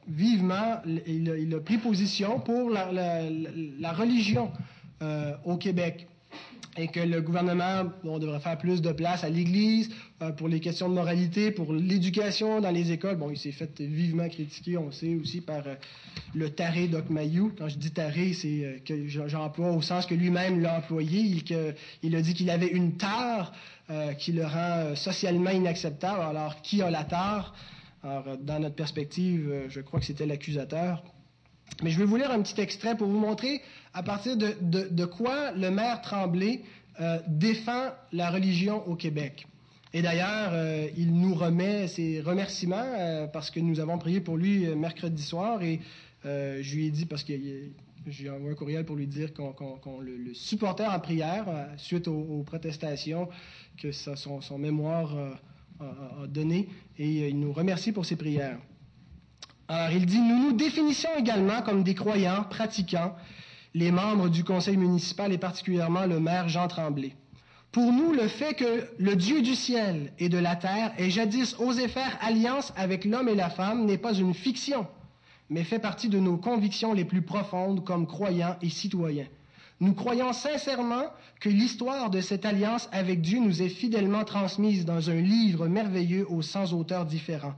vivement, 0.09 0.81
il 1.07 1.55
a, 1.55 1.61
pris 1.61 1.79
position 1.79 2.41
pour 2.41 2.71
la 2.71 3.93
religion 3.93 4.51
au 5.45 5.57
Québec 5.57 6.07
et 6.79 6.89
que 6.89 7.01
le 7.01 7.23
gouvernement 7.23 7.85
devrait 8.05 8.41
faire 8.41 8.59
plus 8.59 8.83
de 8.83 8.93
place 8.93 9.25
à 9.25 9.31
l'Église 9.31 9.91
euh, 10.23 10.31
pour 10.33 10.49
les 10.49 10.61
questions 10.61 10.89
de 10.89 10.95
moralité, 10.95 11.51
pour 11.51 11.73
l'éducation 11.73 12.61
dans 12.61 12.71
les 12.71 12.93
écoles. 12.93 13.17
Bon, 13.17 13.31
il 13.31 13.39
s'est 13.39 13.53
fait 13.53 13.81
vivement 13.81 14.29
critiquer, 14.29 14.77
on 14.77 14.91
sait 14.93 15.15
aussi 15.15 15.41
par 15.41 15.67
euh, 15.67 15.75
le 16.35 16.51
taré 16.51 16.89
Doc 16.89 17.09
Mayou. 17.09 17.53
Quand 17.57 17.69
je 17.69 17.79
dis 17.79 17.93
taré, 17.93 18.33
c'est 18.35 18.65
euh, 18.65 18.79
que 18.85 19.07
j'emploie 19.07 19.71
au 19.71 19.81
sens 19.81 20.07
que 20.07 20.15
lui-même 20.15 20.61
l'a 20.61 20.79
employé. 20.79 21.21
Il, 21.21 21.45
que, 21.45 21.75
il 22.03 22.15
a 22.15 22.21
dit 22.21 22.35
qu'il 22.35 22.51
avait 22.51 22.69
une 22.69 22.97
tare 22.97 23.53
qui 24.19 24.33
le 24.33 24.45
rend 24.45 24.97
socialement 24.97 25.51
inacceptable. 25.51 26.21
Alors, 26.21 26.61
qui 26.61 26.83
a 26.83 26.91
la 26.91 27.05
tare? 27.05 27.55
Alors, 28.03 28.37
dans 28.37 28.59
notre 28.59 28.75
perspective, 28.75 29.67
je 29.69 29.81
crois 29.81 30.01
que 30.01 30.07
c'était 30.07 30.27
l'accusateur. 30.27 31.05
Mais 31.83 31.91
je 31.91 31.99
vais 31.99 32.05
vous 32.05 32.17
lire 32.17 32.31
un 32.31 32.43
petit 32.43 32.61
extrait 32.61 32.97
pour 32.97 33.07
vous 33.07 33.19
montrer 33.19 33.61
à 33.97 34.03
partir 34.03 34.37
de, 34.37 35.05
quoi 35.07 35.53
le 35.53 35.71
maire 35.71 36.03
Tremblay 36.03 36.61
euh, 37.01 37.19
défend 37.27 37.89
la 38.13 38.31
religion 38.31 38.87
au 38.87 38.95
Québec? 38.95 39.47
Et 39.95 40.03
d'ailleurs, 40.03 40.51
euh, 40.53 40.87
il 40.99 41.15
nous 41.15 41.35
remet 41.35 41.89
ses 41.89 42.21
remerciements 42.21 42.77
euh, 42.77 43.27
parce 43.27 43.51
que 43.51 43.59
nous 43.59 43.81
avons 43.81 43.97
prié 43.97 44.21
pour 44.21 44.37
lui 44.37 44.67
mercredi 44.77 45.23
soir 45.23 45.63
et 45.63 45.81
je 46.25 46.75
lui 46.75 46.87
ai 46.87 46.91
dit, 46.91 47.07
parce 47.07 47.23
que 47.23 47.33
j'ai 48.09 48.29
envoyé 48.29 48.51
un 48.51 48.55
courriel 48.55 48.85
pour 48.85 48.97
lui 48.97 49.07
dire 49.07 49.33
qu'on 49.33 50.01
le, 50.01 50.35
supportait 50.35 50.85
en 50.85 50.99
prière 50.99 51.47
suite 51.77 52.09
aux, 52.09 52.43
protestations 52.45 53.29
que 53.81 53.93
son, 53.93 54.59
mémoire 54.59 55.15
a 55.81 56.27
donné 56.27 56.69
et 56.99 57.29
il 57.29 57.39
nous 57.39 57.53
remercie 57.53 57.93
pour 57.93 58.05
ses 58.05 58.17
prières. 58.17 58.59
Alors, 59.69 59.97
il 59.97 60.05
dit, 60.05 60.19
nous 60.19 60.51
nous 60.51 60.53
définissons 60.57 61.09
également 61.17 61.63
comme 61.63 61.85
des 61.85 61.95
croyants 61.95 62.45
pratiquants, 62.45 63.15
les 63.77 63.93
membres 63.93 64.31
du 64.31 64.43
conseil 64.43 64.79
municipal 64.79 65.35
et 65.35 65.39
particulièrement 65.39 66.07
le 66.07 66.19
maire 66.19 66.49
Jean 66.49 66.67
Tremblay. 66.67 67.13
Pour 67.73 67.93
nous, 67.93 68.15
le 68.15 68.27
fait 68.27 68.55
que 68.55 68.89
le 68.99 69.17
Dieu 69.17 69.43
du 69.43 69.55
ciel 69.55 70.15
et 70.19 70.31
de 70.31 70.39
la 70.39 70.57
terre 70.57 70.95
ait 70.97 71.11
jadis 71.11 71.55
osé 71.59 71.87
faire 71.87 72.19
alliance 72.23 72.73
avec 72.75 73.05
l'homme 73.05 73.29
et 73.29 73.35
la 73.35 73.51
femme 73.51 73.85
n'est 73.85 73.99
pas 73.99 74.15
une 74.15 74.33
fiction, 74.33 74.87
mais 75.51 75.63
fait 75.63 75.79
partie 75.79 76.09
de 76.09 76.19
nos 76.19 76.39
convictions 76.39 76.95
les 76.95 77.05
plus 77.05 77.21
profondes 77.21 77.85
comme 77.85 78.07
croyants 78.07 78.57
et 78.63 78.71
citoyens. 78.71 79.29
Nous 79.81 79.93
croyons 79.93 80.33
sincèrement 80.33 81.05
que 81.39 81.51
l'histoire 81.51 82.09
de 82.09 82.23
cette 82.23 82.47
alliance 82.47 82.89
avec 82.93 83.21
Dieu 83.21 83.41
nous 83.41 83.61
est 83.61 83.69
fidèlement 83.69 84.25
transmise 84.25 84.87
dans 84.87 85.11
un 85.11 85.21
livre 85.21 85.69
merveilleux 85.69 86.25
aux 86.31 86.41
100 86.41 86.73
auteurs 86.73 87.05
différents 87.05 87.57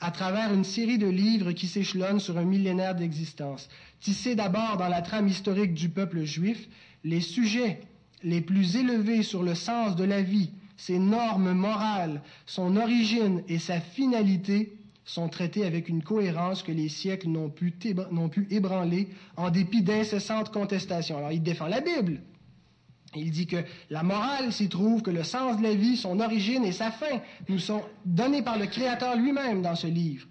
à 0.00 0.10
travers 0.10 0.52
une 0.52 0.64
série 0.64 0.98
de 0.98 1.08
livres 1.08 1.52
qui 1.52 1.66
s'échelonnent 1.66 2.20
sur 2.20 2.36
un 2.38 2.44
millénaire 2.44 2.94
d'existence. 2.94 3.68
Tissés 4.00 4.34
d'abord 4.34 4.76
dans 4.76 4.88
la 4.88 5.02
trame 5.02 5.28
historique 5.28 5.74
du 5.74 5.88
peuple 5.88 6.24
juif, 6.24 6.68
les 7.04 7.20
sujets 7.20 7.80
les 8.22 8.40
plus 8.40 8.76
élevés 8.76 9.22
sur 9.22 9.42
le 9.42 9.54
sens 9.54 9.96
de 9.96 10.04
la 10.04 10.22
vie, 10.22 10.50
ses 10.76 10.98
normes 10.98 11.52
morales, 11.52 12.22
son 12.44 12.76
origine 12.76 13.42
et 13.48 13.58
sa 13.58 13.80
finalité 13.80 14.76
sont 15.04 15.28
traités 15.28 15.64
avec 15.64 15.88
une 15.88 16.02
cohérence 16.02 16.62
que 16.62 16.72
les 16.72 16.88
siècles 16.88 17.28
n'ont 17.28 17.48
pu, 17.48 17.74
ébranler 18.50 19.08
en 19.36 19.50
dépit 19.50 19.82
d'incessantes 19.82 20.52
contestations. 20.52 21.18
Alors 21.18 21.32
il 21.32 21.42
défend 21.42 21.68
la 21.68 21.80
Bible, 21.80 22.20
il 23.14 23.30
dit 23.30 23.46
que 23.46 23.64
la 23.90 24.02
morale 24.02 24.52
s'y 24.52 24.68
trouve, 24.68 25.02
que 25.02 25.10
le 25.10 25.22
sens 25.22 25.58
de 25.58 25.62
la 25.62 25.74
vie, 25.74 25.96
son 25.96 26.20
origine 26.20 26.64
et 26.64 26.72
sa 26.72 26.90
fin 26.90 27.20
nous 27.48 27.58
sont 27.58 27.82
donnés 28.04 28.42
par 28.42 28.58
le 28.58 28.66
Créateur 28.66 29.16
lui-même 29.16 29.62
dans 29.62 29.76
ce 29.76 29.86
livre. 29.86 30.26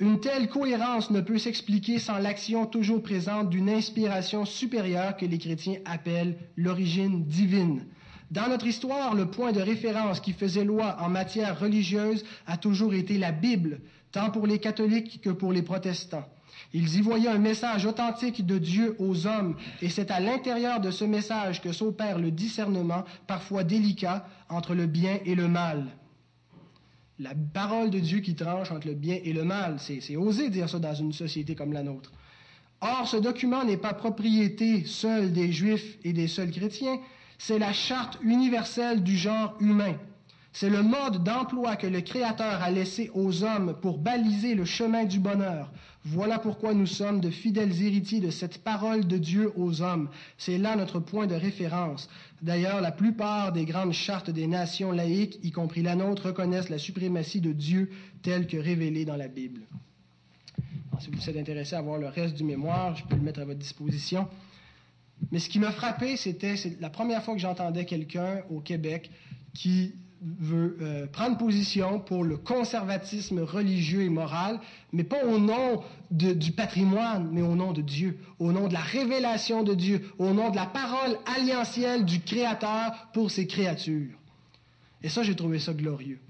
Une 0.00 0.18
telle 0.18 0.48
cohérence 0.48 1.10
ne 1.10 1.20
peut 1.20 1.38
s'expliquer 1.38 2.00
sans 2.00 2.18
l'action 2.18 2.66
toujours 2.66 3.02
présente 3.02 3.48
d'une 3.50 3.70
inspiration 3.70 4.44
supérieure 4.44 5.16
que 5.16 5.24
les 5.24 5.38
chrétiens 5.38 5.78
appellent 5.84 6.36
l'origine 6.56 7.24
divine. 7.24 7.86
Dans 8.30 8.48
notre 8.48 8.66
histoire, 8.66 9.14
le 9.14 9.30
point 9.30 9.52
de 9.52 9.60
référence 9.60 10.18
qui 10.18 10.32
faisait 10.32 10.64
loi 10.64 10.96
en 11.00 11.08
matière 11.08 11.60
religieuse 11.60 12.24
a 12.48 12.56
toujours 12.56 12.94
été 12.94 13.18
la 13.18 13.30
Bible, 13.30 13.82
tant 14.10 14.30
pour 14.30 14.48
les 14.48 14.58
catholiques 14.58 15.20
que 15.20 15.30
pour 15.30 15.52
les 15.52 15.62
protestants. 15.62 16.24
Ils 16.74 16.96
y 16.96 17.00
voyaient 17.00 17.28
un 17.28 17.38
message 17.38 17.86
authentique 17.86 18.44
de 18.44 18.58
Dieu 18.58 18.96
aux 18.98 19.28
hommes, 19.28 19.54
et 19.80 19.88
c'est 19.88 20.10
à 20.10 20.18
l'intérieur 20.18 20.80
de 20.80 20.90
ce 20.90 21.04
message 21.04 21.62
que 21.62 21.70
s'opère 21.70 22.18
le 22.18 22.32
discernement, 22.32 23.04
parfois 23.28 23.62
délicat, 23.62 24.26
entre 24.48 24.74
le 24.74 24.86
bien 24.86 25.18
et 25.24 25.36
le 25.36 25.46
mal. 25.46 25.86
La 27.20 27.30
parole 27.54 27.90
de 27.90 28.00
Dieu 28.00 28.18
qui 28.18 28.34
tranche 28.34 28.72
entre 28.72 28.88
le 28.88 28.94
bien 28.94 29.18
et 29.22 29.32
le 29.32 29.44
mal, 29.44 29.76
c'est 29.78 30.16
osé 30.16 30.50
dire 30.50 30.68
ça 30.68 30.80
dans 30.80 30.94
une 30.94 31.12
société 31.12 31.54
comme 31.54 31.72
la 31.72 31.84
nôtre. 31.84 32.10
Or, 32.80 33.06
ce 33.06 33.18
document 33.18 33.64
n'est 33.64 33.76
pas 33.76 33.94
propriété 33.94 34.84
seule 34.84 35.32
des 35.32 35.52
Juifs 35.52 35.96
et 36.02 36.12
des 36.12 36.26
seuls 36.26 36.50
chrétiens, 36.50 36.98
C'est 37.38 37.58
la 37.58 37.72
charte 37.72 38.18
universelle 38.22 39.02
du 39.02 39.16
genre 39.16 39.56
humain. 39.60 39.94
C'est 40.54 40.70
le 40.70 40.84
mode 40.84 41.24
d'emploi 41.24 41.74
que 41.74 41.88
le 41.88 42.00
Créateur 42.00 42.62
a 42.62 42.70
laissé 42.70 43.10
aux 43.12 43.42
hommes 43.42 43.74
pour 43.82 43.98
baliser 43.98 44.54
le 44.54 44.64
chemin 44.64 45.02
du 45.04 45.18
bonheur. 45.18 45.72
Voilà 46.04 46.38
pourquoi 46.38 46.74
nous 46.74 46.86
sommes 46.86 47.20
de 47.20 47.28
fidèles 47.28 47.82
héritiers 47.82 48.20
de 48.20 48.30
cette 48.30 48.62
parole 48.62 49.04
de 49.08 49.18
Dieu 49.18 49.52
aux 49.56 49.82
hommes. 49.82 50.08
C'est 50.38 50.58
là 50.58 50.76
notre 50.76 51.00
point 51.00 51.26
de 51.26 51.34
référence. 51.34 52.08
D'ailleurs, 52.40 52.80
la 52.80 52.92
plupart 52.92 53.50
des 53.50 53.64
grandes 53.64 53.94
chartes 53.94 54.30
des 54.30 54.46
nations 54.46 54.92
laïques, 54.92 55.40
y 55.42 55.50
compris 55.50 55.82
la 55.82 55.96
nôtre, 55.96 56.26
reconnaissent 56.26 56.70
la 56.70 56.78
suprématie 56.78 57.40
de 57.40 57.52
Dieu 57.52 57.90
telle 58.22 58.46
que 58.46 58.56
révélée 58.56 59.04
dans 59.04 59.16
la 59.16 59.26
Bible. 59.26 59.62
si 61.00 61.10
vous 61.10 61.28
êtes 61.28 61.36
intéressé 61.36 61.74
à 61.74 61.82
voir 61.82 61.98
le 61.98 62.06
reste 62.06 62.36
du 62.36 62.44
mémoire, 62.44 62.94
je 62.94 63.02
peux 63.02 63.16
le 63.16 63.22
mettre 63.22 63.40
à 63.40 63.44
votre 63.44 63.58
disposition. 63.58 64.28
Mais 65.32 65.40
ce 65.40 65.48
qui 65.48 65.58
m'a 65.58 65.72
frappé, 65.72 66.16
c'était 66.16 66.54
la 66.80 66.90
première 66.90 67.24
fois 67.24 67.34
que 67.34 67.40
j'entendais 67.40 67.86
quelqu'un 67.86 68.42
au 68.50 68.60
Québec 68.60 69.10
qui 69.52 69.94
veut 70.22 70.76
euh, 70.80 71.06
prendre 71.06 71.36
position 71.36 72.00
pour 72.00 72.24
le 72.24 72.36
conservatisme 72.36 73.40
religieux 73.40 74.02
et 74.02 74.08
moral, 74.08 74.60
mais 74.92 75.04
pas 75.04 75.24
au 75.24 75.38
nom 75.38 75.82
du 76.10 76.52
patrimoine, 76.52 77.28
mais 77.32 77.42
au 77.42 77.54
nom 77.54 77.72
de 77.72 77.82
Dieu, 77.82 78.18
au 78.38 78.52
nom 78.52 78.68
de 78.68 78.72
la 78.72 78.80
révélation 78.80 79.62
de 79.62 79.74
Dieu, 79.74 80.10
au 80.18 80.32
nom 80.32 80.50
de 80.50 80.56
la 80.56 80.66
parole 80.66 81.18
alliantielle 81.36 82.04
du 82.04 82.20
Créateur 82.20 83.08
pour 83.12 83.30
ses 83.30 83.46
créatures. 83.46 84.16
Et 85.02 85.08
ça, 85.08 85.22
j'ai 85.22 85.36
trouvé 85.36 85.58
ça 85.58 85.74
glorieux. 85.74 86.20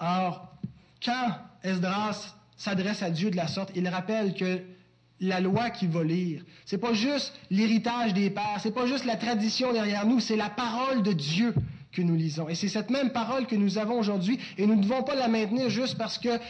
Or, 0.00 0.52
quand 1.04 1.36
Esdras 1.62 2.34
s'adresse 2.56 3.02
à 3.02 3.10
Dieu 3.10 3.30
de 3.30 3.36
la 3.36 3.46
sorte, 3.46 3.70
il 3.74 3.88
rappelle 3.88 4.34
que 4.34 4.60
la 5.20 5.40
loi 5.40 5.70
qu'il 5.70 5.88
va 5.88 6.02
lire. 6.02 6.42
C'est 6.66 6.78
pas 6.78 6.92
juste 6.92 7.32
l'héritage 7.50 8.12
des 8.12 8.28
pères, 8.28 8.58
c'est 8.60 8.74
pas 8.74 8.86
juste 8.86 9.04
la 9.04 9.16
tradition 9.16 9.72
derrière 9.72 10.04
nous, 10.04 10.20
c'est 10.20 10.36
la 10.36 10.50
parole 10.50 11.02
de 11.02 11.12
Dieu 11.12 11.54
que 11.92 12.02
nous 12.02 12.16
lisons. 12.16 12.48
Et 12.48 12.54
c'est 12.54 12.68
cette 12.68 12.90
même 12.90 13.10
parole 13.10 13.46
que 13.46 13.54
nous 13.54 13.78
avons 13.78 13.98
aujourd'hui, 13.98 14.38
et 14.58 14.66
nous 14.66 14.74
ne 14.76 14.82
devons 14.82 15.02
pas 15.02 15.14
la 15.14 15.28
maintenir 15.28 15.68
juste 15.68 15.96
parce 15.98 16.18
que 16.18 16.40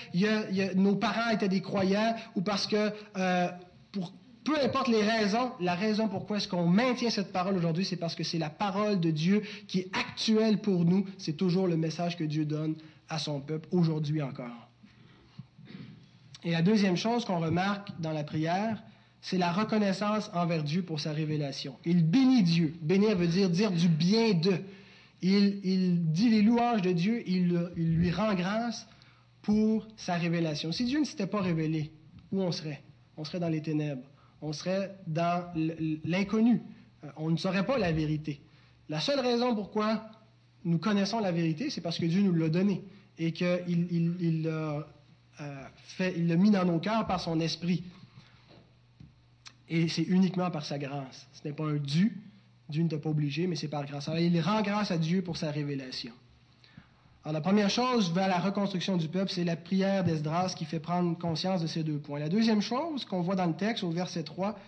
nos 0.75 0.97
parents 0.97 1.31
étaient 1.31 1.49
des 1.49 1.61
croyants 1.61 2.15
ou 2.37 2.43
parce 2.43 2.67
que, 2.67 2.93
euh, 3.17 3.49
peu 4.45 4.59
importe 4.63 4.89
les 4.89 5.03
raisons, 5.03 5.53
la 5.61 5.75
raison 5.75 6.09
pourquoi 6.09 6.39
est-ce 6.39 6.49
qu'on 6.49 6.67
maintient 6.67 7.11
cette 7.11 7.33
parole 7.33 7.57
aujourd'hui, 7.57 7.85
c'est 7.85 7.97
parce 7.97 8.15
que 8.15 8.25
c'est 8.25 8.39
la 8.39 8.51
parole 8.51 8.99
de 8.99 9.11
Dieu 9.11 9.43
qui 9.69 9.81
est 9.81 9.91
actuelle 9.97 10.59
pour 10.59 10.85
nous. 10.85 11.07
C'est 11.19 11.37
toujours 11.37 11.69
le 11.69 11.77
message 11.77 12.17
que 12.17 12.25
Dieu 12.25 12.45
donne 12.45 12.75
à 13.09 13.19
son 13.19 13.41
peuple 13.41 13.69
aujourd'hui 13.71 14.23
encore. 14.23 14.69
Et 16.45 16.51
la 16.51 16.63
deuxième 16.63 16.97
chose 16.97 17.25
qu'on 17.25 17.39
remarque 17.39 17.89
dans 18.01 18.11
la 18.11 18.25
prière, 18.25 18.83
c'est 19.21 19.39
la 19.39 19.53
reconnaissance 19.53 20.29
envers 20.35 20.65
Dieu 20.65 20.83
pour 20.83 20.99
sa 20.99 21.13
révélation. 21.13 21.77
Il 21.85 22.05
bénit 22.05 22.43
Dieu. 22.43 22.75
Bénir 22.83 23.17
veut 23.17 23.29
dire 23.29 23.49
dire 23.49 23.71
du 23.71 23.87
bien 23.87 24.35
de 24.35 24.59
il, 25.23 26.13
dit 26.13 26.31
les 26.31 26.43
louanges 26.43 26.83
de 26.83 26.93
Dieu, 26.93 27.23
il, 27.29 27.49
lui 27.77 28.11
rend 28.11 28.35
grâce 28.35 28.87
pour 29.41 29.87
sa 29.97 30.17
révélation. 30.17 30.73
Si 30.73 30.85
Dieu 30.85 31.01
ne 31.01 31.05
s'était 31.05 31.27
pas 31.27 31.41
révélé, 31.41 31.93
où 32.33 32.43
on 32.43 32.53
serait? 32.53 32.83
On 33.17 33.25
serait 33.25 33.41
dans 33.41 33.49
les 33.49 33.63
ténèbres, 33.63 34.09
on 34.41 34.53
serait 34.53 34.97
dans 35.07 35.53
l'inconnu, 36.05 36.63
euh, 37.05 37.09
on 37.17 37.31
ne 37.31 37.37
saurait 37.37 37.67
pas 37.67 37.79
la 37.79 37.93
vérité. 37.93 38.41
La 38.89 39.01
seule 39.01 39.21
raison 39.21 39.55
pourquoi 39.55 40.11
nous 40.65 40.79
connaissons 40.79 41.21
la 41.21 41.33
vérité, 41.33 41.71
c'est 41.71 41.81
parce 41.81 41.99
que 41.99 42.07
Dieu 42.07 42.23
nous 42.23 42.33
l'a 42.33 42.49
donné 42.49 42.83
et 43.19 43.33
qu'il 43.33 43.65
il, 43.69 44.17
il, 44.21 44.43
l'a 44.43 44.87
euh, 45.41 46.37
mis 46.37 46.51
dans 46.51 46.65
nos 46.65 46.79
cœurs 46.79 47.07
par 47.07 47.21
son 47.21 47.39
esprit. 47.41 47.85
Et 49.69 49.89
c'est 49.89 50.03
uniquement 50.03 50.51
par 50.51 50.65
sa 50.65 50.79
grâce. 50.79 51.29
Ce 51.33 51.47
n'est 51.47 51.55
pas 51.55 51.65
un 51.65 51.77
dû, 51.77 52.21
Dieu 52.73 52.83
ne 52.83 52.89
t'a 52.89 52.99
pas 52.99 53.11
obligé, 53.11 53.47
mais 53.47 53.55
c'est 53.55 53.69
par 53.69 53.85
grâce. 53.85 54.09
Alors, 54.09 54.19
il 54.19 54.41
rend 54.41 54.63
grâce 54.63 54.91
à 54.91 54.99
Dieu 54.99 55.23
pour 55.23 55.37
sa 55.37 55.51
révélation. 55.51 56.13
Alors, 57.23 57.35
la 57.35 57.41
première 57.41 57.71
chose 57.71 58.13
vers 58.13 58.27
la 58.27 58.39
reconstruction 58.39 58.97
du 58.97 59.09
peuple, 59.09 59.31
c'est 59.31 59.45
la 59.45 59.57
prière 59.57 60.03
d'Esdras 60.03 60.55
qui 60.57 60.65
fait 60.65 60.81
prendre 60.81 61.17
conscience 61.17 61.61
de 61.61 61.67
ces 61.67 61.85
deux 61.85 61.99
points. 61.99 62.19
La 62.19 62.29
deuxième 62.29 62.63
chose 62.63 63.05
qu'on 63.05 63.21
voit 63.21 63.37
dans 63.37 63.47
le 63.47 63.55
texte, 63.55 63.85
au 63.85 63.91
verset 63.91 64.25
3, 64.25 64.59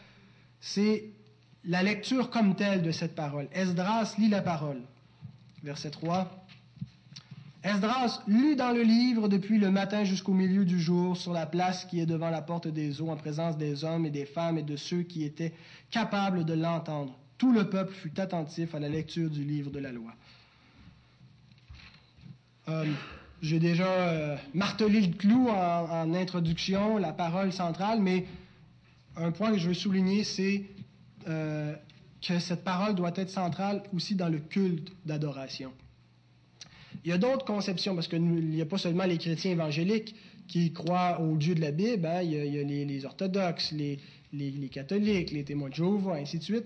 c'est 0.61 1.05
la 1.65 1.83
lecture 1.83 2.31
comme 2.31 2.55
telle 2.55 2.83
de 2.83 2.93
cette 2.93 3.15
parole. 3.15 3.49
Esdras 3.53 4.15
lit 4.19 4.29
la 4.29 4.43
parole. 4.43 4.83
Verset 5.63 5.91
3. 5.91 6.47
Esdras 7.65 8.21
lut 8.29 8.57
dans 8.57 8.73
le 8.73 8.83
livre 8.83 9.29
depuis 9.29 9.59
le 9.59 9.71
matin 9.71 10.05
jusqu'au 10.05 10.35
milieu 10.35 10.67
du 10.67 10.79
jour 10.79 11.17
sur 11.17 11.33
la 11.33 11.47
place 11.47 11.87
qui 11.87 11.99
est 12.01 12.07
devant 12.07 12.29
la 12.29 12.43
porte 12.43 12.69
des 12.69 13.01
eaux 13.01 13.09
en 13.09 13.17
présence 13.17 13.57
des 13.57 13.83
hommes 13.85 14.05
et 14.05 14.11
des 14.11 14.27
femmes 14.27 14.59
et 14.59 14.63
de 14.63 14.77
ceux 14.77 15.03
qui 15.03 15.25
étaient 15.25 15.55
capables 15.91 16.45
de 16.45 16.53
l'entendre. 16.53 17.19
Tout 17.45 17.53
le 17.53 17.69
peuple 17.69 17.93
fut 17.93 18.19
attentif 18.19 18.75
à 18.75 18.79
la 18.79 18.89
lecture 18.89 19.29
du 19.29 19.45
livre 19.45 19.71
de 19.71 19.79
la 19.79 19.93
loi. 19.93 20.15
Euh, 22.71 22.87
j'ai 23.43 23.59
déjà 23.59 23.87
euh, 23.87 24.37
martelé 24.55 25.03
le 25.03 25.13
clou 25.13 25.51
en, 25.51 26.15
introduction, 26.15 26.97
la 26.97 27.13
parole 27.13 27.53
centrale, 27.53 28.01
mais 28.01 28.25
un 29.17 29.31
point 29.31 29.53
que 29.53 29.59
je 29.59 29.69
veux 29.69 29.75
souligner, 29.75 30.25
c'est 30.25 30.63
euh, 31.29 31.75
que 32.27 32.39
cette 32.39 32.65
parole 32.65 32.95
doit 32.95 33.13
être 33.15 33.29
centrale 33.29 33.83
aussi 33.95 34.15
dans 34.15 34.31
le 34.31 34.39
culte 34.39 34.91
d'adoration. 35.05 35.71
Il 37.05 37.11
y 37.11 37.13
a 37.13 37.19
d'autres 37.19 37.45
conceptions, 37.45 37.95
parce 37.95 38.09
qu'il 38.09 38.23
n'y 38.23 38.63
a 38.63 38.67
pas 38.67 38.79
seulement 38.79 39.05
les 39.05 39.19
chrétiens 39.19 39.51
évangéliques 39.51 40.17
qui 40.49 40.73
croient 40.73 41.21
au 41.21 41.37
Dieu 41.37 41.55
de 41.55 41.61
la 41.61 41.73
Bible, 41.73 42.07
hein. 42.07 42.23
il, 42.23 42.33
y 42.33 42.59
a, 42.59 42.63
les, 42.63 43.05
orthodoxes, 43.05 43.73
les, 43.73 43.99
les, 44.37 44.69
catholiques, 44.69 45.31
les 45.31 45.45
témoins 45.45 45.69
de 45.69 45.75
Jéhovah, 45.75 46.15
ainsi 46.15 46.39
de 46.39 46.43
suite. 46.43 46.65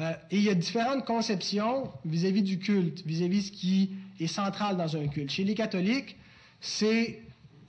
Euh, 0.00 0.12
et 0.30 0.36
il 0.36 0.42
y 0.42 0.48
a 0.48 0.54
différentes 0.54 1.04
conceptions 1.04 1.90
vis-à-vis 2.04 2.42
du 2.42 2.58
culte, 2.58 3.04
vis-à-vis 3.06 3.48
ce 3.48 3.52
qui 3.52 3.90
est 4.18 4.26
central 4.26 4.76
dans 4.76 4.96
un 4.96 5.06
culte. 5.08 5.30
Chez 5.30 5.44
les 5.44 5.54
catholiques, 5.54 6.16
c'est 6.60 7.22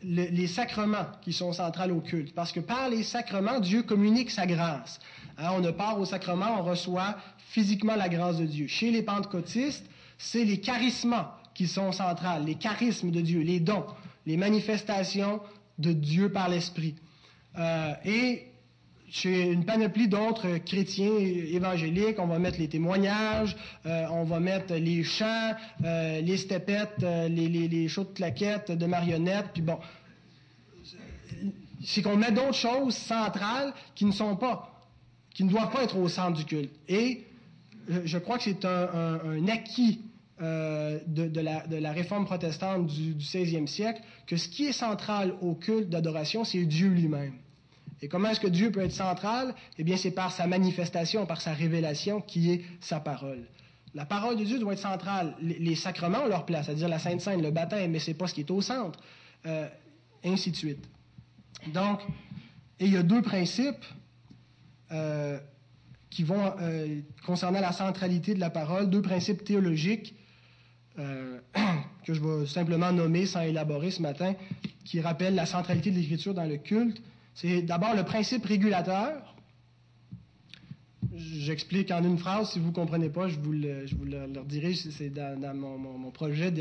les 0.04 0.48
sacrements 0.48 1.06
qui 1.22 1.32
sont 1.32 1.54
centrales 1.54 1.92
au 1.92 2.02
culte, 2.02 2.34
parce 2.34 2.52
que 2.52 2.60
par 2.60 2.90
les 2.90 3.04
sacrements, 3.04 3.60
Dieu 3.60 3.84
communique 3.84 4.32
sa 4.32 4.48
grâce. 4.48 5.00
Hein, 5.38 5.52
on 5.54 5.60
ne 5.60 5.70
part 5.70 6.00
au 6.00 6.06
sacrement, 6.06 6.60
on 6.60 6.64
reçoit 6.64 7.18
physiquement 7.38 7.96
la 7.96 8.10
grâce 8.10 8.38
de 8.38 8.46
Dieu. 8.46 8.68
Chez 8.68 8.90
les 8.90 9.04
pentecôtistes, 9.04 9.86
c'est 10.18 10.44
les 10.44 10.60
charismes 10.60 11.24
qui 11.54 11.68
sont 11.68 11.92
centrales, 11.92 12.46
les 12.46 12.56
charismes 12.56 13.12
de 13.12 13.22
Dieu, 13.22 13.42
les 13.42 13.60
dons, 13.60 13.86
les 14.26 14.38
manifestations 14.38 15.40
de 15.78 15.92
Dieu 15.94 16.32
par 16.32 16.50
l'Esprit. 16.50 16.96
Euh, 17.58 17.94
et 18.06 18.51
chez 19.12 19.52
une 19.52 19.66
panoplie 19.66 20.08
d'autres 20.08 20.58
chrétiens 20.60 21.18
évangéliques, 21.18 22.18
on 22.18 22.28
va 22.28 22.40
mettre 22.40 22.60
les 22.60 22.70
témoignages, 22.70 23.58
euh, 23.86 24.06
on 24.10 24.24
va 24.24 24.40
mettre 24.40 24.74
les 24.74 25.04
chants, 25.04 25.52
euh, 25.84 26.22
les 26.22 26.38
stepettes, 26.38 27.04
euh, 27.04 27.28
les, 27.28 27.50
les, 27.50 27.88
shows 27.90 28.06
de 28.06 28.14
claquettes, 28.14 28.72
de 28.72 28.86
marionnettes, 28.86 29.50
puis 29.54 29.62
bon. 29.62 29.78
C'est 31.84 32.02
qu'on 32.02 32.16
met 32.16 32.32
d'autres 32.32 32.54
choses 32.54 32.96
centrales 32.96 33.74
qui 33.96 34.06
ne 34.06 34.14
sont 34.14 34.38
pas, 34.38 34.82
qui 35.34 35.44
ne 35.44 35.50
doivent 35.50 35.72
pas 35.72 35.84
être 35.84 35.98
au 35.98 36.08
centre 36.08 36.38
du 36.38 36.46
culte. 36.46 36.74
Et 36.88 37.26
je 38.06 38.18
crois 38.18 38.38
que 38.38 38.46
c'est 38.46 38.64
un, 38.64 39.48
acquis 39.50 40.00
de, 40.40 41.28
de, 41.28 41.42
la, 41.42 41.68
de, 41.68 41.76
la, 41.76 41.92
réforme 41.92 42.26
protestante 42.26 42.88
du, 42.88 43.16
du 43.16 43.26
16e 43.26 43.68
siècle 43.68 44.02
que 44.26 44.38
ce 44.38 44.48
qui 44.48 44.68
est 44.68 44.72
central 44.72 45.34
au 45.42 45.56
culte 45.56 45.90
d'adoration, 45.90 46.46
c'est 46.46 46.64
Dieu 46.66 46.88
lui-même. 46.88 47.34
Et 48.02 48.08
comment 48.08 48.30
est-ce 48.30 48.40
que 48.40 48.48
Dieu 48.48 48.72
peut 48.72 48.82
être 48.82 48.92
central? 48.92 49.54
Eh 49.78 49.84
bien, 49.84 49.96
c'est 49.96 50.12
par 50.12 50.32
sa 50.32 50.48
manifestation, 50.48 51.26
par 51.26 51.40
sa 51.42 51.54
révélation 51.54 52.20
qui 52.20 52.52
est 52.52 52.66
sa 52.80 53.00
parole. 53.00 53.48
La 53.94 54.06
parole 54.06 54.38
de 54.38 54.44
Dieu 54.44 54.58
doit 54.58 54.74
être 54.74 54.80
centrale. 54.80 55.36
Les, 55.42 55.76
sacrements 55.76 56.24
ont 56.24 56.28
leur 56.28 56.46
place, 56.46 56.66
c'est-à-dire 56.66 56.88
la 56.88 56.98
Sainte 56.98 57.22
Sainte, 57.22 57.42
le 57.42 57.52
baptême, 57.52 57.92
mais 57.92 58.00
ce 58.00 58.12
n'est 58.12 58.18
pas 58.18 58.28
ce 58.28 58.34
qui 58.34 58.42
est 58.42 58.52
au 58.52 58.62
centre. 58.62 59.00
Euh, 59.46 59.68
ainsi 60.24 60.52
de 60.52 60.56
suite. 60.56 60.88
Donc, 61.74 62.02
il 62.80 62.92
y 62.92 62.98
a 62.98 63.04
deux 63.04 63.22
principes 63.22 63.86
euh, 64.92 65.40
qui 66.10 66.24
vont 66.24 66.54
euh, 66.60 67.02
concerner 67.26 67.60
la 67.60 67.72
centralité 67.72 68.34
de 68.34 68.40
la 68.40 68.50
parole, 68.50 68.90
deux 68.90 69.02
principes 69.02 69.44
théologiques 69.44 70.16
que 72.06 72.14
je 72.14 72.22
vais 72.22 72.46
simplement 72.46 72.92
nommer 72.92 73.26
sans 73.26 73.42
élaborer 73.42 73.90
ce 73.90 74.02
matin, 74.02 74.36
qui 74.86 75.02
rappellent 75.02 75.34
la 75.34 75.48
centralité 75.48 75.90
de 75.90 75.96
l'Écriture 75.96 76.36
dans 76.36 76.46
le 76.46 76.58
culte 76.58 77.02
c'est 77.34 77.62
d'abord 77.62 77.96
le 77.96 78.04
principe 78.04 78.46
régulateur. 78.46 79.36
J'explique 81.14 81.92
en 81.92 82.04
une 82.04 82.18
phrase, 82.18 82.52
si 82.52 82.60
vous 82.60 82.68
ne 82.68 82.74
comprenez 82.74 83.10
pas, 83.10 83.28
je 83.28 83.38
vous 83.40 83.52
le, 83.52 83.86
je 83.86 83.96
vous 83.96 84.06
le, 84.06 84.24
redirai, 84.40 84.74
c'est 84.74 85.10
dans, 85.10 85.56
mon, 85.56 86.12
projet 86.12 86.52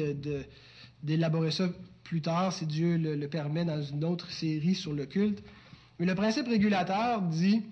d'élaborer 1.03 1.51
ça 1.51 1.69
plus 2.05 2.21
tard, 2.21 2.53
si 2.53 2.67
Dieu 2.67 2.97
le, 2.97 3.29
permet, 3.29 3.65
dans 3.65 3.83
une 3.83 4.05
autre 4.05 4.31
série 4.31 4.75
sur 4.75 4.93
le 4.93 5.07
culte. 5.07 5.43
Mais 5.99 6.07
le 6.07 6.15
principe 6.15 6.49
régulateur 6.49 7.23
dit 7.23 7.63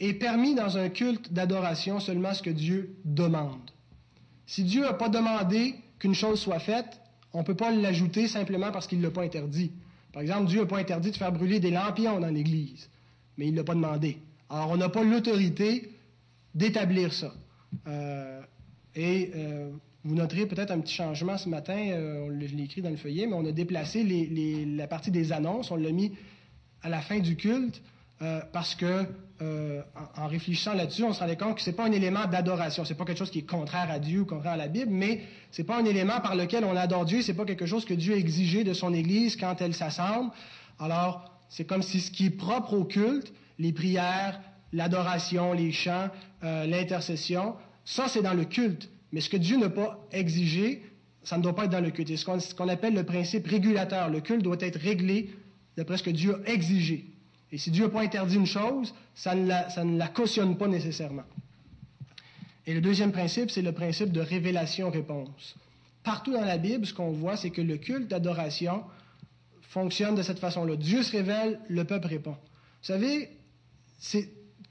est 0.00 0.14
permis 0.14 0.54
dans 0.54 0.78
un 0.78 0.88
culte 0.88 1.32
d'adoration 1.32 2.00
seulement 2.00 2.34
ce 2.34 2.42
que 2.42 2.50
Dieu 2.50 2.96
demande. 3.04 3.70
Si 4.46 4.64
Dieu 4.64 4.82
n'a 4.82 4.94
pas 4.94 5.08
demandé 5.08 5.74
qu'une 5.98 6.14
chose 6.14 6.40
soit 6.40 6.58
faite, 6.58 7.00
on 7.32 7.40
ne 7.40 7.44
peut 7.44 7.54
pas 7.54 7.70
l'ajouter 7.70 8.26
simplement 8.26 8.72
parce 8.72 8.86
qu'il 8.86 8.98
ne 8.98 9.04
l'a 9.04 9.10
pas 9.10 9.22
interdit. 9.22 9.72
Par 10.12 10.22
exemple, 10.22 10.46
Dieu 10.46 10.60
n'a 10.60 10.66
pas 10.66 10.78
interdit 10.78 11.10
de 11.10 11.16
faire 11.16 11.32
brûler 11.32 11.60
des 11.60 11.70
lampions 11.70 12.20
dans 12.20 12.28
l'Église, 12.28 12.88
mais 13.36 13.46
il 13.46 13.52
ne 13.52 13.58
l'a 13.58 13.64
pas 13.64 13.74
demandé. 13.74 14.18
Alors, 14.50 14.70
on 14.70 14.76
n'a 14.76 14.88
pas 14.88 15.02
l'autorité 15.02 15.90
d'établir 16.54 17.12
ça. 17.12 17.32
et 18.94 19.32
vous 20.04 20.14
noterez 20.14 20.46
peut-être 20.46 20.70
un 20.70 20.80
petit 20.80 20.94
changement 20.94 21.38
ce 21.38 21.48
matin, 21.48 21.76
je 21.76 22.54
l'ai 22.54 22.64
écrit 22.64 22.82
dans 22.82 22.90
le 22.90 22.96
feuillet, 22.96 23.26
mais 23.26 23.34
on 23.34 23.46
a 23.46 23.52
déplacé 23.52 24.04
la 24.76 24.86
partie 24.86 25.10
des 25.10 25.32
annonces, 25.32 25.70
on 25.70 25.76
l'a 25.76 25.92
mis 25.92 26.12
à 26.82 26.88
la 26.88 27.00
fin 27.00 27.18
du 27.20 27.36
culte 27.36 27.80
euh, 28.22 28.40
parce 28.52 28.74
que 28.74 29.04
euh, 29.42 29.82
en, 30.16 30.28
réfléchissant 30.28 30.74
là-dessus, 30.74 31.02
on 31.02 31.12
se 31.12 31.18
rendait 31.20 31.36
compte 31.36 31.56
que 31.56 31.62
c'est 31.62 31.72
pas 31.72 31.84
un 31.86 31.92
élément 31.92 32.26
d'adoration, 32.26 32.84
c'est 32.84 32.94
pas 32.94 33.04
quelque 33.04 33.18
chose 33.18 33.30
qui 33.30 33.40
est 33.40 33.48
contraire 33.48 33.90
à 33.90 33.98
Dieu 33.98 34.20
ou 34.20 34.24
contraire 34.24 34.52
à 34.52 34.56
la 34.56 34.68
Bible, 34.68 34.92
mais 34.92 35.22
c'est 35.50 35.64
pas 35.64 35.78
un 35.78 35.84
élément 35.84 36.20
par 36.20 36.36
lequel 36.36 36.64
on 36.64 36.76
adore 36.76 37.04
Dieu, 37.04 37.22
c'est 37.22 37.34
pas 37.34 37.44
quelque 37.44 37.66
chose 37.66 37.84
que 37.84 37.94
Dieu 37.94 38.14
a 38.14 38.16
exigé 38.16 38.62
de 38.62 38.72
son 38.72 38.94
Église 38.94 39.36
quand 39.36 39.60
elle 39.60 39.74
s'assemble. 39.74 40.30
Alors, 40.78 41.40
c'est 41.48 41.64
comme 41.64 41.82
si 41.82 42.00
ce 42.00 42.10
qui 42.12 42.26
est 42.26 42.30
propre 42.30 42.74
au 42.74 42.84
culte, 42.84 43.32
les 43.58 43.72
prières, 43.72 44.40
l'adoration, 44.72 45.52
les 45.52 45.72
chants, 45.72 46.08
euh, 46.44 46.66
l'intercession, 46.66 47.56
ça 47.84 48.06
c'est 48.08 48.22
dans 48.22 48.34
le 48.34 48.44
culte. 48.44 48.90
Mais 49.12 49.20
ce 49.20 49.28
que 49.28 49.36
Dieu 49.36 49.58
n'a 49.58 49.70
pas 49.70 49.98
exigé, 50.12 50.84
ça 51.24 51.36
ne 51.36 51.42
doit 51.42 51.54
pas 51.54 51.64
être 51.64 51.70
dans 51.70 51.80
le 51.80 51.90
culte. 51.90 52.08
C'est 52.08 52.16
ce 52.16 52.54
qu'on 52.54 52.68
appelle 52.68 52.94
le 52.94 53.04
principe 53.04 53.46
régulateur. 53.46 54.08
Le 54.08 54.20
culte 54.20 54.42
doit 54.42 54.56
être 54.60 54.78
réglé 54.78 55.30
d'après 55.76 55.96
ce 55.96 56.04
que 56.04 56.10
Dieu 56.10 56.42
a 56.46 56.50
exigé. 56.50 57.11
Et 57.52 57.58
si 57.58 57.70
Dieu 57.70 57.84
n'a 57.84 57.90
pas 57.90 58.00
interdit 58.00 58.36
une 58.36 58.46
chose, 58.46 58.94
ça 59.14 59.34
ne, 59.34 59.46
la, 59.46 60.08
cautionne 60.08 60.56
pas 60.56 60.68
nécessairement. 60.68 61.24
Et 62.66 62.72
le 62.72 62.80
deuxième 62.80 63.12
principe, 63.12 63.50
c'est 63.50 63.60
le 63.60 63.72
principe 63.72 64.10
de 64.10 64.20
révélation-réponse. 64.20 65.56
Partout 66.02 66.32
dans 66.32 66.44
la 66.44 66.56
Bible, 66.56 66.86
ce 66.86 66.94
qu'on 66.94 67.12
voit, 67.12 67.36
c'est 67.36 67.50
que 67.50 67.60
le 67.60 67.76
culte 67.76 68.08
d'adoration 68.08 68.84
fonctionne 69.60 70.14
de 70.14 70.22
cette 70.22 70.38
façon-là. 70.38 70.76
Dieu 70.76 71.02
se 71.02 71.12
révèle, 71.12 71.60
le 71.68 71.84
peuple 71.84 72.06
répond. 72.06 72.32
Vous 72.32 72.86
savez, 72.86 73.30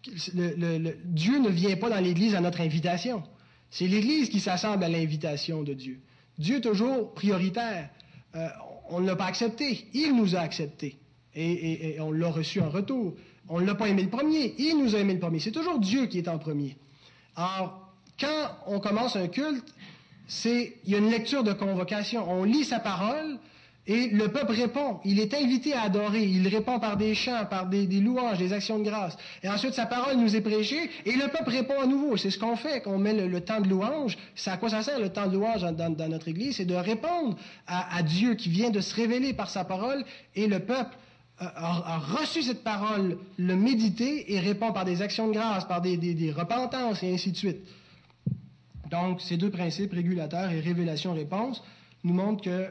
Dieu 0.04 1.40
ne 1.40 1.50
vient 1.50 1.76
pas 1.78 1.90
dans 1.90 2.00
l'Église 2.04 2.34
à 2.34 2.42
notre 2.42 2.62
invitation. 2.62 3.24
C'est 3.70 3.88
l'Église 3.88 4.30
qui 4.30 4.40
s'assemble 4.40 4.84
à 4.84 4.90
l'invitation 4.90 5.62
de 5.62 5.74
Dieu. 5.74 6.00
Dieu 6.40 6.58
est 6.58 6.62
toujours 6.62 7.14
prioritaire. 7.14 7.90
Euh, 8.36 8.48
on 8.90 9.00
ne 9.02 9.08
l'a 9.08 9.16
pas 9.16 9.26
accepté. 9.26 9.88
Il 9.94 10.16
nous 10.16 10.36
a 10.36 10.40
acceptés 10.40 11.01
et, 11.36 11.98
on 12.00 12.12
l'a 12.12 12.30
reçu 12.30 12.62
en 12.62 12.70
retour. 12.70 13.14
On 13.50 13.60
ne 13.60 13.66
l'a 13.66 13.76
pas 13.76 13.88
aimé 13.88 14.04
le 14.04 14.10
premier, 14.10 14.56
il 14.58 14.78
nous 14.78 14.96
a 14.96 15.00
aimé 15.00 15.14
le 15.14 15.20
premier. 15.20 15.40
C'est 15.40 15.52
toujours 15.52 15.80
Dieu 15.80 16.06
qui 16.06 16.20
est 16.20 16.28
en 16.28 16.38
premier. 16.38 16.78
Alors, 17.36 17.92
quand 18.20 18.58
on 18.68 18.80
commence 18.80 19.16
un 19.16 19.28
culte, 19.28 19.74
c'est 20.28 20.78
il 20.86 20.92
y 20.92 20.96
a 20.96 21.00
une 21.00 21.10
lecture 21.10 21.44
de 21.44 21.54
convocation. 21.54 22.30
On 22.30 22.44
lit 22.44 22.64
sa 22.64 22.80
parole 22.80 23.40
et 23.88 24.10
le 24.10 24.28
peuple 24.28 24.54
répond. 24.54 25.00
Il 25.04 25.20
est 25.20 25.34
invité 25.34 25.74
à 25.74 25.84
adorer. 25.84 26.24
Il 26.24 26.48
répond 26.48 26.80
par 26.80 26.98
des 26.98 27.16
chants, 27.16 27.46
par 27.50 27.66
des, 27.66 27.88
louanges, 27.88 28.38
des 28.38 28.54
actions 28.54 28.78
de 28.80 28.84
grâce. 28.84 29.18
Et 29.44 29.50
ensuite, 29.50 29.74
sa 29.74 29.88
parole 29.88 30.18
nous 30.18 30.36
est 30.36 30.42
prêchée 30.42 30.90
et 31.06 31.14
le 31.14 31.28
peuple 31.30 31.50
répond 31.50 31.82
à 31.82 31.88
nouveau. 31.88 32.16
C'est 32.16 32.30
ce 32.30 32.38
qu'on 32.38 32.56
fait, 32.56 32.82
qu'on 32.82 33.00
met 33.00 33.14
le, 33.14 33.42
temps 33.42 33.60
de 33.60 33.68
louange. 33.68 34.18
C'est 34.36 34.52
à 34.52 34.58
quoi 34.58 34.70
ça 34.70 34.84
sert 34.84 35.00
le 35.00 35.10
temps 35.10 35.28
de 35.28 35.34
louange 35.34 35.64
dans, 35.74 36.10
notre 36.10 36.28
Église? 36.28 36.58
C'est 36.58 36.66
de 36.66 36.76
répondre 36.76 37.36
à 37.68 38.04
Dieu 38.04 38.36
qui 38.36 38.50
vient 38.50 38.70
de 38.70 38.80
se 38.80 38.96
révéler 38.96 39.34
par 39.34 39.50
sa 39.50 39.66
parole 39.66 40.06
et 40.36 40.48
le 40.48 40.60
peuple 40.60 40.96
a, 41.42 41.98
reçu 41.98 42.44
cette 42.44 42.64
parole, 42.64 43.18
le 43.38 43.56
méditer 43.56 44.34
et 44.34 44.40
répond 44.40 44.72
par 44.72 44.86
des 44.86 45.02
actions 45.02 45.28
de 45.28 45.34
grâce, 45.34 45.68
par 45.68 45.82
des, 45.82 45.98
des, 45.98 46.32
repentances 46.32 47.02
et 47.04 47.14
ainsi 47.14 47.32
de 47.32 47.38
suite. 47.38 47.60
Donc, 48.90 49.22
ces 49.22 49.38
deux 49.38 49.50
principes, 49.50 49.94
régulateur 49.94 50.52
et 50.52 50.60
révélation-réponse, 50.60 51.64
nous 52.04 52.14
montrent 52.14 52.44
que 52.44 52.68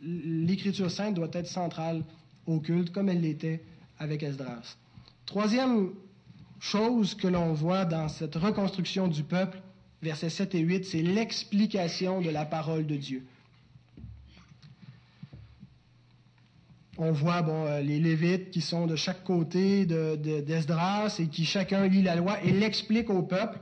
l'Écriture 0.00 0.90
sainte 0.90 1.14
doit 1.14 1.30
être 1.32 1.46
centrale 1.46 2.02
au 2.46 2.58
culte, 2.58 2.90
comme 2.90 3.08
elle 3.08 3.20
l'était 3.20 3.62
avec 3.98 4.22
Esdras. 4.22 4.76
Troisième 5.26 5.90
chose 6.58 7.14
que 7.14 7.28
l'on 7.28 7.52
voit 7.52 7.84
dans 7.84 8.08
cette 8.08 8.34
reconstruction 8.34 9.06
du 9.08 9.22
peuple, 9.22 9.60
versets 10.02 10.30
7 10.30 10.54
et 10.56 10.60
8, 10.60 10.84
c'est 10.84 11.02
l'explication 11.02 12.20
de 12.20 12.30
la 12.30 12.44
parole 12.44 12.86
de 12.86 12.96
Dieu. 12.96 13.24
On 16.98 17.12
voit 17.12 17.42
bon, 17.42 17.66
euh, 17.66 17.80
les 17.80 17.98
Lévites 17.98 18.50
qui 18.50 18.60
sont 18.60 18.86
de 18.86 18.96
chaque 18.96 19.24
côté 19.24 19.86
d'Esdras 19.86 21.16
et 21.18 21.26
qui 21.26 21.44
chacun 21.44 21.86
lit 21.86 22.02
la 22.02 22.16
loi 22.16 22.42
et 22.42 22.52
l'explique 22.52 23.10
au 23.10 23.22
peuple 23.22 23.58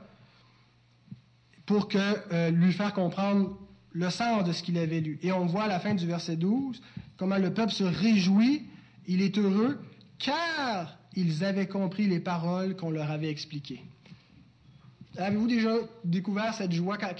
pour 1.65 1.87
que, 1.87 1.97
euh, 2.33 2.51
lui 2.51 2.73
faire 2.73 2.93
comprendre 2.93 3.57
le 3.93 4.09
sens 4.09 4.43
de 4.43 4.51
ce 4.51 4.63
qu'il 4.63 4.77
avait 4.77 4.99
lu. 4.99 5.19
Et 5.21 5.31
on 5.31 5.45
voit 5.45 5.63
à 5.63 5.67
la 5.67 5.79
fin 5.79 5.93
du 5.93 6.05
verset 6.05 6.35
12 6.35 6.81
comment 7.17 7.37
le 7.37 7.53
peuple 7.53 7.71
se 7.71 7.83
réjouit, 7.83 8.63
il 9.07 9.21
est 9.21 9.37
heureux, 9.37 9.79
car 10.19 10.97
ils 11.15 11.43
avaient 11.43 11.67
compris 11.67 12.07
les 12.07 12.19
paroles 12.19 12.75
qu'on 12.75 12.89
leur 12.89 13.11
avait 13.11 13.29
expliquées. 13.29 13.81
Avez-vous 15.17 15.47
déjà 15.47 15.71
découvert 16.05 16.53
cette 16.53 16.71
joie 16.71 16.97
quand, 16.97 17.13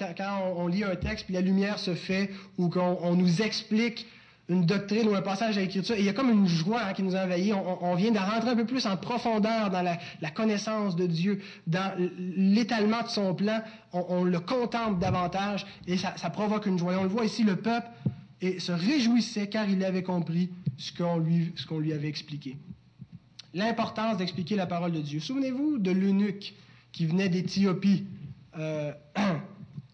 on, 0.55 0.67
lit 0.67 0.83
un 0.83 0.95
texte, 0.95 1.25
puis 1.25 1.33
la 1.33 1.41
lumière 1.41 1.77
se 1.77 1.93
fait, 1.93 2.31
ou 2.57 2.69
qu'on 2.69 3.15
nous 3.15 3.41
explique 3.41 4.07
une 4.51 4.65
doctrine 4.65 5.07
ou 5.07 5.15
un 5.15 5.21
passage 5.21 5.57
à 5.57 5.61
l'écriture. 5.61 5.95
Et 5.95 5.99
il 5.99 6.05
y 6.05 6.09
a 6.09 6.13
comme 6.13 6.29
une 6.29 6.47
joie 6.47 6.81
hein, 6.85 6.93
qui 6.93 7.03
nous 7.03 7.15
envahit. 7.15 7.53
On, 7.53 7.77
on, 7.81 7.95
vient 7.95 8.11
de 8.11 8.17
rentrer 8.17 8.49
un 8.49 8.55
peu 8.55 8.65
plus 8.65 8.85
en 8.85 8.97
profondeur 8.97 9.69
dans 9.69 9.81
la, 9.81 9.97
connaissance 10.31 10.95
de 10.95 11.07
Dieu, 11.07 11.41
dans 11.67 11.93
l'étalement 12.19 13.01
de 13.01 13.07
son 13.07 13.33
plan. 13.33 13.61
On, 13.93 14.23
le 14.23 14.39
contemple 14.39 14.99
davantage 14.99 15.65
et 15.87 15.97
ça, 15.97 16.11
provoque 16.29 16.65
une 16.65 16.77
joie. 16.77 16.93
on 16.99 17.03
le 17.03 17.09
voit 17.09 17.25
ici, 17.25 17.43
le 17.43 17.55
peuple 17.55 17.87
et 18.41 18.59
se 18.59 18.71
réjouissait 18.71 19.47
car 19.47 19.69
il 19.69 19.83
avait 19.85 20.03
compris 20.03 20.49
ce 20.77 20.91
qu'on 20.91 21.17
lui, 21.17 21.53
ce 21.55 21.65
qu'on 21.65 21.79
lui 21.79 21.93
avait 21.93 22.09
expliqué. 22.09 22.57
L'importance 23.53 24.17
d'expliquer 24.17 24.55
la 24.55 24.65
parole 24.65 24.91
de 24.91 25.01
Dieu. 25.01 25.19
Souvenez-vous 25.19 25.77
de 25.77 25.91
l'eunuque 25.91 26.53
qui 26.91 27.05
venait 27.05 27.29
d'Éthiopie. 27.29 28.05
Euh, 28.57 28.91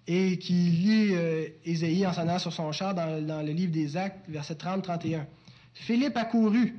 et 0.07 0.37
qui 0.37 0.53
lit 0.53 1.09
euh, 1.11 1.47
Ésaïe 1.65 2.07
en 2.07 2.13
s'en 2.13 2.21
allant 2.21 2.39
sur 2.39 2.53
son 2.53 2.71
char 2.71 2.95
dans, 2.95 3.45
le 3.45 3.51
livre 3.51 3.71
des 3.71 3.97
Actes, 3.97 4.23
verset 4.29 4.53
30-31. 4.53 5.25
Philippe 5.73 6.15
accourut 6.15 6.75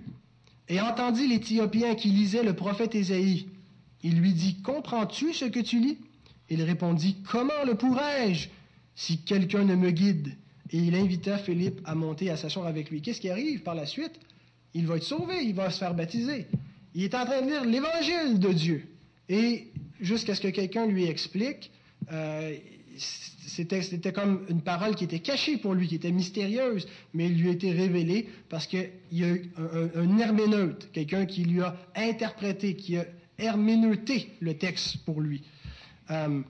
et 0.68 0.80
entendit 0.80 1.28
l'Éthiopien 1.28 1.94
qui 1.94 2.08
lisait 2.08 2.42
le 2.42 2.54
prophète 2.54 2.94
Ésaïe. 2.94 3.48
Il 4.02 4.18
lui 4.18 4.32
dit, 4.32 4.60
Comprends-tu 4.62 5.32
ce 5.34 5.44
que 5.44 5.60
tu 5.60 5.78
lis? 5.78 5.98
Il 6.48 6.62
répondit, 6.62 7.18
Comment 7.30 7.64
le 7.66 7.74
pourrais-je 7.74 8.48
si 8.94 9.18
quelqu'un 9.18 9.64
ne 9.64 9.74
me 9.74 9.90
guide? 9.90 10.34
Et 10.70 10.78
il 10.78 10.94
invita 10.94 11.38
Philippe 11.38 11.80
à 11.84 11.94
monter 11.94 12.30
à 12.30 12.36
sa 12.36 12.48
chambre 12.48 12.66
avec 12.66 12.90
lui. 12.90 13.02
Qu'est-ce 13.02 13.20
qui 13.20 13.30
arrive 13.30 13.62
par 13.62 13.74
la 13.74 13.86
suite? 13.86 14.12
Il 14.74 14.86
va 14.86 14.96
être 14.96 15.04
sauvé, 15.04 15.42
il 15.44 15.54
va 15.54 15.70
se 15.70 15.78
faire 15.78 15.94
baptiser. 15.94 16.46
Il 16.94 17.04
est 17.04 17.14
en 17.14 17.24
train 17.24 17.42
de 17.42 17.46
lire 17.46 17.64
l'évangile 17.64 18.38
de 18.38 18.52
Dieu. 18.52 18.86
Et 19.28 19.68
jusqu'à 20.00 20.34
ce 20.34 20.40
que 20.40 20.48
quelqu'un 20.48 20.86
lui 20.86 21.04
explique, 21.04 21.70
euh, 22.12 22.54
c'était 22.98 24.12
comme 24.12 24.44
une 24.48 24.62
parole 24.62 24.94
qui 24.94 25.04
était 25.04 25.20
cachée 25.20 25.56
pour 25.56 25.74
lui, 25.74 25.88
qui 25.88 25.94
était 25.94 26.12
mystérieuse, 26.12 26.86
mais 27.14 27.26
il 27.26 27.40
lui 27.40 27.48
a 27.48 27.52
été 27.52 27.72
révélée 27.72 28.28
parce 28.48 28.66
qu'il 28.66 28.90
y 29.12 29.24
a 29.24 29.28
eu 29.28 29.50
un, 29.94 30.18
herméneute, 30.18 30.90
quelqu'un 30.92 31.26
qui 31.26 31.44
lui 31.44 31.62
a 31.62 31.76
interprété, 31.94 32.74
qui 32.74 32.96
a 32.96 33.06
herméneuté 33.38 34.28
le 34.40 34.54
texte 34.54 34.98
pour 35.04 35.20
lui. 35.20 35.42
Euh, 36.10 36.42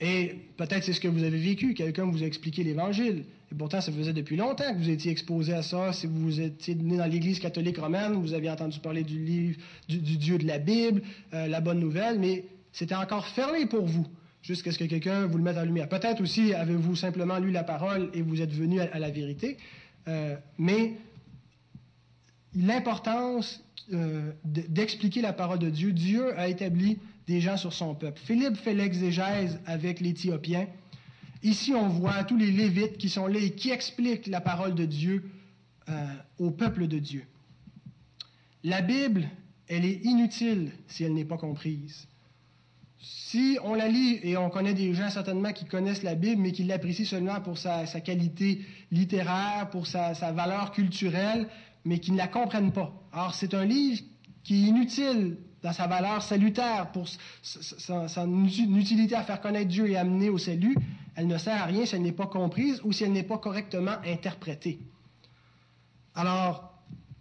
et 0.00 0.34
peut-être 0.56 0.84
c'est 0.84 0.92
ce 0.92 1.00
que 1.00 1.08
vous 1.08 1.22
avez 1.22 1.38
vécu, 1.38 1.74
quelqu'un 1.74 2.04
vous 2.04 2.22
a 2.22 2.26
expliqué 2.26 2.62
l'Évangile. 2.62 3.24
Et 3.52 3.54
pourtant, 3.54 3.80
ça 3.80 3.92
faisait 3.92 4.12
depuis 4.12 4.36
longtemps 4.36 4.72
que 4.72 4.78
vous 4.78 4.90
étiez 4.90 5.12
exposé 5.12 5.52
à 5.52 5.62
ça. 5.62 5.92
Si 5.92 6.06
vous 6.06 6.40
étiez 6.40 6.74
né 6.74 6.96
dans 6.96 7.06
l'Église 7.06 7.38
catholique 7.38 7.78
romaine, 7.78 8.14
vous 8.14 8.34
aviez 8.34 8.50
entendu 8.50 8.80
parler 8.80 9.04
du 9.04 9.24
livre, 9.24 9.58
du, 9.88 9.98
Dieu 9.98 10.38
de 10.38 10.46
la 10.46 10.58
Bible, 10.58 11.02
euh, 11.32 11.46
la 11.46 11.60
bonne 11.60 11.78
nouvelle, 11.78 12.18
mais 12.18 12.44
c'était 12.72 12.96
encore 12.96 13.26
fermé 13.28 13.66
pour 13.66 13.86
vous 13.86 14.06
jusqu'à 14.44 14.70
ce 14.70 14.78
que 14.78 14.84
quelqu'un 14.84 15.26
vous 15.26 15.38
le 15.38 15.42
mette 15.42 15.56
en 15.56 15.64
lumière. 15.64 15.88
Peut-être 15.88 16.20
aussi 16.20 16.54
avez-vous 16.54 16.94
simplement 16.94 17.38
lu 17.38 17.50
la 17.50 17.64
parole 17.64 18.10
et 18.12 18.22
vous 18.22 18.42
êtes 18.42 18.52
venu 18.52 18.78
à, 18.78 18.98
la 18.98 19.10
vérité, 19.10 19.56
euh, 20.06 20.36
mais 20.58 20.92
l'importance 22.54 23.64
euh, 23.92 24.32
d'expliquer 24.44 25.22
la 25.22 25.32
parole 25.32 25.58
de 25.58 25.70
Dieu, 25.70 25.92
Dieu 25.92 26.38
a 26.38 26.48
établi 26.48 26.98
des 27.26 27.40
gens 27.40 27.56
sur 27.56 27.72
son 27.72 27.94
peuple. 27.94 28.20
Philippe 28.22 28.56
fait 28.56 28.74
l'exégèse 28.74 29.58
avec 29.64 30.00
l'Éthiopien. 30.00 30.66
Ici, 31.42 31.72
on 31.74 31.88
voit 31.88 32.22
tous 32.24 32.36
les 32.36 32.50
Lévites 32.50 32.98
qui 32.98 33.08
sont 33.08 33.26
là 33.26 33.38
et 33.38 33.50
qui 33.50 33.70
expliquent 33.70 34.26
la 34.26 34.42
parole 34.42 34.74
de 34.74 34.84
Dieu 34.84 35.24
euh, 35.88 36.06
au 36.38 36.50
peuple 36.50 36.86
de 36.86 36.98
Dieu. 36.98 37.24
La 38.62 38.82
Bible, 38.82 39.28
elle 39.68 39.86
est 39.86 40.04
inutile 40.04 40.72
si 40.86 41.04
elle 41.04 41.14
n'est 41.14 41.24
pas 41.24 41.38
comprise. 41.38 42.06
Si 42.98 43.58
on 43.62 43.74
la 43.74 43.88
lit, 43.88 44.20
et 44.22 44.36
on 44.36 44.48
connaît 44.48 44.74
des 44.74 44.94
gens 44.94 45.10
certainement 45.10 45.52
qui 45.52 45.64
connaissent 45.64 46.02
la 46.02 46.14
Bible, 46.14 46.40
mais 46.40 46.52
qui 46.52 46.64
l'apprécient 46.64 47.04
seulement 47.04 47.40
pour 47.40 47.58
sa, 47.58 47.84
qualité 48.00 48.64
littéraire, 48.90 49.68
pour 49.70 49.86
sa, 49.86 50.12
valeur 50.32 50.72
culturelle, 50.72 51.48
mais 51.84 51.98
qui 51.98 52.12
ne 52.12 52.16
la 52.16 52.28
comprennent 52.28 52.72
pas. 52.72 52.92
Alors, 53.12 53.34
c'est 53.34 53.54
un 53.54 53.64
livre 53.64 54.02
qui 54.42 54.64
est 54.64 54.68
inutile 54.68 55.36
dans 55.62 55.72
sa 55.72 55.86
valeur 55.86 56.22
salutaire, 56.22 56.92
pour 56.92 57.08
son, 57.42 58.44
utilité 58.76 59.16
à 59.16 59.22
faire 59.22 59.40
connaître 59.40 59.68
Dieu 59.68 59.88
et 59.88 59.96
amener 59.96 60.28
au 60.28 60.38
salut. 60.38 60.76
Elle 61.16 61.26
ne 61.26 61.38
sert 61.38 61.60
à 61.60 61.66
rien 61.66 61.86
si 61.86 61.96
elle 61.96 62.02
n'est 62.02 62.12
pas 62.12 62.26
comprise 62.26 62.80
ou 62.84 62.92
si 62.92 63.04
elle 63.04 63.12
n'est 63.12 63.22
pas 63.22 63.38
correctement 63.38 63.96
interprétée. 64.04 64.78
Alors, 66.14 66.73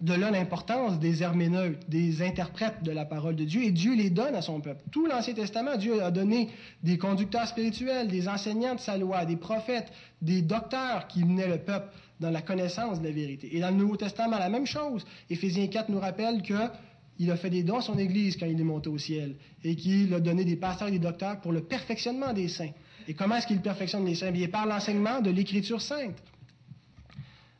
De 0.04 0.14
là 0.14 0.32
l'importance 0.32 1.00
des 1.00 1.24
herméneutes, 1.24 1.90
des 1.90 2.22
interprètes 2.22 2.84
de 2.84 2.92
la 2.92 3.06
parole 3.06 3.38
de 3.38 3.46
Dieu, 3.46 3.64
et 3.64 3.72
Dieu 3.72 3.96
les 3.96 4.10
donne 4.10 4.36
à 4.36 4.42
son 4.42 4.60
peuple. 4.60 4.84
Tout 4.92 5.06
l'Ancien 5.06 5.34
Testament, 5.34 5.78
Dieu 5.78 6.04
a 6.04 6.12
donné 6.12 6.50
des 6.84 6.98
conducteurs 6.98 7.48
spirituels, 7.48 8.10
des 8.10 8.28
enseignants 8.28 8.76
de 8.76 8.82
sa 8.82 8.98
loi, 8.98 9.24
des 9.24 9.38
prophètes, 9.38 9.94
des 10.22 10.42
docteurs 10.42 11.08
qui 11.08 11.24
menaient 11.24 11.48
le 11.48 11.60
peuple 11.60 11.88
dans 12.20 12.32
la 12.32 12.42
connaissance 12.42 13.00
de 13.00 13.06
la 13.08 13.14
vérité. 13.14 13.56
Et 13.56 13.62
dans 13.62 13.70
le 13.70 13.78
Nouveau 13.78 13.96
Testament, 13.96 14.38
la 14.38 14.50
même 14.50 14.66
chose. 14.66 15.06
Éphésiens 15.30 15.68
4 15.68 15.88
nous 15.88 16.02
rappelle 16.02 16.42
qu'il 16.42 17.32
a 17.32 17.38
fait 17.38 17.50
des 17.50 17.64
dons 17.64 17.78
à 17.78 17.82
son 17.82 17.98
Église 17.98 18.36
quand 18.36 18.46
il 18.46 18.60
est 18.60 18.64
monté 18.66 18.90
au 18.90 18.98
ciel, 18.98 19.38
et 19.64 19.78
qu'il 19.78 20.14
a 20.14 20.20
donné 20.20 20.44
des 20.44 20.58
pasteurs 20.58 20.90
et 20.90 20.92
des 20.92 21.00
docteurs 21.00 21.40
pour 21.40 21.54
le 21.54 21.62
perfectionnement 21.62 22.34
des 22.34 22.50
saints. 22.50 22.74
Et 23.08 23.14
comment 23.14 23.38
est-ce 23.38 23.48
qu'il 23.48 23.62
perfectionne 23.62 24.06
les 24.06 24.16
saints? 24.16 24.32
Bien 24.32 24.50
par 24.50 24.66
l'enseignement 24.66 25.22
de 25.22 25.30
l'Écriture 25.30 25.82
sainte. 25.82 26.22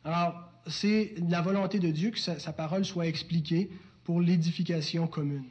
Alors, 0.04 0.50
c'est 0.66 1.14
la 1.28 1.40
volonté 1.40 1.78
de 1.78 1.90
Dieu 1.90 2.10
que 2.10 2.18
sa, 2.18 2.52
parole 2.52 2.84
soit 2.84 3.06
expliquée 3.06 3.70
pour 4.04 4.20
l'édification 4.20 5.06
commune. 5.06 5.44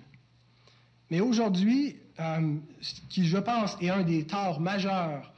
Mais 1.10 1.20
aujourd'hui, 1.20 1.98
euh, 2.20 2.56
ce 2.82 2.94
qui, 3.10 3.26
je 3.26 3.38
pense, 3.38 3.78
est 3.82 3.90
un 3.90 4.04
des 4.04 4.26
torts 4.26 4.60
majeurs 4.60 5.34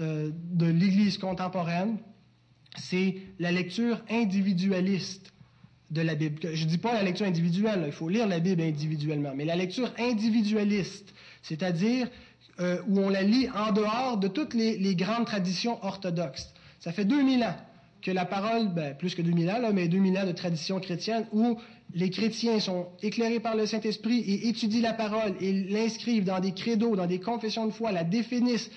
euh, 0.00 0.30
de 0.52 0.66
l'Église 0.66 1.18
contemporaine, 1.18 1.98
c'est 2.78 3.16
la 3.38 3.50
lecture 3.50 4.02
individualiste 4.10 5.32
de 5.90 6.02
la 6.02 6.14
Bible. 6.14 6.40
Je 6.54 6.64
ne 6.64 6.68
dis 6.68 6.78
pas 6.78 6.92
la 6.92 7.02
lecture 7.02 7.26
individuelle, 7.26 7.84
il 7.86 7.92
faut 7.92 8.08
lire 8.08 8.26
la 8.26 8.40
Bible 8.40 8.62
individuellement, 8.62 9.32
mais 9.34 9.44
la 9.44 9.56
lecture 9.56 9.90
individualiste, 9.98 11.14
c'est-à-dire 11.42 12.08
euh, 12.60 12.80
où 12.88 13.00
on 13.00 13.08
la 13.08 13.22
lit 13.22 13.48
en 13.50 13.72
dehors 13.72 14.18
de 14.18 14.28
toutes 14.28 14.54
les, 14.54 14.78
les 14.78 14.96
grandes 14.96 15.26
traditions 15.26 15.82
orthodoxes. 15.84 16.52
Ça 16.80 16.92
fait 16.92 17.04
2000 17.04 17.44
ans 17.44 17.56
que 18.06 18.12
la 18.12 18.24
parole, 18.24 18.68
ben, 18.68 18.96
plus 18.96 19.16
que 19.16 19.22
2000 19.22 19.50
ans, 19.50 19.72
mais 19.74 19.88
2000 19.88 20.16
ans 20.16 20.26
de 20.26 20.30
tradition 20.30 20.78
chrétienne, 20.78 21.26
où 21.32 21.58
les 21.92 22.08
chrétiens 22.08 22.60
sont 22.60 22.86
éclairés 23.02 23.40
par 23.40 23.56
le 23.56 23.66
Saint-Esprit 23.66 24.20
et 24.20 24.46
étudient 24.48 24.82
la 24.82 24.92
parole 24.92 25.34
et 25.40 25.52
l'inscrivent 25.52 26.22
dans 26.22 26.38
des 26.38 26.52
credos, 26.52 26.94
dans 26.94 27.08
des 27.08 27.18
confessions 27.18 27.66
de 27.66 27.72
foi, 27.72 27.90
la 27.90 28.04
définissent. 28.04 28.70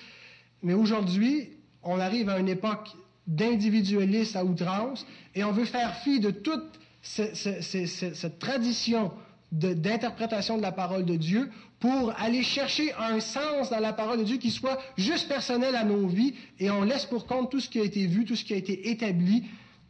Mais 0.64 0.74
aujourd'hui, 0.74 1.50
on 1.84 2.00
arrive 2.00 2.28
à 2.28 2.40
une 2.40 2.48
époque 2.48 2.88
d'individualisme 3.28 4.36
à 4.36 4.44
outrance 4.44 5.06
et 5.36 5.44
on 5.44 5.52
veut 5.52 5.64
faire 5.64 5.94
fi 5.98 6.18
de 6.18 6.32
toute 6.32 6.80
cette 7.02 8.40
tradition 8.40 9.12
d'interprétation 9.52 10.56
de, 10.56 10.62
la 10.62 10.72
parole 10.72 11.04
de 11.04 11.14
Dieu 11.14 11.50
pour 11.80 12.12
aller 12.18 12.42
chercher 12.42 12.92
un 12.94 13.20
sens 13.20 13.70
dans 13.70 13.80
la 13.80 13.94
parole 13.94 14.18
de 14.18 14.24
Dieu 14.24 14.36
qui 14.36 14.50
soit 14.50 14.78
juste 14.98 15.28
personnel 15.28 15.74
à 15.74 15.84
nos 15.84 16.06
vies 16.06 16.34
et 16.58 16.70
on 16.70 16.82
laisse 16.82 17.06
pour 17.06 17.26
compte 17.26 17.50
tout 17.50 17.58
ce 17.58 17.70
qui 17.70 17.80
a 17.80 17.84
été 17.84 18.06
vu, 18.06 18.26
tout 18.26 18.36
ce 18.36 18.44
qui 18.44 18.52
a 18.52 18.56
été 18.56 18.90
établi 18.90 19.44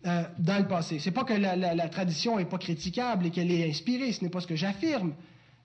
euh, 0.06 0.22
dans 0.38 0.58
le 0.58 0.68
passé. 0.68 1.00
C'est 1.00 1.10
pas 1.10 1.24
que 1.24 1.34
la, 1.34 1.88
tradition 1.88 2.38
n'est 2.38 2.44
pas 2.44 2.58
critiquable 2.58 3.26
et 3.26 3.30
qu'elle 3.30 3.50
est 3.50 3.68
inspirée, 3.68 4.12
ce 4.12 4.22
n'est 4.22 4.30
pas 4.30 4.40
ce 4.40 4.46
que 4.46 4.54
j'affirme, 4.54 5.14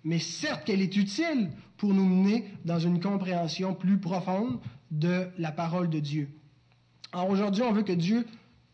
mais 0.03 0.17
certes 0.17 0.65
qu'elle 0.65 0.81
est 0.81 0.97
utile 0.97 1.51
pour 1.77 1.93
nous 1.93 2.05
mener 2.05 2.45
dans 2.65 2.79
une 2.79 2.99
compréhension 2.99 3.75
plus 3.75 3.99
profonde 3.99 4.59
de 4.89 5.27
la 5.37 5.51
parole 5.51 5.89
de 5.89 5.99
Dieu. 5.99 6.29
Alors 7.13 7.29
aujourd'hui, 7.29 7.61
on 7.61 7.71
veut 7.71 7.83
que 7.83 7.93
Dieu, 7.93 8.25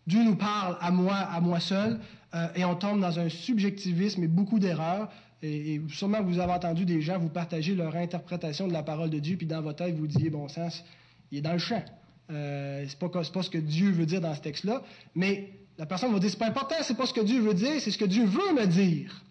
Dieu 0.07 0.23
nous 0.23 0.35
parle 0.35 0.77
à 0.79 0.89
moi, 0.89 1.15
à 1.15 1.41
moi 1.41 1.59
seul, 1.59 1.99
euh, 2.33 2.47
et 2.55 2.63
on 2.63 2.75
tombe 2.75 3.01
dans 3.01 3.19
un 3.19 3.27
subjectivisme 3.27 4.23
et 4.23 4.27
beaucoup 4.27 4.57
d'erreurs. 4.57 5.09
Et, 5.43 5.81
sûrement 5.89 6.21
vous 6.21 6.39
avez 6.39 6.53
entendu 6.53 6.85
des 6.85 7.01
gens 7.01 7.17
vous 7.17 7.29
partager 7.29 7.75
leur 7.75 7.95
interprétation 7.95 8.67
de 8.67 8.73
la 8.73 8.83
parole 8.83 9.09
de 9.09 9.19
Dieu, 9.19 9.37
puis 9.37 9.47
dans 9.47 9.61
votre 9.61 9.83
tête, 9.83 9.95
vous 9.95 10.07
disiez, 10.07 10.29
bon 10.29 10.47
sens, 10.47 10.83
il 11.31 11.39
est 11.39 11.41
dans 11.41 11.53
le 11.53 11.59
champ. 11.59 11.83
Euh, 12.29 12.85
c'est 12.87 12.99
pas, 12.99 13.09
pas 13.09 13.43
ce 13.43 13.49
que 13.49 13.57
Dieu 13.57 13.91
veut 13.91 14.05
dire 14.05 14.21
dans 14.21 14.35
ce 14.35 14.41
texte-là. 14.41 14.83
Mais 15.15 15.51
la 15.77 15.85
personne 15.85 16.13
va 16.13 16.19
dire, 16.19 16.29
c'est 16.29 16.37
pas 16.37 16.47
important, 16.47 16.75
c'est 16.83 16.95
pas 16.95 17.05
ce 17.05 17.13
que 17.13 17.21
Dieu 17.21 17.41
veut 17.41 17.53
dire, 17.53 17.81
c'est 17.81 17.91
ce 17.91 17.97
que 17.97 18.05
Dieu 18.05 18.25
veut 18.25 18.53
me 18.53 18.67
dire. 18.67 19.23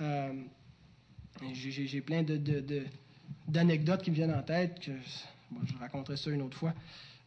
Euh, 0.00 0.32
j'ai 1.52 2.00
plein 2.00 2.24
d'anecdotes 3.48 4.02
qui 4.02 4.10
me 4.10 4.16
viennent 4.16 4.34
en 4.34 4.42
tête, 4.42 4.78
que 4.80 4.92
je 5.64 5.78
raconterai 5.78 6.16
ça 6.16 6.30
une 6.30 6.42
autre 6.42 6.56
fois. 6.56 6.74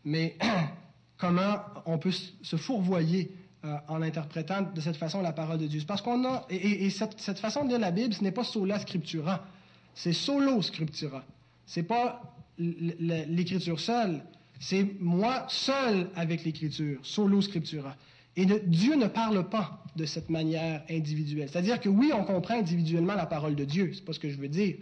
Mais 0.06 0.38
comment 1.18 1.58
on 1.86 1.98
peut 1.98 2.12
se 2.12 2.56
fourvoyer 2.56 3.32
euh, 3.64 3.76
en 3.88 4.02
interprétant 4.02 4.64
de 4.74 4.82
cette 4.82 4.98
façon 4.98 5.22
la 5.22 5.34
parole 5.34 5.60
de 5.60 5.68
Dieu. 5.68 5.82
Parce 5.88 6.02
qu'on 6.02 6.26
a, 6.26 6.48
et, 6.50 6.90
cette, 6.90 7.38
façon 7.38 7.64
de 7.64 7.70
lire 7.70 7.80
la 7.80 7.92
Bible, 7.92 8.12
ce 8.14 8.24
n'est 8.24 8.32
pas 8.32 8.44
sola 8.44 8.80
scriptura, 8.80 9.46
c'est 9.94 10.14
solo 10.14 10.64
scriptura. 10.64 11.24
C'est 11.68 11.84
pas 11.84 12.22
l'écriture 12.58 13.80
seule, 13.80 14.24
c'est 14.60 15.00
moi 15.00 15.46
seul 15.48 16.10
avec 16.16 16.44
l'écriture, 16.44 17.00
solo 17.04 17.42
scriptura. 17.42 17.96
Et 18.36 18.46
Dieu 18.46 18.96
ne 18.96 19.08
parle 19.08 19.48
pas 19.48 19.84
de 19.96 20.06
cette 20.06 20.32
manière 20.32 20.84
individuelle. 20.90 21.50
C'est-à-dire 21.50 21.80
que 21.80 21.90
oui, 21.90 22.12
on 22.16 22.24
comprend 22.24 22.56
individuellement 22.56 23.14
la 23.14 23.28
parole 23.28 23.56
de 23.56 23.66
Dieu, 23.66 23.92
c'est 23.94 24.04
pas 24.04 24.14
ce 24.14 24.20
que 24.20 24.30
je 24.30 24.38
veux 24.38 24.48
dire. 24.48 24.76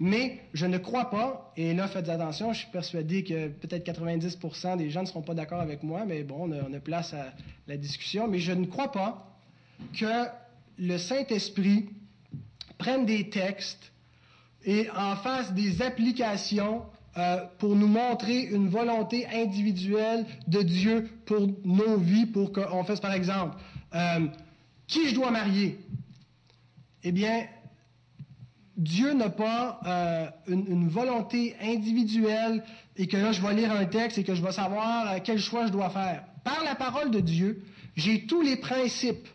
Mais 0.00 0.40
je 0.52 0.66
ne 0.66 0.78
crois 0.78 1.10
pas, 1.10 1.52
et 1.56 1.72
là, 1.72 1.86
faites 1.86 2.08
attention, 2.08 2.52
je 2.52 2.60
suis 2.60 2.70
persuadé 2.70 3.22
que 3.22 3.48
peut-être 3.48 3.86
90% 3.86 4.76
des 4.76 4.90
gens 4.90 5.02
ne 5.02 5.06
seront 5.06 5.22
pas 5.22 5.34
d'accord 5.34 5.60
avec 5.60 5.82
moi, 5.82 6.04
mais 6.04 6.24
bon, 6.24 6.50
on 6.50 6.74
a, 6.74 6.80
place 6.80 7.14
à 7.14 7.32
la 7.68 7.76
discussion. 7.76 8.26
Mais 8.26 8.40
je 8.40 8.52
ne 8.52 8.66
crois 8.66 8.90
pas 8.90 9.38
que 9.98 10.26
le 10.78 10.98
Saint-Esprit 10.98 11.88
prenne 12.76 13.06
des 13.06 13.30
textes 13.30 13.92
et 14.64 14.88
en 14.90 15.14
fasse 15.16 15.52
des 15.52 15.80
applications 15.80 16.82
euh, 17.16 17.44
pour 17.58 17.76
nous 17.76 17.86
montrer 17.86 18.40
une 18.40 18.68
volonté 18.68 19.26
individuelle 19.28 20.26
de 20.48 20.62
Dieu 20.62 21.08
pour 21.26 21.46
nos 21.64 21.98
vies, 21.98 22.26
pour 22.26 22.52
qu'on 22.52 22.82
fasse, 22.82 22.98
par 22.98 23.12
exemple, 23.12 23.56
euh, 23.94 24.26
qui 24.88 25.08
je 25.08 25.14
dois 25.14 25.30
marier? 25.30 25.78
Eh 27.04 27.12
bien, 27.12 27.46
Dieu 28.76 29.12
n'a 29.12 29.30
pas 29.30 29.80
euh, 29.86 30.28
une, 30.48 30.88
volonté 30.88 31.54
individuelle 31.62 32.64
et 32.96 33.06
que 33.06 33.16
là, 33.16 33.32
je 33.32 33.40
vais 33.40 33.54
lire 33.54 33.72
un 33.72 33.84
texte 33.84 34.18
et 34.18 34.24
que 34.24 34.34
je 34.34 34.42
vais 34.42 34.52
savoir 34.52 35.12
euh, 35.12 35.18
quel 35.22 35.38
choix 35.38 35.66
je 35.66 35.72
dois 35.72 35.90
faire. 35.90 36.24
Par 36.42 36.62
la 36.64 36.74
parole 36.74 37.10
de 37.10 37.20
Dieu, 37.20 37.62
j'ai 37.96 38.26
tous 38.26 38.42
les 38.42 38.56
principes 38.56 39.28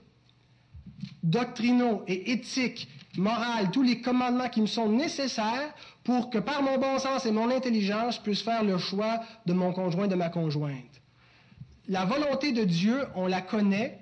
doctrinaux 1.24 2.04
et 2.08 2.32
éthiques, 2.32 2.90
moraux, 3.18 3.68
tous 3.72 3.84
les 3.84 4.02
commandements 4.02 4.50
qui 4.50 4.62
me 4.62 4.68
sont 4.68 4.90
nécessaires 4.90 5.74
pour 6.04 6.30
que 6.30 6.38
par 6.38 6.62
mon 6.62 6.78
bon 6.78 7.00
sens 7.00 7.26
et 7.26 7.32
mon 7.32 7.50
intelligence, 7.50 8.18
je 8.18 8.22
puisse 8.22 8.42
faire 8.42 8.64
le 8.64 8.78
choix 8.78 9.22
de 9.46 9.54
mon 9.54 9.72
conjoint, 9.72 10.08
de 10.08 10.16
ma 10.16 10.30
conjointe. 10.30 11.02
La 11.88 12.06
volonté 12.06 12.52
de 12.52 12.66
Dieu, 12.66 13.06
on 13.16 13.28
la 13.28 13.42
connaît 13.42 14.00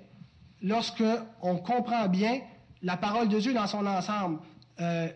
lorsque 0.62 1.04
on 1.42 1.56
comprend 1.56 2.08
bien 2.08 2.40
la 2.82 2.96
parole 2.96 3.28
de 3.28 3.38
Dieu 3.38 3.54
dans 3.54 3.66
son 3.66 3.86
ensemble. 3.86 4.40
Euh, 4.80 5.08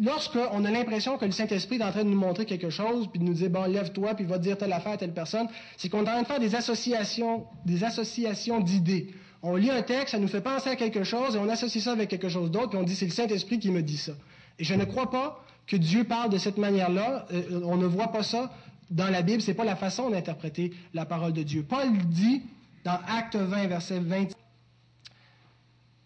lorsqu'on 0.00 0.64
a 0.64 0.70
l'impression 0.70 1.18
que 1.18 1.24
le 1.24 1.30
Saint-Esprit 1.30 1.76
est 1.76 1.84
en 1.84 1.90
train 1.90 2.04
de 2.04 2.08
nous 2.08 2.18
montrer 2.18 2.46
quelque 2.46 2.70
chose, 2.70 3.08
puis 3.10 3.20
de 3.20 3.24
nous 3.24 3.34
dire, 3.34 3.50
bon, 3.50 3.64
lève-toi, 3.64 4.14
puis 4.14 4.24
va 4.24 4.38
dire 4.38 4.58
telle 4.58 4.72
affaire 4.72 4.92
à 4.92 4.96
telle 4.96 5.12
personne, 5.12 5.48
c'est 5.76 5.88
qu'on 5.88 6.04
est 6.04 6.10
en 6.10 6.12
train 6.12 6.22
de 6.22 6.26
faire 6.26 6.40
des 6.40 6.54
associations, 6.54 7.46
des 7.64 7.84
associations 7.84 8.60
d'idées. 8.60 9.14
On 9.42 9.56
lit 9.56 9.70
un 9.70 9.82
texte, 9.82 10.12
ça 10.12 10.18
nous 10.18 10.28
fait 10.28 10.40
penser 10.40 10.70
à 10.70 10.76
quelque 10.76 11.04
chose, 11.04 11.36
et 11.36 11.38
on 11.38 11.48
associe 11.48 11.82
ça 11.82 11.92
avec 11.92 12.08
quelque 12.08 12.28
chose 12.28 12.50
d'autre, 12.50 12.70
puis 12.70 12.78
on 12.78 12.82
dit, 12.82 12.94
c'est 12.94 13.06
le 13.06 13.12
Saint-Esprit 13.12 13.58
qui 13.58 13.70
me 13.70 13.82
dit 13.82 13.98
ça. 13.98 14.12
Et 14.58 14.64
je 14.64 14.74
ne 14.74 14.84
crois 14.84 15.10
pas 15.10 15.44
que 15.66 15.76
Dieu 15.76 16.04
parle 16.04 16.30
de 16.30 16.38
cette 16.38 16.58
manière-là. 16.58 17.26
Euh, 17.32 17.60
on 17.64 17.76
ne 17.76 17.86
voit 17.86 18.08
pas 18.08 18.22
ça 18.22 18.52
dans 18.90 19.08
la 19.08 19.22
Bible. 19.22 19.42
C'est 19.42 19.54
pas 19.54 19.64
la 19.64 19.76
façon 19.76 20.10
d'interpréter 20.10 20.72
la 20.92 21.04
parole 21.04 21.32
de 21.32 21.42
Dieu. 21.42 21.64
Paul 21.68 21.90
dit 22.06 22.42
dans 22.84 22.98
Acte 23.08 23.36
20, 23.36 23.66
verset 23.66 23.98
20, 23.98 24.28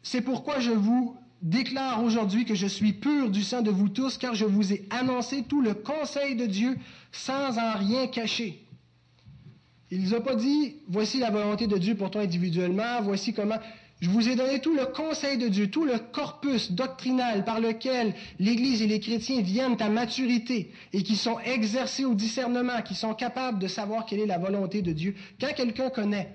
c'est 0.03 0.22
pourquoi 0.22 0.61
je 0.61 0.70
vous 0.70 1.16
déclare 1.43 2.03
aujourd'hui 2.03 2.45
que 2.45 2.55
je 2.55 2.66
suis 2.66 2.93
pur 2.93 3.30
du 3.30 3.43
sang 3.43 3.62
de 3.62 3.70
vous 3.70 3.89
tous, 3.89 4.18
car 4.18 4.34
je 4.34 4.45
vous 4.45 4.72
ai 4.72 4.86
annoncé 4.91 5.45
tout 5.49 5.61
le 5.61 5.74
conseil 5.74 6.36
de 6.36 6.47
Dieu 6.47 6.76
sans 7.12 7.59
en 7.59 7.74
rien 7.74 8.07
cacher. 8.07 8.64
Il 9.91 10.03
ne 10.03 10.14
a 10.14 10.20
pas 10.20 10.34
dit, 10.34 10.76
voici 10.89 11.18
la 11.18 11.30
volonté 11.30 11.66
de 11.66 11.78
Dieu 11.78 11.95
pour 11.95 12.11
toi 12.11 12.22
individuellement, 12.22 13.01
voici 13.03 13.32
comment. 13.32 13.59
Je 14.01 14.11
vous 14.11 14.28
ai 14.28 14.36
donné 14.36 14.61
tout 14.61 14.74
le 14.74 14.86
conseil 14.86 15.39
de 15.39 15.49
Dieu, 15.49 15.70
tout 15.70 15.84
le 15.84 15.99
corpus 15.99 16.70
doctrinal 16.70 17.45
par 17.45 17.59
lequel 17.59 18.14
l'Église 18.39 18.80
et 18.80 18.86
les 18.86 19.01
chrétiens 19.01 19.41
viennent 19.41 19.80
à 19.80 19.89
maturité 19.89 20.70
et 20.93 21.03
qui 21.03 21.16
sont 21.16 21.41
exercés 21.41 22.05
au 22.05 22.14
discernement, 22.14 22.80
qui 22.82 22.95
sont 22.95 23.14
capables 23.14 23.59
de 23.59 23.66
savoir 23.66 24.07
quelle 24.07 24.20
est 24.20 24.26
la 24.26 24.39
volonté 24.39 24.82
de 24.82 24.93
Dieu. 24.93 25.16
Quand 25.41 25.53
quelqu'un 25.53 25.91
connaît 25.91 26.32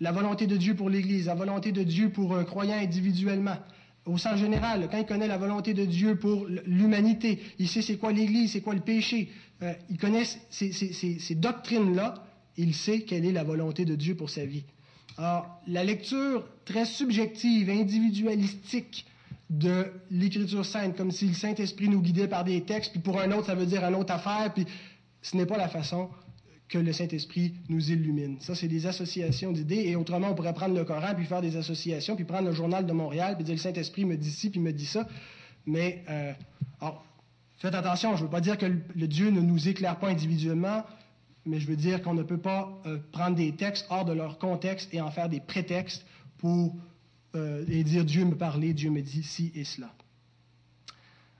la 0.00 0.12
volonté 0.12 0.46
de 0.46 0.56
Dieu 0.56 0.74
pour 0.74 0.88
l'Église, 0.88 1.26
la 1.26 1.34
volonté 1.34 1.72
de 1.72 1.82
Dieu 1.82 2.08
pour 2.08 2.36
un 2.36 2.44
croyant 2.44 2.78
individuellement, 2.78 3.56
au 4.06 4.18
sens 4.18 4.38
général, 4.38 4.88
quand 4.90 4.98
il 4.98 5.06
connaît 5.06 5.26
la 5.26 5.38
volonté 5.38 5.72
de 5.72 5.84
Dieu 5.84 6.16
pour 6.16 6.46
l'humanité, 6.66 7.40
il 7.58 7.68
sait 7.68 7.82
c'est 7.82 7.96
quoi 7.96 8.12
l'Église, 8.12 8.52
c'est 8.52 8.60
quoi 8.60 8.74
le 8.74 8.80
péché, 8.80 9.30
euh, 9.62 9.72
il 9.90 9.98
connaît 9.98 10.24
ces, 10.50 11.34
doctrines-là, 11.34 12.22
il 12.56 12.74
sait 12.74 13.00
quelle 13.00 13.24
est 13.24 13.32
la 13.32 13.44
volonté 13.44 13.84
de 13.84 13.94
Dieu 13.94 14.14
pour 14.14 14.30
sa 14.30 14.44
vie. 14.44 14.64
Alors, 15.16 15.60
la 15.66 15.84
lecture 15.84 16.44
très 16.64 16.84
subjective, 16.84 17.70
individualistique 17.70 19.06
de 19.48 19.86
l'Écriture 20.10 20.66
sainte, 20.66 20.96
comme 20.96 21.10
si 21.10 21.26
le 21.26 21.34
Saint-Esprit 21.34 21.88
nous 21.88 22.02
guidait 22.02 22.28
par 22.28 22.44
des 22.44 22.62
textes, 22.62 22.92
puis 22.92 23.00
pour 23.00 23.20
un 23.20 23.30
autre, 23.32 23.46
ça 23.46 23.54
veut 23.54 23.66
dire 23.66 23.84
une 23.84 23.94
autre 23.94 24.12
affaire, 24.12 24.52
puis 24.52 24.66
ce 25.22 25.36
n'est 25.36 25.46
pas 25.46 25.56
la 25.56 25.68
façon 25.68 26.10
que 26.68 26.78
le 26.78 26.92
Saint-Esprit 26.92 27.54
nous 27.68 27.90
illumine. 27.90 28.40
Ça, 28.40 28.54
c'est 28.54 28.68
des 28.68 28.86
associations 28.86 29.52
d'idées. 29.52 29.84
Et 29.86 29.96
autrement, 29.96 30.28
on 30.30 30.34
pourrait 30.34 30.54
prendre 30.54 30.74
le 30.74 30.84
Coran, 30.84 31.14
puis 31.14 31.26
faire 31.26 31.42
des 31.42 31.56
associations, 31.56 32.16
puis 32.16 32.24
prendre 32.24 32.48
le 32.48 32.54
journal 32.54 32.86
de 32.86 32.92
Montréal, 32.92 33.36
puis 33.36 33.44
dire 33.44 33.54
le 33.54 33.60
Saint-Esprit 33.60 34.04
me 34.04 34.16
dit 34.16 34.30
ci, 34.30 34.50
puis 34.50 34.60
me 34.60 34.72
dit 34.72 34.86
ça. 34.86 35.06
Mais, 35.66 36.04
euh, 36.08 36.32
alors, 36.80 37.04
faites 37.58 37.74
attention, 37.74 38.16
je 38.16 38.22
ne 38.22 38.26
veux 38.26 38.30
pas 38.30 38.40
dire 38.40 38.58
que 38.58 38.66
le, 38.66 39.06
Dieu 39.06 39.30
ne 39.30 39.40
nous 39.40 39.68
éclaire 39.68 39.98
pas 39.98 40.08
individuellement, 40.08 40.84
mais 41.46 41.60
je 41.60 41.66
veux 41.66 41.76
dire 41.76 42.02
qu'on 42.02 42.14
ne 42.14 42.22
peut 42.22 42.40
pas 42.40 42.80
euh, 42.86 42.98
prendre 43.12 43.36
des 43.36 43.52
textes 43.52 43.86
hors 43.90 44.04
de 44.04 44.12
leur 44.12 44.38
contexte 44.38 44.92
et 44.94 45.00
en 45.00 45.10
faire 45.10 45.28
des 45.28 45.40
prétextes 45.40 46.06
pour 46.38 46.74
euh, 47.34 47.64
et 47.68 47.82
dire 47.84 48.04
Dieu 48.04 48.24
me 48.24 48.36
parlait, 48.36 48.72
Dieu 48.72 48.90
me 48.90 49.02
dit 49.02 49.22
ci 49.22 49.52
et 49.54 49.64
cela. 49.64 49.92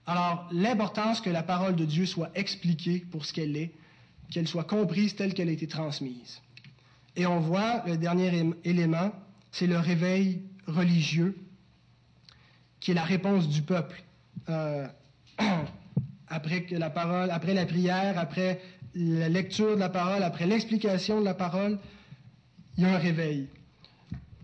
Alors, 0.05 0.47
l'importance 0.51 1.21
que 1.21 1.29
la 1.29 1.41
parole 1.41 1.75
de 1.75 1.85
Dieu 1.85 2.05
soit 2.05 2.29
expliquée 2.35 2.99
pour 2.99 3.25
ce 3.25 3.33
qu'elle 3.33 3.57
est, 3.57 3.71
qu'elle 4.35 4.49
soit 4.49 4.65
comprise 4.65 5.15
telle 5.15 5.33
qu'elle 5.33 5.47
a 5.47 5.53
été 5.53 5.65
transmise. 5.65 6.41
Et 7.15 7.25
on 7.25 7.39
voit 7.39 7.83
le 7.87 7.95
dernier 7.95 8.51
élément, 8.65 9.13
c'est 9.53 9.65
le 9.65 9.77
réveil 9.77 10.41
religieux, 10.67 11.37
qui 12.81 12.91
est 12.91 12.95
la 12.95 13.05
réponse 13.05 13.47
du 13.47 13.61
peuple. 13.61 14.03
Euh, 14.49 14.85
après 16.27 16.65
la 16.69 16.89
prière, 16.89 18.19
après 18.19 18.59
la 18.93 19.29
lecture 19.29 19.75
de 19.75 19.79
la 19.79 19.87
parole, 19.87 20.21
après 20.21 20.47
l'explication 20.47 21.21
de 21.21 21.25
la 21.25 21.33
parole, 21.33 21.79
il 22.77 22.83
y 22.83 22.87
a 22.87 22.93
un 22.93 22.97
réveil. 22.97 23.47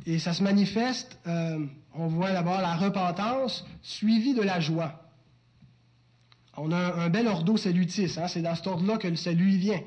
Et 0.05 0.19
ça 0.19 0.31
se 0.31 0.41
manifeste, 0.41 1.19
euh, 1.27 1.65
on 1.95 2.07
voit 2.07 2.31
d'abord 2.31 2.61
la 2.61 2.75
repentance 2.75 3.67
suivie 3.81 4.35
de 4.35 4.41
la 4.41 4.61
joie. 4.61 5.00
On 6.57 6.71
a 6.71 6.77
un, 6.77 7.09
bel 7.09 7.27
ordo 7.27 7.55
salutis, 7.57 8.13
hein, 8.17 8.27
c'est 8.27 8.41
dans 8.41 8.55
cet 8.55 8.67
ordre-là 8.67 8.97
que 8.97 9.07
le 9.07 9.15
salut 9.15 9.49
vient. 9.51 9.81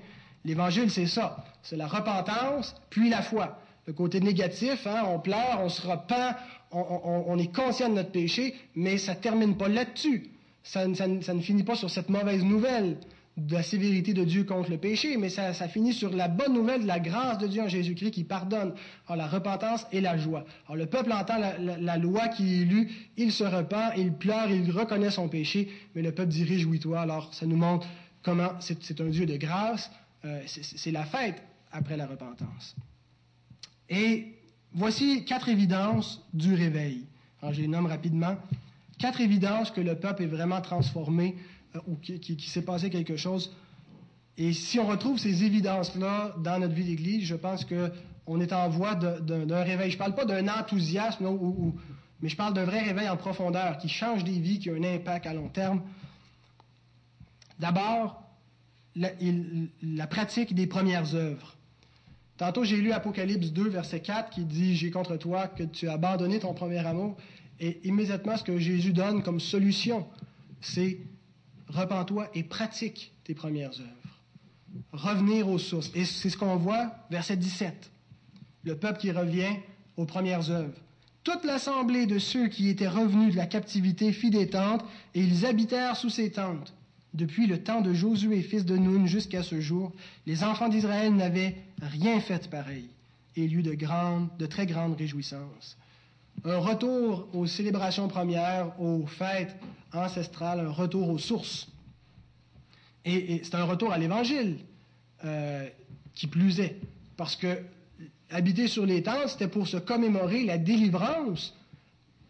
L'Évangile, 0.45 0.91
c'est 0.91 1.07
ça. 1.07 1.45
C'est 1.63 1.77
la 1.77 1.87
repentance, 1.87 2.75
puis 2.91 3.09
la 3.11 3.23
foi. 3.23 3.59
Le 3.87 3.93
côté 3.93 4.21
négatif, 4.21 4.87
hein, 4.87 5.03
on 5.07 5.19
pleure, 5.19 5.61
on 5.61 5.69
se 5.69 5.87
repent, 5.87 6.35
on, 6.73 7.39
est 7.39 7.55
conscient 7.55 7.89
de 7.89 7.95
notre 7.95 8.11
péché, 8.11 8.55
mais 8.75 8.97
ça 8.99 9.15
ne 9.15 9.21
termine 9.21 9.57
pas 9.57 9.69
là-dessus. 9.69 10.31
Ça, 10.63 10.87
ne 10.87 11.41
finit 11.41 11.63
pas 11.63 11.77
sur 11.77 11.91
cette 11.91 12.09
mauvaise 12.09 12.43
nouvelle 12.43 12.97
de 13.37 13.55
la 13.55 13.63
sévérité 13.65 14.15
de 14.15 14.23
Dieu 14.23 14.45
contre 14.45 14.71
le 14.71 14.79
péché, 14.79 15.17
mais 15.17 15.29
ça, 15.29 15.53
finit 15.69 15.93
sur 15.93 16.11
la 16.15 16.29
bonne 16.29 16.55
nouvelle 16.55 16.83
de 16.83 16.87
la 16.87 17.01
grâce 17.01 17.39
de 17.39 17.49
Dieu 17.49 17.63
en 17.63 17.69
Jésus-Christ 17.69 18.13
qui 18.13 18.23
pardonne. 18.23 18.75
Alors 19.09 19.17
la 19.17 19.27
repentance 19.27 19.87
et 19.91 20.01
la 20.01 20.17
joie. 20.17 20.45
Alors 20.67 20.77
le 20.77 20.87
peuple 20.87 21.13
entend 21.13 21.39
la, 21.39 21.97
loi 21.97 22.29
qui 22.29 22.63
est 22.63 22.65
lue, 22.65 22.91
il 23.17 23.33
se 23.33 23.43
repent, 23.43 23.93
il 23.97 24.13
pleure, 24.13 24.51
il 24.51 24.71
reconnaît 24.71 25.11
son 25.11 25.29
péché, 25.29 25.69
mais 25.95 26.03
le 26.03 26.13
peuple 26.13 26.31
dit 26.31 26.45
réjouis-toi. 26.45 27.01
Alors 27.01 27.35
ça 27.35 27.47
nous 27.47 27.57
montre 27.57 27.89
comment 28.23 28.51
c'est 28.61 29.01
un 29.01 29.09
Dieu 29.09 29.27
de 29.27 29.37
grâce, 29.37 29.91
euh, 30.25 30.41
c'est 30.47 30.93
la 30.93 31.05
fête 31.05 31.43
après 31.73 31.97
la 31.97 32.07
repentance. 32.07 32.77
Et 33.91 34.29
voici 34.73 35.25
quatre 35.25 35.49
évidences 35.49 36.25
du 36.33 36.55
réveil. 36.55 37.05
Alors 37.43 37.53
je 37.53 37.63
les 37.63 37.69
nomme 37.69 37.87
rapidement. 37.87 38.37
Quatre 38.99 39.21
évidences 39.21 39.73
que 39.73 39.81
le 39.81 39.97
peuple 39.97 40.23
est 40.23 40.27
vraiment 40.27 40.61
transformé 40.61 41.35
ou 41.87 41.97
qui, 41.97 42.37
s'est 42.41 42.63
passé 42.63 42.91
quelque 42.91 43.17
chose. 43.17 43.55
Et 44.37 44.53
si 44.53 44.79
on 44.79 44.87
retrouve 44.87 45.19
ces 45.19 45.45
évidences-là 45.45 46.35
dans 46.39 46.59
notre 46.59 46.75
vie 46.75 46.85
d'Église, 46.85 47.25
je 47.25 47.35
pense 47.35 47.65
qu'on 47.65 48.41
est 48.41 48.53
en 48.53 48.69
voie 48.69 48.95
d'un 48.95 49.63
réveil. 49.63 49.91
Je 49.91 49.97
ne 49.97 49.99
parle 49.99 50.15
pas 50.15 50.25
d'un 50.25 50.49
enthousiasme, 50.49 51.27
mais 52.21 52.29
je 52.29 52.37
parle 52.37 52.55
d'un 52.55 52.65
vrai 52.65 52.81
réveil 52.81 53.09
en 53.09 53.17
profondeur 53.17 53.79
qui 53.79 53.89
change 53.89 54.25
des 54.25 54.39
vies, 54.39 54.59
qui 54.59 54.71
a 54.71 54.75
un 54.75 54.83
impact 54.83 55.27
à 55.27 55.35
long 55.35 55.49
terme. 55.49 55.83
D'abord, 57.59 58.23
la, 58.97 60.07
pratique 60.07 60.55
des 60.55 60.67
premières 60.67 61.15
œuvres. 61.15 61.57
Tantôt, 62.37 62.65
j'ai 62.65 62.79
lu 62.79 62.93
Apocalypse 62.93 63.53
2, 63.53 63.69
verset 63.69 64.01
4, 64.01 64.31
qui 64.31 64.45
dit 64.45 64.77
J'ai 64.77 64.91
contre 64.91 65.17
toi 65.17 65.47
que 65.47 65.63
tu 65.63 65.89
as 65.89 65.93
abandonné 65.93 66.41
ton 66.41 66.53
premier 66.53 66.85
amour. 66.85 67.17
Et 67.61 67.81
immédiatement, 67.87 68.37
ce 68.37 68.43
que 68.43 68.59
Jésus 68.59 68.93
donne 68.93 69.23
comme 69.23 69.39
solution, 69.39 70.07
c'est 70.61 70.99
repens-toi 71.69 72.29
et 72.35 72.43
pratique 72.43 73.13
tes 73.25 73.35
premières 73.35 73.73
œuvres. 73.81 74.21
Revenir 74.93 75.49
aux 75.49 75.59
sources. 75.59 75.91
Et 75.95 76.05
c'est 76.05 76.31
ce 76.31 76.37
qu'on 76.37 76.57
voit, 76.57 76.95
verset 77.11 77.37
17. 77.37 77.91
Le 78.65 78.77
peuple 78.77 78.99
qui 78.99 79.11
revient 79.11 79.57
aux 79.97 80.05
premières 80.05 80.51
œuvres. 80.51 80.75
Toute 81.23 81.45
l'assemblée 81.45 82.07
de 82.07 82.19
ceux 82.19 82.49
qui 82.49 82.69
étaient 82.69 82.89
revenus 82.89 83.33
de 83.33 83.39
la 83.39 83.47
captivité 83.47 84.13
fit 84.13 84.31
des 84.31 84.51
tentes, 84.51 84.85
et 85.15 85.23
ils 85.23 85.47
habitèrent 85.47 85.97
sous 85.97 86.11
ces 86.11 86.31
tentes. 86.31 86.75
Depuis 87.15 87.47
le 87.47 87.63
temps 87.63 87.81
de 87.81 87.95
Josué, 87.95 88.43
fils 88.43 88.65
de 88.65 88.77
Nun, 88.77 89.07
jusqu'à 89.07 89.43
ce 89.43 89.61
jour, 89.61 89.93
les 90.27 90.43
enfants 90.43 90.69
d'Israël 90.69 91.15
n'avaient 91.15 91.57
rien 91.81 92.21
fait 92.21 92.51
pareil, 92.51 92.89
et 93.37 93.45
il 93.45 93.53
y 93.53 93.55
eut 93.55 93.63
de, 93.63 93.75
grandes, 93.75 94.29
de 94.39 94.47
très 94.47 94.67
grandes 94.67 94.99
réjouissances. 94.99 95.79
Un 96.45 96.59
retour 96.59 97.29
aux 97.33 97.47
célébrations 97.47 98.09
premières, 98.09 98.79
aux 98.81 99.07
fêtes 99.07 99.57
ancestrales, 99.97 100.61
un 100.61 100.71
retour 100.71 101.09
aux 101.09 101.19
sources. 101.19 101.69
Et, 103.05 103.43
c'est 103.43 103.55
un 103.55 103.65
retour 103.65 103.93
à 103.93 103.99
l'Évangile, 103.99 104.59
euh, 105.25 105.69
qui 106.15 106.27
plus 106.27 106.61
est, 106.61 106.77
parce 107.17 107.37
que 107.37 107.59
habiter 108.31 108.67
sur 108.67 108.87
les 108.87 109.03
tentes, 109.03 109.29
c'était 109.29 109.49
pour 109.49 109.69
se 109.69 109.77
commémorer 109.77 110.45
la 110.45 110.59
délivrance 110.59 111.55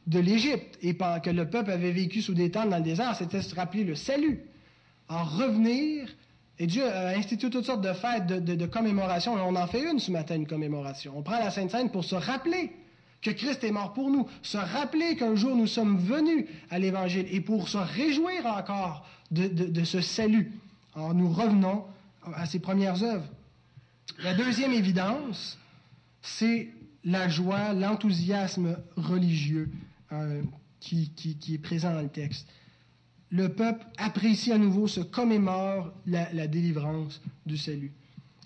de 0.06 0.18
l'Égypte, 0.18 0.78
et 0.82 0.94
que 0.94 1.30
le 1.30 1.48
peuple 1.48 1.70
avait 1.70 1.92
vécu 1.92 2.20
sous 2.20 2.34
des 2.34 2.50
tentes 2.50 2.70
dans 2.70 2.78
le 2.78 2.82
désert, 2.82 3.16
c'était 3.16 3.40
se 3.40 3.54
rappeler 3.54 3.84
le 3.84 3.94
salut. 3.94 4.40
En 5.08 5.24
revenir, 5.24 6.08
et 6.58 6.66
Dieu 6.66 6.86
a 6.86 7.08
institué 7.08 7.50
toutes 7.50 7.64
sortes 7.64 7.80
de 7.80 7.92
fêtes 7.92 8.26
de, 8.26 8.54
de, 8.54 8.66
commémoration, 8.66 9.34
on 9.34 9.56
en 9.56 9.66
fait 9.66 9.90
une 9.90 9.98
ce 9.98 10.10
matin, 10.10 10.36
une 10.36 10.46
commémoration. 10.46 11.14
On 11.16 11.22
prend 11.22 11.38
la 11.38 11.50
Sainte 11.50 11.70
Seine 11.70 11.90
pour 11.90 12.04
se 12.04 12.14
rappeler 12.14 12.72
que 13.24 13.30
Christ 13.30 13.64
est 13.64 13.70
mort 13.70 13.94
pour 13.94 14.10
nous, 14.10 14.28
se 14.42 14.58
rappeler 14.58 15.16
qu'un 15.16 15.34
jour 15.34 15.56
nous 15.56 15.66
sommes 15.66 15.98
venus 15.98 16.44
à 16.70 16.78
l'Évangile 16.78 17.26
et 17.30 17.40
pour 17.40 17.68
se 17.68 17.78
réjouir 17.78 18.46
encore 18.46 19.08
de, 19.30 19.82
ce 19.82 20.00
salut. 20.02 20.52
Alors 20.94 21.14
nous 21.14 21.32
revenons 21.32 21.84
à 22.34 22.44
ces 22.46 22.60
premières 22.60 23.02
œuvres. 23.02 23.26
La 24.22 24.34
deuxième 24.34 24.72
évidence, 24.72 25.58
c'est 26.20 26.68
la 27.02 27.28
joie, 27.28 27.72
l'enthousiasme 27.72 28.76
religieux 28.96 29.70
euh, 30.12 30.42
qui, 30.78 31.10
est 31.50 31.58
présent 31.58 31.94
dans 31.94 32.02
le 32.02 32.08
texte. 32.08 32.46
Le 33.30 33.48
peuple 33.48 33.86
apprécie 33.96 34.52
à 34.52 34.58
nouveau, 34.58 34.86
se 34.86 35.00
commémore 35.00 35.92
la 36.06 36.46
délivrance 36.46 37.22
du 37.46 37.56
salut. 37.56 37.92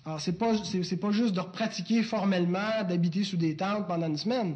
Alors, 0.09 0.19
ce 0.19 0.31
n'est 0.31 0.37
pas, 0.37 0.55
pas 1.01 1.11
juste 1.11 1.35
de 1.35 1.41
pratiquer 1.41 2.01
formellement, 2.01 2.83
d'habiter 2.87 3.23
sous 3.23 3.37
des 3.37 3.55
tentes 3.55 3.87
pendant 3.87 4.07
une 4.07 4.17
semaine, 4.17 4.55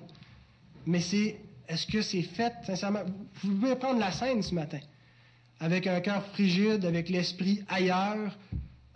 mais 0.87 0.99
c'est 0.99 1.39
est-ce 1.67 1.85
que 1.85 2.01
c'est 2.01 2.23
fait 2.23 2.53
sincèrement? 2.65 3.01
Vous 3.43 3.53
pouvez 3.53 3.75
prendre 3.75 3.99
la 3.99 4.11
scène 4.11 4.41
ce 4.41 4.55
matin, 4.55 4.79
avec 5.59 5.85
un 5.85 5.99
cœur 5.99 6.25
frigide, 6.33 6.83
avec 6.85 7.07
l'esprit 7.07 7.61
ailleurs, 7.67 8.35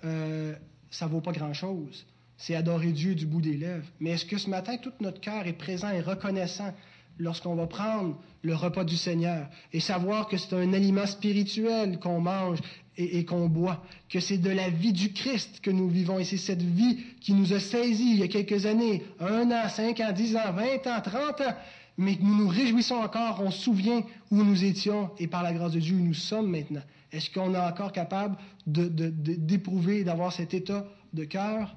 euh, 0.03 0.55
ça 0.89 1.05
ne 1.05 1.11
vaut 1.11 1.21
pas 1.21 1.31
grand-chose. 1.31 2.07
C'est 2.37 2.55
adorer 2.55 2.91
Dieu 2.91 3.13
du 3.13 3.27
bout 3.27 3.41
des 3.41 3.55
lèvres. 3.55 3.85
Mais 3.99 4.09
est-ce 4.09 4.25
que 4.25 4.39
ce 4.39 4.49
matin, 4.49 4.77
tout 4.77 4.93
notre 4.99 5.21
cœur 5.21 5.45
est 5.45 5.53
présent 5.53 5.91
et 5.91 6.01
reconnaissant 6.01 6.73
lorsqu'on 7.19 7.53
va 7.53 7.67
prendre 7.67 8.17
le 8.41 8.55
repas 8.55 8.83
du 8.83 8.97
Seigneur 8.97 9.47
et 9.73 9.79
savoir 9.79 10.27
que 10.27 10.37
c'est 10.37 10.55
un 10.55 10.73
aliment 10.73 11.05
spirituel 11.05 11.99
qu'on 11.99 12.19
mange 12.19 12.61
et, 12.97 13.25
qu'on 13.25 13.47
boit, 13.47 13.83
que 14.09 14.19
c'est 14.19 14.37
de 14.37 14.49
la 14.49 14.69
vie 14.69 14.93
du 14.93 15.13
Christ 15.13 15.59
que 15.61 15.69
nous 15.69 15.87
vivons 15.87 16.17
et 16.17 16.23
c'est 16.23 16.37
cette 16.37 16.63
vie 16.63 16.97
qui 17.21 17.33
nous 17.33 17.53
a 17.53 17.59
saisis 17.59 18.13
il 18.13 18.19
y 18.19 18.23
a 18.23 18.27
quelques 18.27 18.65
années, 18.65 19.03
un 19.19 19.51
an, 19.51 19.69
cinq 19.69 19.99
ans, 19.99 20.11
dix 20.11 20.35
ans, 20.35 20.51
vingt 20.51 20.87
ans, 20.87 21.01
trente 21.01 21.41
ans, 21.41 21.53
mais 21.97 22.17
nous 22.19 22.35
nous 22.35 22.47
réjouissons 22.47 22.95
encore, 22.95 23.41
on 23.41 23.51
se 23.51 23.61
souvient 23.61 24.01
où 24.31 24.43
nous 24.43 24.63
étions 24.63 25.11
et 25.19 25.27
par 25.27 25.43
la 25.43 25.53
grâce 25.53 25.73
de 25.73 25.79
Dieu 25.79 25.95
où 25.95 25.99
nous 25.99 26.13
sommes 26.13 26.49
maintenant. 26.49 26.83
Est-ce 27.11 27.29
qu'on 27.29 27.53
est 27.53 27.59
encore 27.59 27.91
capable 27.91 28.37
d'éprouver, 28.65 29.99
de, 29.99 30.05
d'avoir 30.05 30.33
cet 30.33 30.53
état 30.53 30.85
de 31.13 31.23
cœur? 31.23 31.75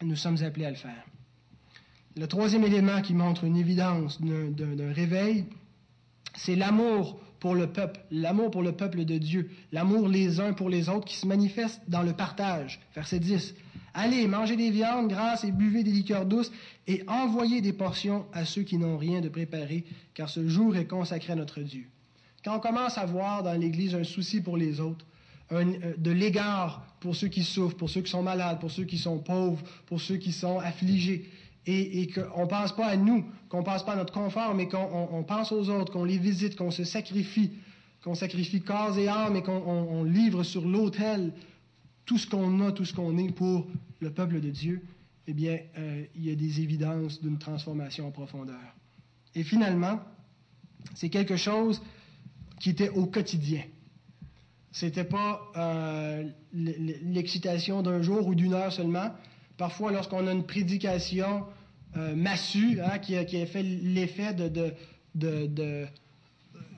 Nous 0.00 0.16
sommes 0.16 0.42
appelés 0.42 0.64
à 0.64 0.70
le 0.70 0.76
faire. 0.76 1.04
Le 2.16 2.26
troisième 2.26 2.64
élément 2.64 3.00
qui 3.00 3.14
montre 3.14 3.44
une 3.44 3.56
évidence 3.56 4.20
d'un 4.20 4.92
réveil, 4.92 5.46
c'est 6.34 6.56
l'amour 6.56 7.20
pour 7.42 7.56
le 7.56 7.66
peuple, 7.66 7.98
l'amour 8.12 8.52
pour 8.52 8.62
le 8.62 8.70
peuple 8.70 9.04
de 9.04 9.18
Dieu, 9.18 9.50
l'amour 9.72 10.06
les 10.06 10.38
uns 10.38 10.52
pour 10.52 10.70
les 10.70 10.88
autres 10.88 11.06
qui 11.06 11.16
se 11.16 11.26
manifeste 11.26 11.82
dans 11.88 12.02
le 12.02 12.12
partage. 12.12 12.78
Verset 12.94 13.18
10. 13.18 13.56
Allez, 13.94 14.28
mangez 14.28 14.54
des 14.54 14.70
viandes 14.70 15.08
grasses 15.08 15.42
et 15.42 15.50
buvez 15.50 15.82
des 15.82 15.90
liqueurs 15.90 16.24
douces 16.24 16.52
et 16.86 17.02
envoyez 17.08 17.60
des 17.60 17.72
portions 17.72 18.26
à 18.32 18.44
ceux 18.44 18.62
qui 18.62 18.78
n'ont 18.78 18.96
rien 18.96 19.20
de 19.20 19.28
préparé, 19.28 19.84
car 20.14 20.30
ce 20.30 20.46
jour 20.46 20.76
est 20.76 20.86
consacré 20.86 21.32
à 21.32 21.36
notre 21.36 21.62
Dieu. 21.62 21.88
Quand 22.44 22.58
on 22.58 22.60
commence 22.60 22.96
à 22.96 23.06
voir 23.06 23.42
dans 23.42 23.58
l'Église 23.60 23.96
un 23.96 24.04
souci 24.04 24.40
pour 24.40 24.56
les 24.56 24.78
autres, 24.78 25.04
euh, 25.50 25.94
de 25.98 26.10
l'égard 26.12 26.86
pour 27.00 27.16
ceux 27.16 27.26
qui 27.26 27.42
souffrent, 27.42 27.76
pour 27.76 27.90
ceux 27.90 28.02
qui 28.02 28.10
sont 28.12 28.22
malades, 28.22 28.60
pour 28.60 28.70
ceux 28.70 28.84
qui 28.84 28.98
sont 28.98 29.18
pauvres, 29.18 29.64
pour 29.86 30.00
ceux 30.00 30.16
qui 30.16 30.30
sont 30.30 30.60
affligés, 30.60 31.28
et, 31.66 32.08
qu'on 32.08 32.42
ne 32.42 32.48
pense 32.48 32.74
pas 32.74 32.86
à 32.86 32.96
nous, 32.96 33.24
qu'on 33.48 33.60
ne 33.60 33.64
pense 33.64 33.84
pas 33.84 33.92
à 33.92 33.96
notre 33.96 34.12
confort, 34.12 34.54
mais 34.54 34.68
qu'on 34.68 35.24
pense 35.26 35.52
aux 35.52 35.68
autres, 35.68 35.92
qu'on 35.92 36.04
les 36.04 36.18
visite, 36.18 36.56
qu'on 36.56 36.70
se 36.70 36.84
sacrifie, 36.84 37.52
qu'on 38.02 38.14
sacrifie 38.14 38.62
corps 38.62 38.98
et 38.98 39.08
âme 39.08 39.36
et 39.36 39.42
qu'on 39.42 40.02
livre 40.02 40.42
sur 40.42 40.66
l'autel 40.66 41.32
tout 42.04 42.18
ce 42.18 42.26
qu'on 42.26 42.60
a, 42.60 42.72
tout 42.72 42.84
ce 42.84 42.94
qu'on 42.94 43.16
est 43.16 43.30
pour 43.30 43.68
le 44.00 44.10
peuple 44.10 44.40
de 44.40 44.50
Dieu, 44.50 44.82
eh 45.26 45.34
bien, 45.34 45.58
euh, 45.78 46.04
il 46.16 46.26
y 46.26 46.32
a 46.32 46.34
des 46.34 46.60
évidences 46.60 47.22
d'une 47.22 47.38
transformation 47.38 48.08
en 48.08 48.10
profondeur. 48.10 48.74
Et 49.34 49.44
finalement, 49.44 50.00
c'est 50.94 51.10
quelque 51.10 51.36
chose 51.36 51.80
qui 52.58 52.70
était 52.70 52.88
au 52.90 53.06
quotidien. 53.06 53.62
C'était 54.72 55.04
pas 55.04 55.40
euh, 55.56 56.28
l'excitation 56.52 57.82
d'un 57.82 58.02
jour 58.02 58.26
ou 58.26 58.34
d'une 58.34 58.54
heure 58.54 58.72
seulement. 58.72 59.12
Parfois, 59.62 59.92
lorsqu'on 59.92 60.26
a 60.26 60.32
une 60.32 60.42
prédication 60.42 61.44
euh, 61.96 62.16
massue 62.16 62.80
hein, 62.84 62.98
qui, 62.98 63.16
a, 63.16 63.46
fait 63.46 63.62
l'effet 63.62 64.34
de, 64.34 64.74
de, 65.14 65.86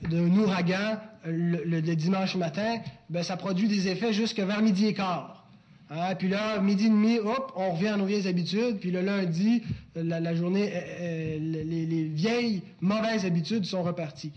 d'un 0.07 0.37
ouragan 0.37 0.99
le, 1.25 1.95
dimanche 1.95 2.35
matin, 2.35 2.77
ben, 3.09 3.23
ça 3.23 3.37
produit 3.37 3.67
des 3.67 3.87
effets 3.87 4.13
jusque 4.13 4.39
vers 4.39 4.61
midi 4.61 4.85
et 4.85 4.93
quart. 4.93 5.47
Hein, 5.89 6.13
puis 6.13 6.27
là, 6.27 6.59
midi 6.59 6.85
et 6.85 6.89
demi, 6.89 7.17
hop, 7.17 7.53
on 7.55 7.71
revient 7.71 7.87
à 7.87 7.97
nos 7.97 8.05
vieilles 8.05 8.27
habitudes. 8.27 8.77
Puis 8.77 8.91
le 8.91 9.01
lundi, 9.01 9.63
la, 9.95 10.35
journée, 10.35 10.71
euh, 10.71 10.79
euh, 10.99 11.37
les, 11.39 11.87
les, 11.87 12.03
vieilles 12.03 12.61
mauvaises 12.81 13.25
habitudes 13.25 13.65
sont 13.65 13.81
reparties. 13.81 14.31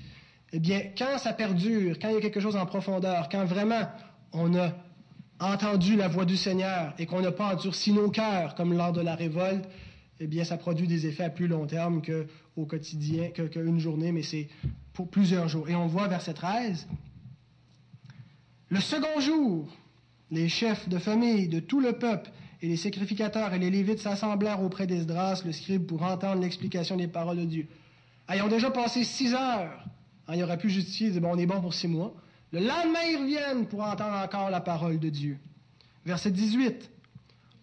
Eh 0.55 0.59
bien, 0.59 0.85
quand 0.97 1.19
ça 1.19 1.35
perdure, 1.35 1.99
quand 2.01 2.09
il 2.09 2.15
y 2.15 2.17
a 2.17 2.23
quelque 2.23 2.41
chose 2.41 2.57
en 2.57 2.65
profondeur, 2.65 3.29
quand 3.29 3.45
vraiment 3.45 3.91
on 4.33 4.55
a 4.55 4.73
entendu 5.41 5.97
la 5.97 6.09
voix 6.09 6.25
du 6.25 6.37
Seigneur 6.37 6.95
et 6.99 7.07
qu'on 7.07 7.21
n'a 7.21 7.33
pas 7.33 7.55
endurci 7.55 7.93
nos 7.93 8.11
cœurs 8.11 8.55
comme 8.55 8.73
lors 8.73 8.93
de 8.93 9.01
la 9.01 9.15
révolte, 9.15 9.69
eh 10.21 10.27
bien, 10.27 10.45
ça 10.45 10.57
produit 10.57 10.89
des 10.89 11.07
effets 11.07 11.25
à 11.25 11.31
plus 11.31 11.47
long 11.47 11.67
terme 11.67 12.03
qu'au 12.03 12.67
quotidien, 12.67 13.31
qu'une 13.31 13.79
journée, 13.79 14.11
mais 14.11 14.23
c'est 14.23 14.49
pour 14.93 15.09
plusieurs 15.09 15.49
jours. 15.49 15.69
Et 15.69 15.77
on 15.77 15.87
voit 15.87 16.09
verset 16.09 16.35
13, 16.35 16.89
le 18.71 18.81
second 18.81 19.21
jour, 19.21 19.69
les 20.31 20.49
chefs 20.49 20.89
de 20.89 20.99
famille 20.99 21.49
de 21.49 21.61
tout 21.61 21.81
le 21.81 21.93
peuple 21.93 22.31
et 22.61 22.69
les 22.69 22.77
sacrificateurs 22.77 23.55
et 23.55 23.59
les 23.59 23.71
Lévites 23.71 24.01
s'assemblèrent 24.01 24.63
auprès 24.63 24.87
d'Esdras, 24.87 25.43
le 25.47 25.53
scribe, 25.53 25.87
pour 25.87 26.03
entendre 26.03 26.43
l'explication 26.43 26.97
des 26.97 27.07
paroles 27.07 27.39
de 27.39 27.45
Dieu. 27.45 27.67
ont 28.29 28.49
déjà 28.49 28.71
passé 28.71 29.05
six 29.05 29.33
heures. 29.33 29.85
Hein, 30.27 30.35
il 30.35 30.43
aurait 30.43 30.59
pu 30.59 30.69
justifier, 30.69 31.19
bon, 31.21 31.31
on 31.33 31.39
est 31.39 31.47
bon 31.47 31.61
pour 31.61 31.73
six 31.73 31.89
mois. 31.89 32.13
Le 32.53 32.61
lendemain, 32.61 33.01
ils 33.11 33.19
reviennent 33.19 33.67
pour 33.67 33.83
entendre 33.83 34.17
encore 34.17 34.51
la 34.51 34.61
parole 34.61 34.99
de 34.99 35.11
Dieu. 35.11 35.39
Verset 36.07 36.31
18. 36.31 36.91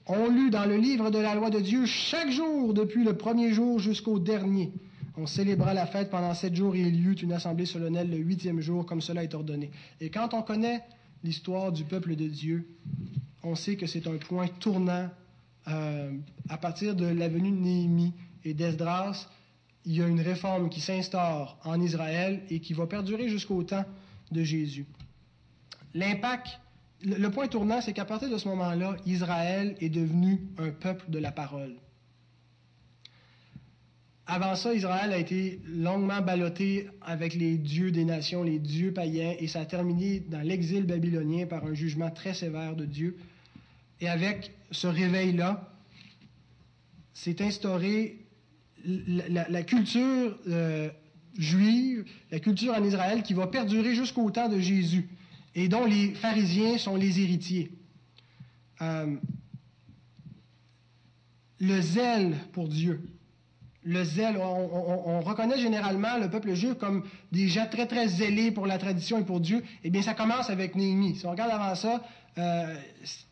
On 0.08 0.30
lut 0.30 0.52
dans 0.52 0.66
le 0.66 0.78
livre 0.78 1.10
de 1.10 1.18
la 1.18 1.34
loi 1.34 1.50
de 1.50 1.60
Dieu 1.60 1.88
chaque 1.88 2.30
jour, 2.30 2.76
depuis 2.76 3.04
le 3.04 3.18
premier 3.18 3.52
jour 3.52 3.80
jusqu'au 3.80 4.20
dernier. 4.20 4.72
On 5.18 5.26
célébra 5.26 5.74
la 5.74 5.88
fête 5.88 6.12
pendant 6.12 6.34
sept 6.36 6.54
jours 6.54 6.76
et 6.76 6.82
il 6.82 6.96
y 6.96 7.04
eut 7.06 7.14
une 7.14 7.34
assemblée 7.34 7.66
solennelle 7.66 8.12
le 8.12 8.18
huitième 8.18 8.62
jour, 8.62 8.86
comme 8.86 9.02
cela 9.02 9.24
est 9.24 9.34
ordonné. 9.34 9.72
Et 10.02 10.12
quand 10.12 10.36
on 10.36 10.44
connaît 10.44 10.84
l'histoire 11.24 11.72
du 11.72 11.86
peuple 11.86 12.16
de 12.16 12.28
Dieu, 12.28 12.68
on 13.42 13.56
sait 13.56 13.78
que 13.78 13.88
c'est 13.88 14.06
un 14.08 14.18
point 14.18 14.48
tournant 14.60 15.10
euh, 15.68 16.12
à 16.50 16.58
partir 16.58 16.96
de 16.96 17.06
la 17.06 17.28
venue 17.28 17.52
de 17.52 17.58
Néhémie 17.58 18.14
et 18.44 18.54
d'Esdras. 18.54 19.28
Il 19.86 19.96
y 19.96 20.04
a 20.04 20.08
une 20.08 20.22
réforme 20.22 20.70
qui 20.70 20.82
s'instaure 20.82 21.58
en 21.64 21.82
Israël 21.82 22.44
et 22.52 22.60
qui 22.60 22.74
va 22.74 22.86
perdurer 22.86 23.30
jusqu'au 23.30 23.64
temps 23.64 23.86
de 24.36 24.44
Jésus. 24.44 24.86
L'impact 25.94 26.60
le 27.04 27.30
point 27.30 27.48
tournant, 27.48 27.82
c'est 27.82 27.94
qu'à 27.94 28.06
partir 28.06 28.30
de 28.30 28.38
ce 28.38 28.48
moment-là, 28.50 28.96
Israël 29.06 29.76
est 29.80 29.90
devenu 29.90 30.42
un 30.58 30.70
peuple 30.70 31.10
de 31.10 31.20
la 31.20 31.32
parole. 31.32 31.76
Avant 34.28 34.56
ça, 34.56 34.74
Israël 34.74 35.14
a 35.14 35.18
été 35.18 35.62
longuement 35.68 36.22
ballotté 36.22 36.88
avec 37.02 37.36
les 37.36 37.58
dieux 37.58 37.92
des 37.92 38.06
nations, 38.06 38.42
les 38.42 38.58
dieux 38.58 38.92
païens, 38.92 39.36
et 39.40 39.48
ça 39.48 39.62
a 39.62 39.66
terminé 39.66 40.20
dans 40.20 40.42
l'exil 40.42 40.84
babylonien 40.86 41.46
par 41.46 41.64
un 41.66 41.76
jugement 41.76 42.10
très 42.10 42.34
sévère 42.34 42.76
de 42.76 42.86
Dieu. 42.86 43.18
Et 44.02 44.10
avec 44.10 44.52
ce 44.72 44.88
réveil-là, 44.88 45.72
s'est 47.14 47.42
instaurée 47.44 48.26
la, 48.84 49.64
culture 49.64 50.38
euh, 50.48 50.90
juive, 51.38 52.06
la 52.32 52.40
culture 52.40 52.74
en 52.74 52.84
Israël 52.84 53.24
qui 53.24 53.34
va 53.34 53.48
perdurer 53.48 53.96
jusqu'au 53.96 54.30
temps 54.32 54.50
de 54.50 54.60
Jésus 54.60 55.10
et 55.56 55.68
dont 55.68 55.86
les 55.86 56.14
pharisiens 56.14 56.78
sont 56.78 56.96
les 56.96 57.22
héritiers. 57.22 57.72
Euh, 58.82 59.16
le 61.60 61.82
zèle 61.82 62.36
pour 62.52 62.68
Dieu. 62.68 63.02
Le 63.84 64.04
zèle, 64.04 64.38
on, 64.38 65.22
reconnaît 65.22 65.60
généralement 65.60 66.18
le 66.18 66.30
peuple 66.30 66.56
juif 66.56 66.74
comme 66.74 67.04
des 67.32 67.48
gens 67.48 67.68
très, 67.70 67.86
très 67.86 68.08
zélés 68.08 68.52
pour 68.52 68.66
la 68.66 68.80
tradition 68.80 69.20
et 69.20 69.24
pour 69.24 69.40
Dieu. 69.40 69.64
Eh 69.84 69.92
bien, 69.92 70.02
ça 70.02 70.16
commence 70.16 70.50
avec 70.50 70.76
Néhémie. 70.76 71.16
Si 71.16 71.26
on 71.26 71.32
regarde 71.32 71.52
avant 71.52 71.76
ça, 71.76 72.02
euh, 72.40 72.76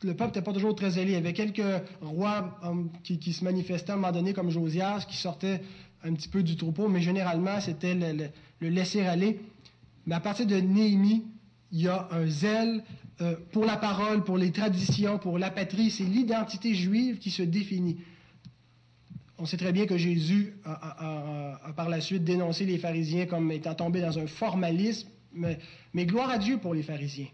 le 0.03 0.13
peuple 0.13 0.29
n'était 0.29 0.43
pas 0.43 0.53
toujours 0.53 0.75
très 0.75 0.91
zélé. 0.91 1.11
Il 1.11 1.15
y 1.15 1.17
avait 1.17 1.33
quelques 1.33 1.61
rois 2.01 2.59
qui, 3.03 3.33
se 3.33 3.43
manifestaient 3.43 3.91
à 3.91 3.95
un 3.95 3.97
moment 3.97 4.11
donné, 4.11 4.33
comme 4.33 4.51
Josias, 4.51 5.05
qui 5.09 5.17
sortaient 5.17 5.61
un 6.03 6.13
petit 6.13 6.29
peu 6.29 6.43
du 6.43 6.55
troupeau, 6.55 6.87
mais 6.87 7.01
généralement, 7.01 7.59
c'était 7.59 7.95
le, 7.95 8.29
le 8.59 8.69
laisser-aller. 8.69 9.39
Mais 10.05 10.15
à 10.15 10.19
partir 10.19 10.45
de 10.45 10.55
Néhémie, 10.55 11.23
il 11.71 11.81
y 11.81 11.87
a 11.87 12.07
un 12.11 12.27
zèle 12.27 12.83
euh, 13.21 13.35
pour 13.51 13.65
la 13.65 13.77
parole, 13.77 14.23
pour 14.23 14.37
les 14.37 14.51
traditions, 14.51 15.17
pour 15.17 15.37
la 15.37 15.49
patrie. 15.49 15.91
C'est 15.91 16.03
l'identité 16.03 16.73
juive 16.73 17.17
qui 17.17 17.31
se 17.31 17.43
définit. 17.43 17.97
On 19.37 19.45
sait 19.45 19.57
très 19.57 19.71
bien 19.71 19.85
que 19.85 19.97
Jésus 19.97 20.53
a, 20.65 21.73
par 21.75 21.89
la 21.89 21.99
suite 22.01 22.23
dénoncé 22.23 22.65
les 22.65 22.77
pharisiens 22.77 23.25
comme 23.25 23.51
étant 23.51 23.75
tombés 23.75 24.01
dans 24.01 24.17
un 24.19 24.27
formalisme, 24.27 25.09
mais, 25.33 25.57
gloire 26.05 26.29
à 26.29 26.37
Dieu 26.37 26.57
pour 26.57 26.73
les 26.73 26.83
pharisiens. 26.83 27.27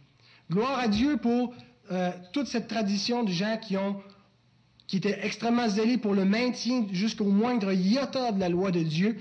Gloire 0.49 0.79
à 0.79 0.87
Dieu 0.87 1.17
pour 1.17 1.53
euh, 1.91 2.11
toute 2.33 2.47
cette 2.47 2.67
tradition 2.67 3.23
de 3.23 3.31
gens 3.31 3.57
qui 3.61 3.77
ont 3.77 4.01
qui 4.89 4.97
étaient 4.97 5.19
extrêmement 5.21 5.69
zélés 5.69 5.99
pour 5.99 6.15
le 6.15 6.25
maintien 6.25 6.87
jusqu'au 6.91 7.25
moindre 7.25 7.71
iota 7.71 8.31
de 8.31 8.39
la 8.39 8.49
loi 8.49 8.71
de 8.71 8.81
Dieu. 8.81 9.17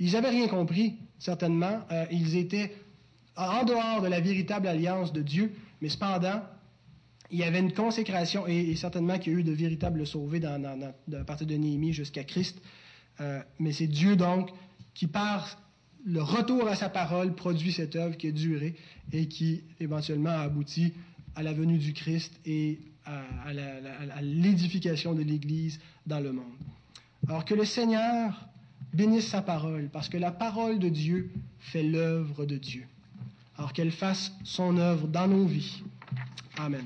Ils 0.00 0.14
n'avaient 0.14 0.30
rien 0.30 0.48
compris, 0.48 0.94
certainement. 1.20 1.82
Euh, 1.92 2.04
ils 2.10 2.36
étaient 2.36 2.74
en 3.36 3.62
dehors 3.62 4.02
de 4.02 4.08
la 4.08 4.18
véritable 4.18 4.66
alliance 4.66 5.12
de 5.12 5.22
Dieu, 5.22 5.52
mais 5.80 5.88
cependant, 5.88 6.42
il 7.30 7.38
y 7.38 7.44
avait 7.44 7.60
une 7.60 7.72
consécration 7.72 8.48
et, 8.48 8.74
certainement 8.74 9.20
qu'il 9.20 9.34
y 9.34 9.36
a 9.36 9.38
eu 9.38 9.44
de 9.44 9.52
véritables 9.52 10.04
sauvés 10.04 10.40
dans, 10.40 10.60
à 11.12 11.24
partir 11.24 11.46
de 11.46 11.54
Néhémie 11.54 11.92
jusqu'à 11.92 12.24
Christ. 12.24 12.60
Euh, 13.20 13.40
mais 13.60 13.70
c'est 13.70 13.86
Dieu 13.86 14.16
donc 14.16 14.50
qui, 14.94 15.06
par 15.06 15.60
le 16.04 16.22
retour 16.22 16.66
à 16.66 16.74
sa 16.74 16.88
parole, 16.88 17.36
produit 17.36 17.70
cette 17.70 17.94
œuvre 17.94 18.16
qui 18.16 18.26
a 18.26 18.32
duré 18.32 18.74
et 19.12 19.28
qui 19.28 19.62
éventuellement 19.78 20.30
a 20.30 20.40
abouti 20.40 20.92
à 21.36 21.44
la 21.44 21.52
venue 21.52 21.78
du 21.78 21.92
Christ 21.92 22.32
et 22.44 22.80
à, 23.06 24.22
l'édification 24.22 25.14
de 25.14 25.22
l'Église 25.22 25.80
dans 26.06 26.20
le 26.20 26.32
monde. 26.32 26.44
Alors 27.28 27.44
que 27.44 27.54
le 27.54 27.64
Seigneur 27.64 28.48
bénisse 28.92 29.28
sa 29.28 29.42
parole, 29.42 29.88
parce 29.92 30.08
que 30.08 30.16
la 30.16 30.30
parole 30.30 30.78
de 30.78 30.88
Dieu 30.88 31.30
fait 31.58 31.82
l'œuvre 31.82 32.44
de 32.46 32.56
Dieu. 32.56 32.86
Alors 33.56 33.72
qu'elle 33.72 33.92
fasse 33.92 34.32
son 34.44 34.76
œuvre 34.78 35.06
dans 35.08 35.28
nos 35.28 35.46
vies. 35.46 35.82
Amen. 36.56 36.84